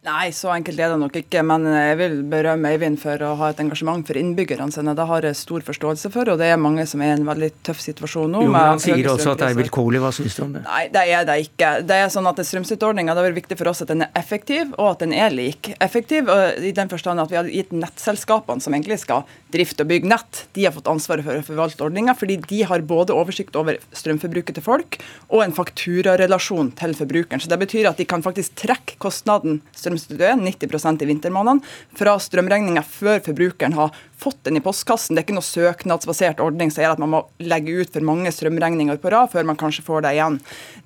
Nei, 0.00 0.30
så 0.32 0.48
enkelt 0.54 0.80
er 0.80 0.94
det 0.94 0.96
nok 0.96 1.16
ikke. 1.20 1.42
Men 1.44 1.66
jeg 1.68 1.96
vil 2.00 2.14
berømme 2.32 2.70
Eivind 2.72 2.96
for 3.02 3.20
å 3.20 3.34
ha 3.36 3.50
et 3.52 3.58
engasjement 3.60 4.00
for 4.08 4.16
innbyggerne 4.16 4.72
sine. 4.72 4.94
Det 4.96 5.04
har 5.10 5.26
jeg 5.28 5.36
stor 5.36 5.64
forståelse 5.66 6.08
for, 6.14 6.30
og 6.32 6.38
det 6.40 6.46
er 6.48 6.56
mange 6.56 6.86
som 6.88 7.02
er 7.04 7.10
i 7.12 7.16
en 7.18 7.26
veldig 7.28 7.50
tøff 7.68 7.82
situasjon 7.84 8.32
nå. 8.32 8.46
Jo, 8.46 8.54
men 8.54 8.64
Han 8.64 8.80
sier 8.80 9.10
også 9.12 9.34
at 9.34 9.42
det 9.42 9.50
er 9.50 9.58
vilkårlig. 9.58 10.00
Hva 10.00 10.12
syns 10.16 10.38
du 10.38 10.44
om 10.46 10.54
det? 10.56 10.62
Nei, 10.64 10.86
det 10.94 11.02
er 11.04 11.26
det 11.28 11.36
ikke. 11.44 11.72
Det 11.84 11.98
er 12.00 12.08
sånn 12.14 12.30
at 12.30 12.40
Strømstøtteordninga 12.40 13.12
har 13.12 13.28
vært 13.28 13.40
viktig 13.42 13.58
for 13.60 13.68
oss 13.74 13.84
at 13.84 13.92
den 13.92 14.06
er 14.06 14.16
effektiv, 14.16 14.72
og 14.78 14.94
at 14.94 15.04
den 15.04 15.12
er 15.12 15.36
lik. 15.36 15.74
Effektiv 15.84 16.32
og 16.32 16.64
i 16.64 16.72
den 16.80 16.88
forstand 16.88 17.20
at 17.20 17.34
vi 17.34 17.40
har 17.42 17.52
gitt 17.52 17.76
nettselskapene, 17.76 18.64
som 18.64 18.72
egentlig 18.78 19.02
skal 19.04 19.28
drifte 19.52 19.84
og 19.84 19.92
bygge 19.92 20.08
nett, 20.08 20.44
de 20.56 20.64
har 20.64 20.72
fått 20.72 20.88
ansvaret 20.88 21.26
for 21.26 21.36
å 21.36 21.44
forvalte 21.44 21.84
ordninga, 21.84 22.16
fordi 22.16 22.38
de 22.48 22.62
har 22.72 22.86
både 22.88 23.12
oversikt 23.12 23.58
over 23.58 23.76
strømforbruket 23.92 24.56
til 24.56 24.64
folk 24.64 24.96
og 25.28 25.44
en 25.44 25.54
fakturarelasjon 25.54 26.72
til 26.80 26.96
forbrukeren. 26.96 27.44
Så 27.44 27.52
Det 27.52 27.60
betyr 27.60 27.90
at 27.90 28.00
de 28.00 28.08
kan 28.08 28.24
faktisk 28.24 28.56
trekke 28.64 28.96
kostnaden 29.02 29.60
strømstøtte 29.90 30.30
er, 30.30 30.38
90 30.38 31.02
i 31.02 31.08
vintermånedene, 31.10 31.66
fra 31.98 32.16
strømregninga 32.20 32.82
før 32.86 33.20
forbrukeren 33.24 33.76
har 33.76 33.94
fått 34.20 34.44
den 34.44 34.58
i 34.58 34.60
postkassen. 34.60 35.16
Det 35.16 35.22
er 35.22 35.26
ikke 35.26 35.38
noe 35.38 35.46
søknadsbasert 35.46 36.42
ordning 36.44 36.70
som 36.72 36.84
gjør 36.84 36.96
at 36.96 37.02
man 37.02 37.12
må 37.14 37.22
legge 37.40 37.78
ut 37.80 37.92
for 37.94 38.04
mange 38.04 38.32
strømregninger 38.34 39.00
på 39.00 39.12
rad 39.12 39.32
før 39.32 39.48
man 39.48 39.58
kanskje 39.60 39.84
får 39.86 40.04
det 40.04 40.14
igjen. 40.18 40.38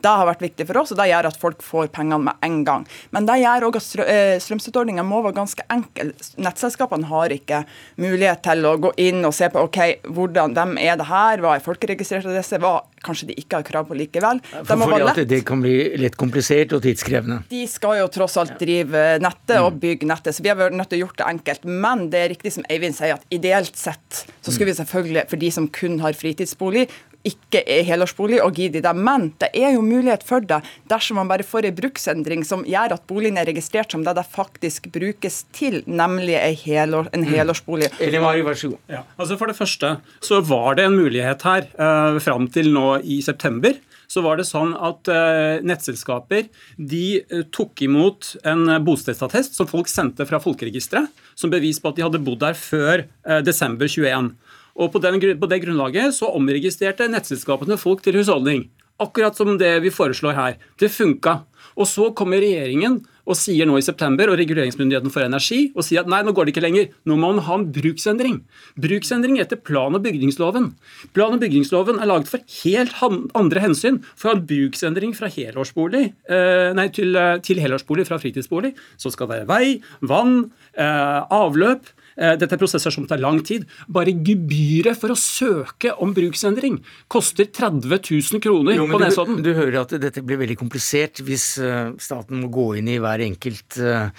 Det 0.05 0.15
har 0.21 0.29
vært 0.29 0.45
viktig 0.45 0.69
for 0.69 0.83
oss, 0.83 0.95
og 0.95 1.01
det 1.01 1.09
gjør 1.11 1.31
at 1.31 1.41
folk 1.41 1.65
får 1.65 1.91
pengene 1.95 2.31
med 2.31 2.47
en 2.47 2.61
gang. 2.67 2.87
Men 3.15 3.29
det 3.29 3.41
gjør 3.43 3.69
òg 3.69 3.81
at 3.81 3.91
eh, 4.07 4.37
strømstøtteordninga 4.45 5.07
må 5.07 5.23
være 5.25 5.39
ganske 5.41 5.67
enkel. 5.75 6.15
Nettselskapene 6.39 7.11
har 7.11 7.35
ikke 7.35 7.65
mulighet 8.01 8.45
til 8.47 8.71
å 8.71 8.77
gå 8.87 8.95
inn 9.03 9.25
og 9.27 9.35
se 9.37 9.51
på 9.51 9.67
ok, 9.67 9.81
hvordan, 10.15 10.55
hvem 10.57 10.77
er 10.83 10.99
det 11.01 11.11
her, 11.11 11.43
hva 11.43 11.57
er 11.57 11.65
folkeregistrert 11.65 12.29
adresse, 12.31 12.61
hva 12.63 12.79
kanskje 13.05 13.29
de 13.31 13.39
ikke 13.41 13.61
har 13.61 13.67
krav 13.67 13.89
på 13.89 13.97
likevel. 13.99 14.41
Det 14.41 14.65
For, 14.69 14.81
må 14.81 14.89
fordi 14.89 15.11
at 15.11 15.29
det 15.29 15.41
kan 15.47 15.61
bli 15.65 15.75
lett 16.01 16.17
komplisert 16.21 16.73
og 16.77 16.85
tidskrevende. 16.85 17.43
De 17.51 17.65
skal 17.71 17.99
jo 18.01 18.09
tross 18.13 18.39
alt 18.41 18.55
drive 18.61 18.94
nettet 19.25 19.57
og 19.61 19.81
bygge 19.83 20.09
nettet, 20.09 20.37
så 20.37 20.45
vi 20.45 20.53
har 20.53 20.59
vært 20.61 20.77
nødt 20.79 20.93
til 20.93 21.01
å 21.01 21.07
gjøre 21.07 21.21
det 21.23 21.31
enkelt. 21.33 21.67
Men 21.87 22.07
det 22.13 22.21
er 22.21 22.31
riktig 22.35 22.55
som 22.57 22.69
Eivind 22.73 22.97
sier, 22.97 23.19
at 23.19 23.35
ideelt 23.35 23.77
sett 23.79 24.25
så 24.41 24.53
skulle 24.53 24.73
vi 24.73 24.79
selvfølgelig, 24.81 25.27
for 25.31 25.41
de 25.41 25.51
som 25.55 25.69
kun 25.73 26.01
har 26.05 26.17
fritidsbolig, 26.19 26.89
ikke 27.25 27.63
er 27.65 27.87
helårsbolig, 27.89 28.41
og 28.45 28.59
gi 28.59 28.69
de 28.73 28.83
det. 28.85 28.93
Men 28.97 29.31
det 29.41 29.49
er 29.57 29.75
jo 29.77 29.85
mulighet 29.85 30.25
for 30.27 30.45
det 30.45 30.61
dersom 30.91 31.19
man 31.21 31.31
bare 31.31 31.47
får 31.47 31.71
en 31.71 31.79
bruksendring 31.79 32.45
som 32.47 32.65
gjør 32.69 32.97
at 32.99 33.07
boligen 33.09 33.41
er 33.41 33.49
registrert 33.49 33.95
som 33.95 34.05
det 34.05 34.17
det 34.19 34.27
faktisk 34.29 34.91
brukes 34.95 35.43
til, 35.57 35.81
nemlig 35.89 36.37
en, 36.37 36.59
helår, 36.65 37.09
en 37.17 37.25
helårsbolig. 37.29 37.91
Så 37.95 38.71
god. 38.75 38.79
Ja, 38.93 39.03
altså 39.17 39.39
For 39.41 39.51
det 39.51 39.57
første 39.57 39.97
så 40.25 40.41
var 40.45 40.77
det 40.79 40.87
en 40.89 40.99
mulighet 40.99 41.43
her 41.49 41.67
eh, 41.73 42.21
fram 42.23 42.49
til 42.53 42.71
nå 42.75 42.99
i 43.01 43.21
september. 43.25 43.77
Så 44.15 44.23
var 44.23 44.39
det 44.39 44.47
sånn 44.47 44.77
at 44.79 45.09
eh, 45.11 45.59
nettselskaper 45.67 46.47
de 46.79 47.05
eh, 47.19 47.41
tok 47.51 47.83
imot 47.83 48.37
en 48.47 48.69
bostedsattest 48.87 49.57
som 49.59 49.67
folk 49.67 49.91
sendte 49.91 50.23
fra 50.29 50.39
folkeregisteret, 50.43 51.11
som 51.35 51.51
bevis 51.51 51.81
på 51.83 51.91
at 51.91 51.99
de 51.99 52.05
hadde 52.07 52.23
bodd 52.23 52.45
der 52.45 52.55
før 52.55 53.03
eh, 53.03 53.41
desember 53.43 53.91
21. 53.91 54.31
Og 54.79 54.93
på, 54.95 55.03
den, 55.03 55.19
på 55.19 55.51
det 55.51 55.59
grunnlaget 55.65 56.15
så 56.15 56.31
omregistrerte 56.39 57.11
nettselskapene 57.11 57.79
folk 57.81 58.05
til 58.07 58.21
husholdning. 58.21 58.69
Akkurat 59.03 59.35
som 59.35 59.57
det 59.59 59.73
vi 59.83 59.91
foreslår 59.91 60.39
her. 60.39 60.57
Det 60.79 60.93
funka. 60.95 61.41
Og 61.75 61.91
så 61.91 62.13
kommer 62.15 62.43
regjeringen 62.43 63.01
og 63.25 63.39
sier 63.39 63.69
nå 63.69 63.79
i 63.79 63.85
september, 63.85 64.31
og 64.31 64.39
Reguleringsmyndigheten 64.41 65.13
for 65.13 65.25
energi, 65.25 65.71
og 65.75 65.87
sier 65.87 66.03
at 66.03 66.11
nei, 66.11 66.21
nå 66.25 66.35
går 66.37 66.47
det 66.47 66.55
ikke 66.55 66.65
lenger. 66.65 66.91
Nå 67.09 67.17
må 67.17 67.33
man 67.33 67.45
ha 67.47 67.59
en 67.59 67.67
bruksendring. 67.73 68.41
Bruksendring 68.81 69.41
etter 69.43 69.61
plan- 69.61 69.97
og 69.97 70.05
bygningsloven. 70.05 70.73
Plan- 71.17 71.37
og 71.37 71.41
bygningsloven 71.41 72.01
er 72.01 72.11
laget 72.11 72.31
for 72.31 72.45
helt 72.61 72.95
andre 73.35 73.65
hensyn. 73.65 74.03
For 74.21 74.35
en 74.35 74.45
bruksendring 74.49 75.17
fra 75.17 75.31
helårsbolig 75.33 76.05
eh, 76.29 76.71
nei, 76.77 76.89
til, 76.95 77.17
eh, 77.17 77.41
til 77.45 77.61
helårsbolig 77.63 78.07
fra 78.09 78.21
fritidsbolig, 78.21 78.75
så 79.01 79.13
skal 79.13 79.31
det 79.31 79.41
være 79.41 79.51
vei, 79.51 79.67
vann, 80.05 80.51
eh, 80.77 81.21
avløp. 81.33 81.89
Eh, 82.17 82.35
Dette 82.39 82.55
er 82.55 82.61
prosesser 82.61 82.95
som 82.95 83.07
tar 83.11 83.19
lang 83.23 83.41
tid. 83.47 83.65
Bare 83.91 84.15
gebyret 84.15 84.99
for 85.01 85.15
å 85.15 85.19
søke 85.19 85.95
om 86.03 86.15
bruksendring 86.15 86.79
koster 87.13 87.49
30 87.51 87.89
000 87.91 88.43
kroner 88.45 88.79
Jo, 88.79 88.87
på 88.91 89.01
Nesodden. 89.03 89.41
du, 89.43 89.51
du 89.51 89.59
hører 89.59 89.81
at 89.83 89.97
dette 90.03 90.23
blir 90.25 90.39
veldig 90.43 90.59
komplisert 90.61 91.23
hvis 91.27 91.47
eh, 91.63 91.91
staten 92.03 92.45
må 92.45 92.53
gå 92.55 92.69
inn 92.81 92.93
i 92.93 93.01
hver 93.03 93.25
enkelt 93.25 93.79
uh, 93.83 94.11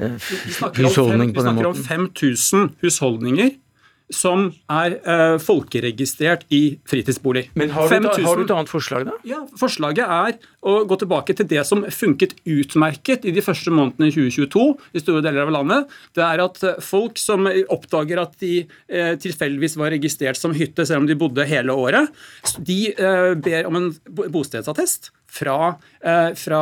husholdning 0.00 0.14
Vi 0.48 0.54
snakker 0.54 0.64
om, 0.64 0.72
fem, 0.72 0.88
husholdning 0.88 1.34
vi 1.34 1.44
snakker 1.44 1.68
om 1.68 1.76
måten. 1.76 1.88
5000 1.90 2.72
husholdninger 2.84 3.52
som 4.14 4.46
er 4.70 4.94
uh, 5.04 5.36
folkeregistrert 5.42 6.44
i 6.54 6.78
fritidsbolig. 6.88 7.48
Men 7.58 7.72
har 7.74 7.88
du, 7.88 7.94
et- 7.96 8.04
5000 8.06 8.28
har 8.28 8.38
du 8.38 8.44
et 8.44 8.54
annet 8.54 8.70
forslag, 8.72 9.06
da? 9.08 9.16
Ja, 9.28 9.40
Forslaget 9.58 10.04
er 10.06 10.38
å 10.64 10.76
gå 10.88 10.98
tilbake 11.02 11.34
til 11.36 11.48
det 11.50 11.64
som 11.68 11.82
funket 11.92 12.36
utmerket 12.48 13.26
i 13.28 13.34
de 13.34 13.42
første 13.44 13.72
månedene 13.74 14.08
i 14.08 14.14
2022 14.14 14.64
i 14.94 15.02
store 15.02 15.24
deler 15.26 15.44
av 15.44 15.52
landet. 15.56 15.92
Det 16.16 16.24
er 16.24 16.42
at 16.44 16.62
eh, 16.64 16.78
folk 16.84 17.18
som 17.20 17.48
oppdager 17.74 18.22
at 18.22 18.38
de 18.42 18.54
uh, 18.64 19.12
tilfeldigvis 19.20 19.76
var 19.80 19.92
registrert 19.94 20.40
som 20.40 20.54
hytte 20.56 20.86
selv 20.86 21.04
om 21.04 21.10
de 21.10 21.18
bodde 21.18 21.44
hele 21.50 21.74
året, 21.74 22.08
de 22.58 22.80
uh, 22.98 23.34
ber 23.36 23.68
om 23.68 23.80
en 23.80 23.92
bostedsattest 24.32 25.10
fra, 25.34 25.74
fra, 26.38 26.58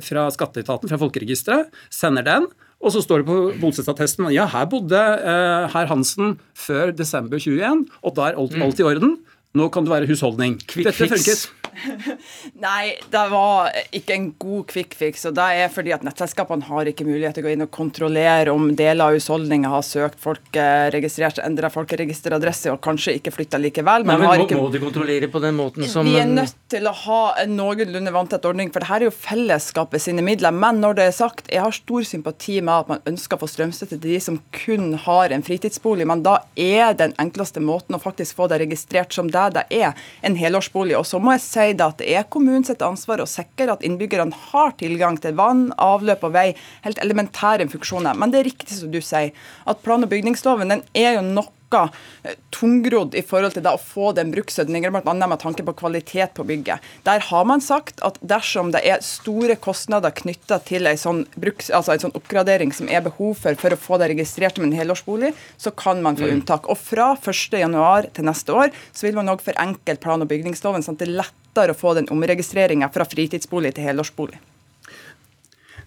fra 0.00 0.22
skatteetaten, 0.32 0.88
fra 0.88 0.96
folkeregisteret, 0.96 1.74
sender 1.92 2.24
den. 2.24 2.46
Og 2.84 2.92
så 2.92 3.00
står 3.00 3.22
det 3.22 3.28
på 3.30 3.38
bostedsattesten 3.62 4.28
ja, 4.34 4.44
her 4.52 4.66
bodde 4.68 5.00
eh, 5.00 5.68
herr 5.72 5.88
Hansen 5.88 6.36
før 6.66 6.92
desember 6.92 7.40
21, 7.40 7.86
og 8.04 8.16
da 8.18 8.28
er 8.28 8.40
alt, 8.40 8.56
alt 8.60 8.82
i 8.82 8.84
orden. 8.84 9.16
Nå 9.54 9.68
kan 9.70 9.86
det 9.86 9.92
være 9.94 10.10
husholdning. 10.10 10.58
Quick 10.66 10.88
Dette 10.88 11.06
fix. 11.06 11.12
funket. 11.14 11.64
Nei, 12.62 12.94
det 13.10 13.22
var 13.30 13.70
ikke 13.94 14.14
en 14.14 14.26
god 14.38 14.66
quick 14.70 14.94
fix. 14.98 15.24
og 15.28 15.34
Det 15.36 15.44
er 15.64 15.70
fordi 15.72 15.92
at 15.94 16.04
nettselskapene 16.06 16.66
har 16.68 16.90
ikke 16.90 17.06
mulighet 17.06 17.36
til 17.36 17.44
å 17.44 17.48
gå 17.48 17.54
inn 17.54 17.64
og 17.66 17.70
kontrollere 17.74 18.52
om 18.54 18.68
deler 18.78 19.08
av 19.08 19.16
husholdninga 19.18 19.70
har 19.72 19.84
søkt 19.86 20.20
folkeregistrert, 20.22 21.40
endra 21.44 21.70
folkeregisteradresse 21.74 22.72
og 22.72 22.80
kanskje 22.84 23.16
ikke 23.18 23.34
flytta 23.34 23.60
likevel. 23.62 24.06
Nei, 24.06 24.12
Men 24.14 24.22
men 24.24 24.30
har 24.30 24.42
må, 24.42 24.46
ikke 24.48 24.60
må 24.60 24.70
du 24.74 24.80
kontrollere 24.82 25.30
på 25.30 25.42
den 25.42 25.58
måten 25.58 25.88
som 25.90 26.06
vi 26.06 26.16
er 26.20 26.30
nødt 26.30 26.56
til 26.72 26.88
å 26.90 26.94
ha 27.04 27.20
en 27.42 27.56
noenlunde 27.58 28.14
vanntett 28.14 28.46
ordning, 28.48 28.72
for 28.74 28.82
det 28.82 28.90
her 28.90 29.02
er 29.04 29.08
jo 29.10 29.14
fellesskapet 29.14 30.02
sine 30.02 30.24
midler. 30.26 30.54
Men 30.54 30.82
når 30.82 30.98
det 30.98 31.08
er 31.10 31.16
sagt, 31.18 31.50
jeg 31.52 31.62
har 31.64 31.74
stor 31.74 32.06
sympati 32.06 32.60
med 32.60 32.74
at 32.74 32.92
man 32.94 33.04
ønsker 33.14 33.38
å 33.38 33.44
få 33.44 33.50
strømstøtte 33.50 33.98
til 33.98 34.14
de 34.14 34.20
som 34.22 34.40
kun 34.54 34.94
har 35.06 35.34
en 35.34 35.46
fritidsbolig, 35.46 36.06
men 36.10 36.24
da 36.26 36.40
er 36.58 36.94
den 36.98 37.14
enkleste 37.22 37.62
måten 37.62 37.98
å 37.98 38.02
faktisk 38.02 38.38
få 38.38 38.48
det 38.50 38.62
registrert 38.64 39.14
som 39.14 39.30
det 39.30 39.43
det 39.52 39.64
er, 39.74 39.92
en 40.24 40.36
helårsbolig. 40.38 40.96
Og 40.98 41.06
så 41.08 41.20
må 41.22 41.34
jeg 41.36 41.44
si 41.44 41.66
det 41.72 41.86
at 41.86 42.00
det 42.00 42.12
er 42.14 42.28
kommunens 42.30 42.72
ansvar 42.74 43.22
å 43.22 43.28
sikre 43.28 43.72
at 43.74 43.84
innbyggerne 43.86 44.34
har 44.52 44.72
tilgang 44.80 45.18
til 45.20 45.36
vann, 45.38 45.66
avløp 45.78 46.24
og 46.28 46.34
vei, 46.36 46.48
helt 46.86 47.02
elementære 47.04 47.68
funksjoner. 47.72 48.16
Men 48.18 48.32
det 48.32 48.40
er 48.40 48.50
riktig 48.50 48.78
som 48.78 48.92
du 48.94 49.00
sier, 49.04 49.34
at 49.66 49.84
plan- 49.84 50.04
og 50.04 50.12
bygningsloven 50.12 50.72
den 50.72 50.86
er 50.94 51.18
jo 51.18 51.26
noe 51.74 51.90
eh, 52.24 52.36
tungrodd 52.54 53.16
i 53.18 53.22
forhold 53.26 53.56
til 53.56 53.64
det 53.66 53.72
å 53.74 53.80
få 53.82 54.12
den 54.16 54.30
bruksordningen, 54.34 54.94
bl.a. 54.94 55.14
med 55.26 55.40
tanke 55.42 55.66
på 55.66 55.74
kvalitet 55.82 56.32
på 56.38 56.46
bygget. 56.48 56.84
Der 57.06 57.20
har 57.28 57.44
man 57.50 57.60
sagt 57.64 58.00
at 58.06 58.18
dersom 58.22 58.70
det 58.74 58.84
er 58.86 59.02
store 59.04 59.58
kostnader 59.60 60.14
knytta 60.14 60.60
til 60.64 60.86
en 60.90 61.00
sånn, 61.00 61.24
bruks, 61.36 61.68
altså 61.74 61.94
en 61.96 62.06
sånn 62.06 62.16
oppgradering 62.18 62.72
som 62.74 62.88
er 62.88 63.04
behov 63.04 63.34
for 63.42 63.58
for 63.64 63.74
å 63.74 63.80
få 63.80 63.98
det 64.00 64.10
registrert 64.14 64.58
som 64.58 64.64
en 64.66 64.74
helårsbolig, 64.76 65.32
så 65.58 65.70
kan 65.74 66.02
man 66.02 66.16
få 66.16 66.24
Mm. 66.28 66.34
unntak. 66.40 66.66
Og 66.70 66.78
fra 66.78 67.14
1.1 67.16 68.10
til 68.14 68.24
neste 68.24 68.52
år 68.52 68.70
så 68.92 69.06
vil 69.06 69.14
man 69.18 69.28
òg 69.28 69.40
forenkle 69.42 69.96
plan- 70.00 70.22
og 70.22 70.28
bygningsloven, 70.28 70.82
sånn 70.82 70.94
at 70.94 71.04
det 71.04 71.08
er 71.08 71.18
lettere 71.22 71.74
å 71.74 71.78
få 71.78 71.94
den 71.94 72.06
omregistreringa 72.12 72.90
fra 72.92 73.04
fritidsbolig 73.04 73.74
til 73.74 73.84
helårsbolig. 73.84 74.38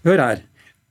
Hør 0.04 0.18
her. 0.22 0.42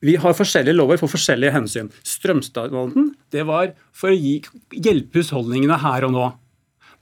Vi 0.06 0.16
har 0.22 0.36
forskjellige 0.38 0.78
lover 0.78 1.00
for 1.02 1.10
forskjellige 1.10 1.56
hensyn. 1.56 1.88
Strømstønaden 2.06 3.14
det 3.34 3.46
var 3.50 3.72
for 3.96 4.14
å 4.14 4.18
gi, 4.18 4.42
hjelpe 4.78 5.24
husholdningene 5.24 5.80
her 5.82 6.06
og 6.06 6.14
nå. 6.14 6.28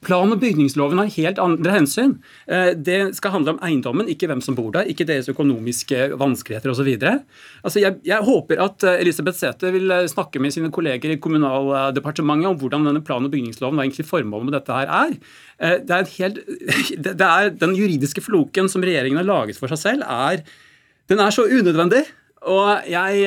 Plan- 0.06 0.30
og 0.30 0.38
bygningsloven 0.39 1.00
har 1.02 1.10
helt 1.16 1.39
andre 1.41 1.72
hensyn. 1.74 2.12
Eh, 2.48 2.74
Det 2.78 3.16
skal 3.18 3.32
handle 3.32 3.56
om 3.56 3.60
eiendommen, 3.66 4.08
ikke 4.08 4.28
hvem 4.30 4.41
som 4.43 4.56
bor 4.56 4.72
der, 4.72 4.86
ikke 4.86 5.08
deres 5.08 5.28
økonomiske 5.32 6.18
vanskeligheter 6.20 6.70
osv. 6.70 6.91
Altså 7.64 7.82
jeg, 7.82 7.98
jeg 8.06 8.22
håper 8.28 8.62
at 8.62 8.84
eh, 8.84 9.00
Elisabeth 9.02 9.39
Sæther 9.39 9.74
vil 9.74 9.89
eh, 9.91 10.06
snakke 10.12 10.39
med 10.39 10.54
sine 10.54 10.70
kolleger 10.70 11.10
i 11.16 11.18
Kommunaldepartementet 11.18 12.52
om 12.52 12.60
hvordan 12.60 12.86
denne 12.86 13.02
plan- 13.04 13.26
og 13.26 13.34
bygningsloven, 13.34 13.80
hva 13.80 13.88
egentlig 13.88 14.06
formålet 14.06 14.52
med 14.52 14.58
dette 14.60 14.78
her 14.78 14.93
er. 14.93 15.18
Det 15.88 15.96
er, 15.96 16.06
helt, 16.20 16.39
det 17.08 17.16
er 17.32 17.50
Den 17.56 17.74
juridiske 17.76 18.22
floken 18.22 18.70
som 18.70 18.84
regjeringen 18.86 19.18
har 19.24 19.28
laget 19.28 19.58
for 19.58 19.72
seg 19.74 19.82
selv, 19.82 20.06
er, 20.06 20.46
den 21.10 21.24
er 21.24 21.34
så 21.34 21.48
unødvendig. 21.48 22.06
Og 22.52 22.89
jeg, 22.89 23.24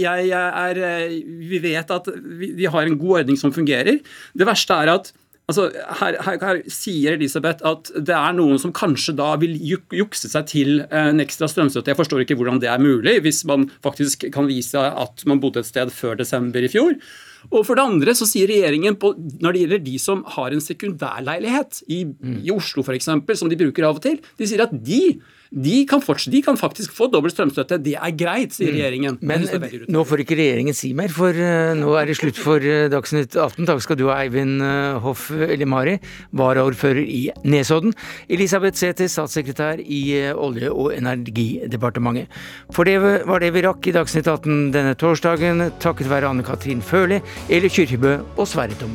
jeg 0.00 0.28
er, 0.30 0.82
vi 1.50 1.62
vet 1.62 1.90
at 1.90 2.12
vi, 2.14 2.52
vi 2.58 2.68
har 2.70 2.86
en 2.86 2.98
god 3.00 3.22
ordning 3.22 3.40
som 3.40 3.54
fungerer. 3.54 3.98
Det 4.34 4.48
verste 4.48 4.78
er 4.78 4.94
at 4.98 5.12
Altså, 5.50 5.64
her, 5.98 6.14
her, 6.22 6.36
her, 6.44 6.58
sier 6.70 7.16
Elisabeth 7.16 7.64
at 7.66 7.88
det 8.06 8.14
er 8.14 8.34
noen 8.36 8.60
som 8.62 8.70
kanskje 8.76 9.16
da 9.18 9.32
vil 9.40 9.56
juk 9.66 9.96
jukse 9.98 10.28
seg 10.30 10.46
til 10.46 10.84
en 10.94 11.18
ekstra 11.22 11.48
strømstøtte. 11.50 11.90
Jeg 11.90 11.98
forstår 11.98 12.22
ikke 12.22 12.36
hvordan 12.38 12.60
det 12.62 12.68
er 12.70 12.82
mulig, 12.82 13.16
hvis 13.24 13.42
man 13.50 13.66
faktisk 13.82 14.28
kan 14.30 14.46
vise 14.46 14.78
at 14.78 15.24
man 15.26 15.42
bodde 15.42 15.64
et 15.64 15.70
sted 15.70 15.90
før 15.90 16.20
desember 16.20 16.62
i 16.62 16.70
fjor. 16.70 16.94
Og 17.48 17.64
for 17.66 17.74
det 17.74 17.88
andre 17.88 18.14
så 18.14 18.28
sier 18.28 18.50
regjeringen 18.52 18.98
på, 19.00 19.10
når 19.42 19.56
det 19.56 19.64
gjelder 19.64 19.84
de 19.88 19.96
som 20.02 20.22
har 20.36 20.54
en 20.54 20.62
sekundærleilighet 20.62 21.82
i, 21.90 22.04
i 22.44 22.54
Oslo 22.54 22.84
f.eks., 22.86 23.10
som 23.40 23.50
de 23.50 23.58
bruker 23.58 23.88
av 23.88 23.98
og 23.98 24.04
til, 24.06 24.20
de 24.38 24.46
sier 24.46 24.62
at 24.68 24.74
de 24.76 25.02
de 25.50 25.80
kan, 25.90 25.98
fortsatt, 26.02 26.30
de 26.32 26.42
kan 26.46 26.58
faktisk 26.58 26.92
få 26.94 27.08
dobbelt 27.10 27.34
strømstøtte. 27.34 27.80
Det 27.82 27.96
er 27.98 28.12
greit, 28.14 28.54
sier 28.54 28.70
regjeringen. 28.70 29.18
Men 29.26 29.46
nå 29.90 30.04
får 30.06 30.22
ikke 30.22 30.38
regjeringen 30.38 30.76
si 30.76 30.92
mer, 30.94 31.10
for 31.14 31.34
uh, 31.34 31.72
nå 31.78 31.96
er 31.98 32.10
det 32.10 32.16
slutt 32.20 32.38
for 32.38 32.62
uh, 32.62 32.86
Dagsnytt 32.92 33.34
18. 33.34 33.66
Takk 33.66 33.82
skal 33.82 33.98
du 33.98 34.06
ha, 34.08 34.20
Eivind 34.22 34.62
uh, 34.62 35.00
Hoff 35.02 35.28
Elimari, 35.34 35.98
varaordfører 36.38 37.02
i 37.02 37.24
Nesodden. 37.50 37.96
Elisabeth 38.30 38.78
Sæther, 38.78 39.10
statssekretær 39.10 39.82
i 39.82 40.00
Olje- 40.30 40.70
og 40.70 40.94
energidepartementet. 40.94 42.30
For 42.70 42.86
det 42.86 43.00
var 43.02 43.42
det 43.42 43.52
vi 43.56 43.66
rakk 43.66 43.90
i 43.90 43.96
Dagsnytt 43.98 44.30
18 44.30 44.70
denne 44.76 44.94
torsdagen, 44.94 45.66
takket 45.82 46.10
være 46.10 46.30
Anne 46.30 46.46
Katrin 46.46 46.84
Føhli, 46.84 47.18
Eli 47.50 47.70
Kyrkjebø 47.72 48.18
og 48.36 48.46
Sverre 48.46 48.78
Tom 48.78 48.94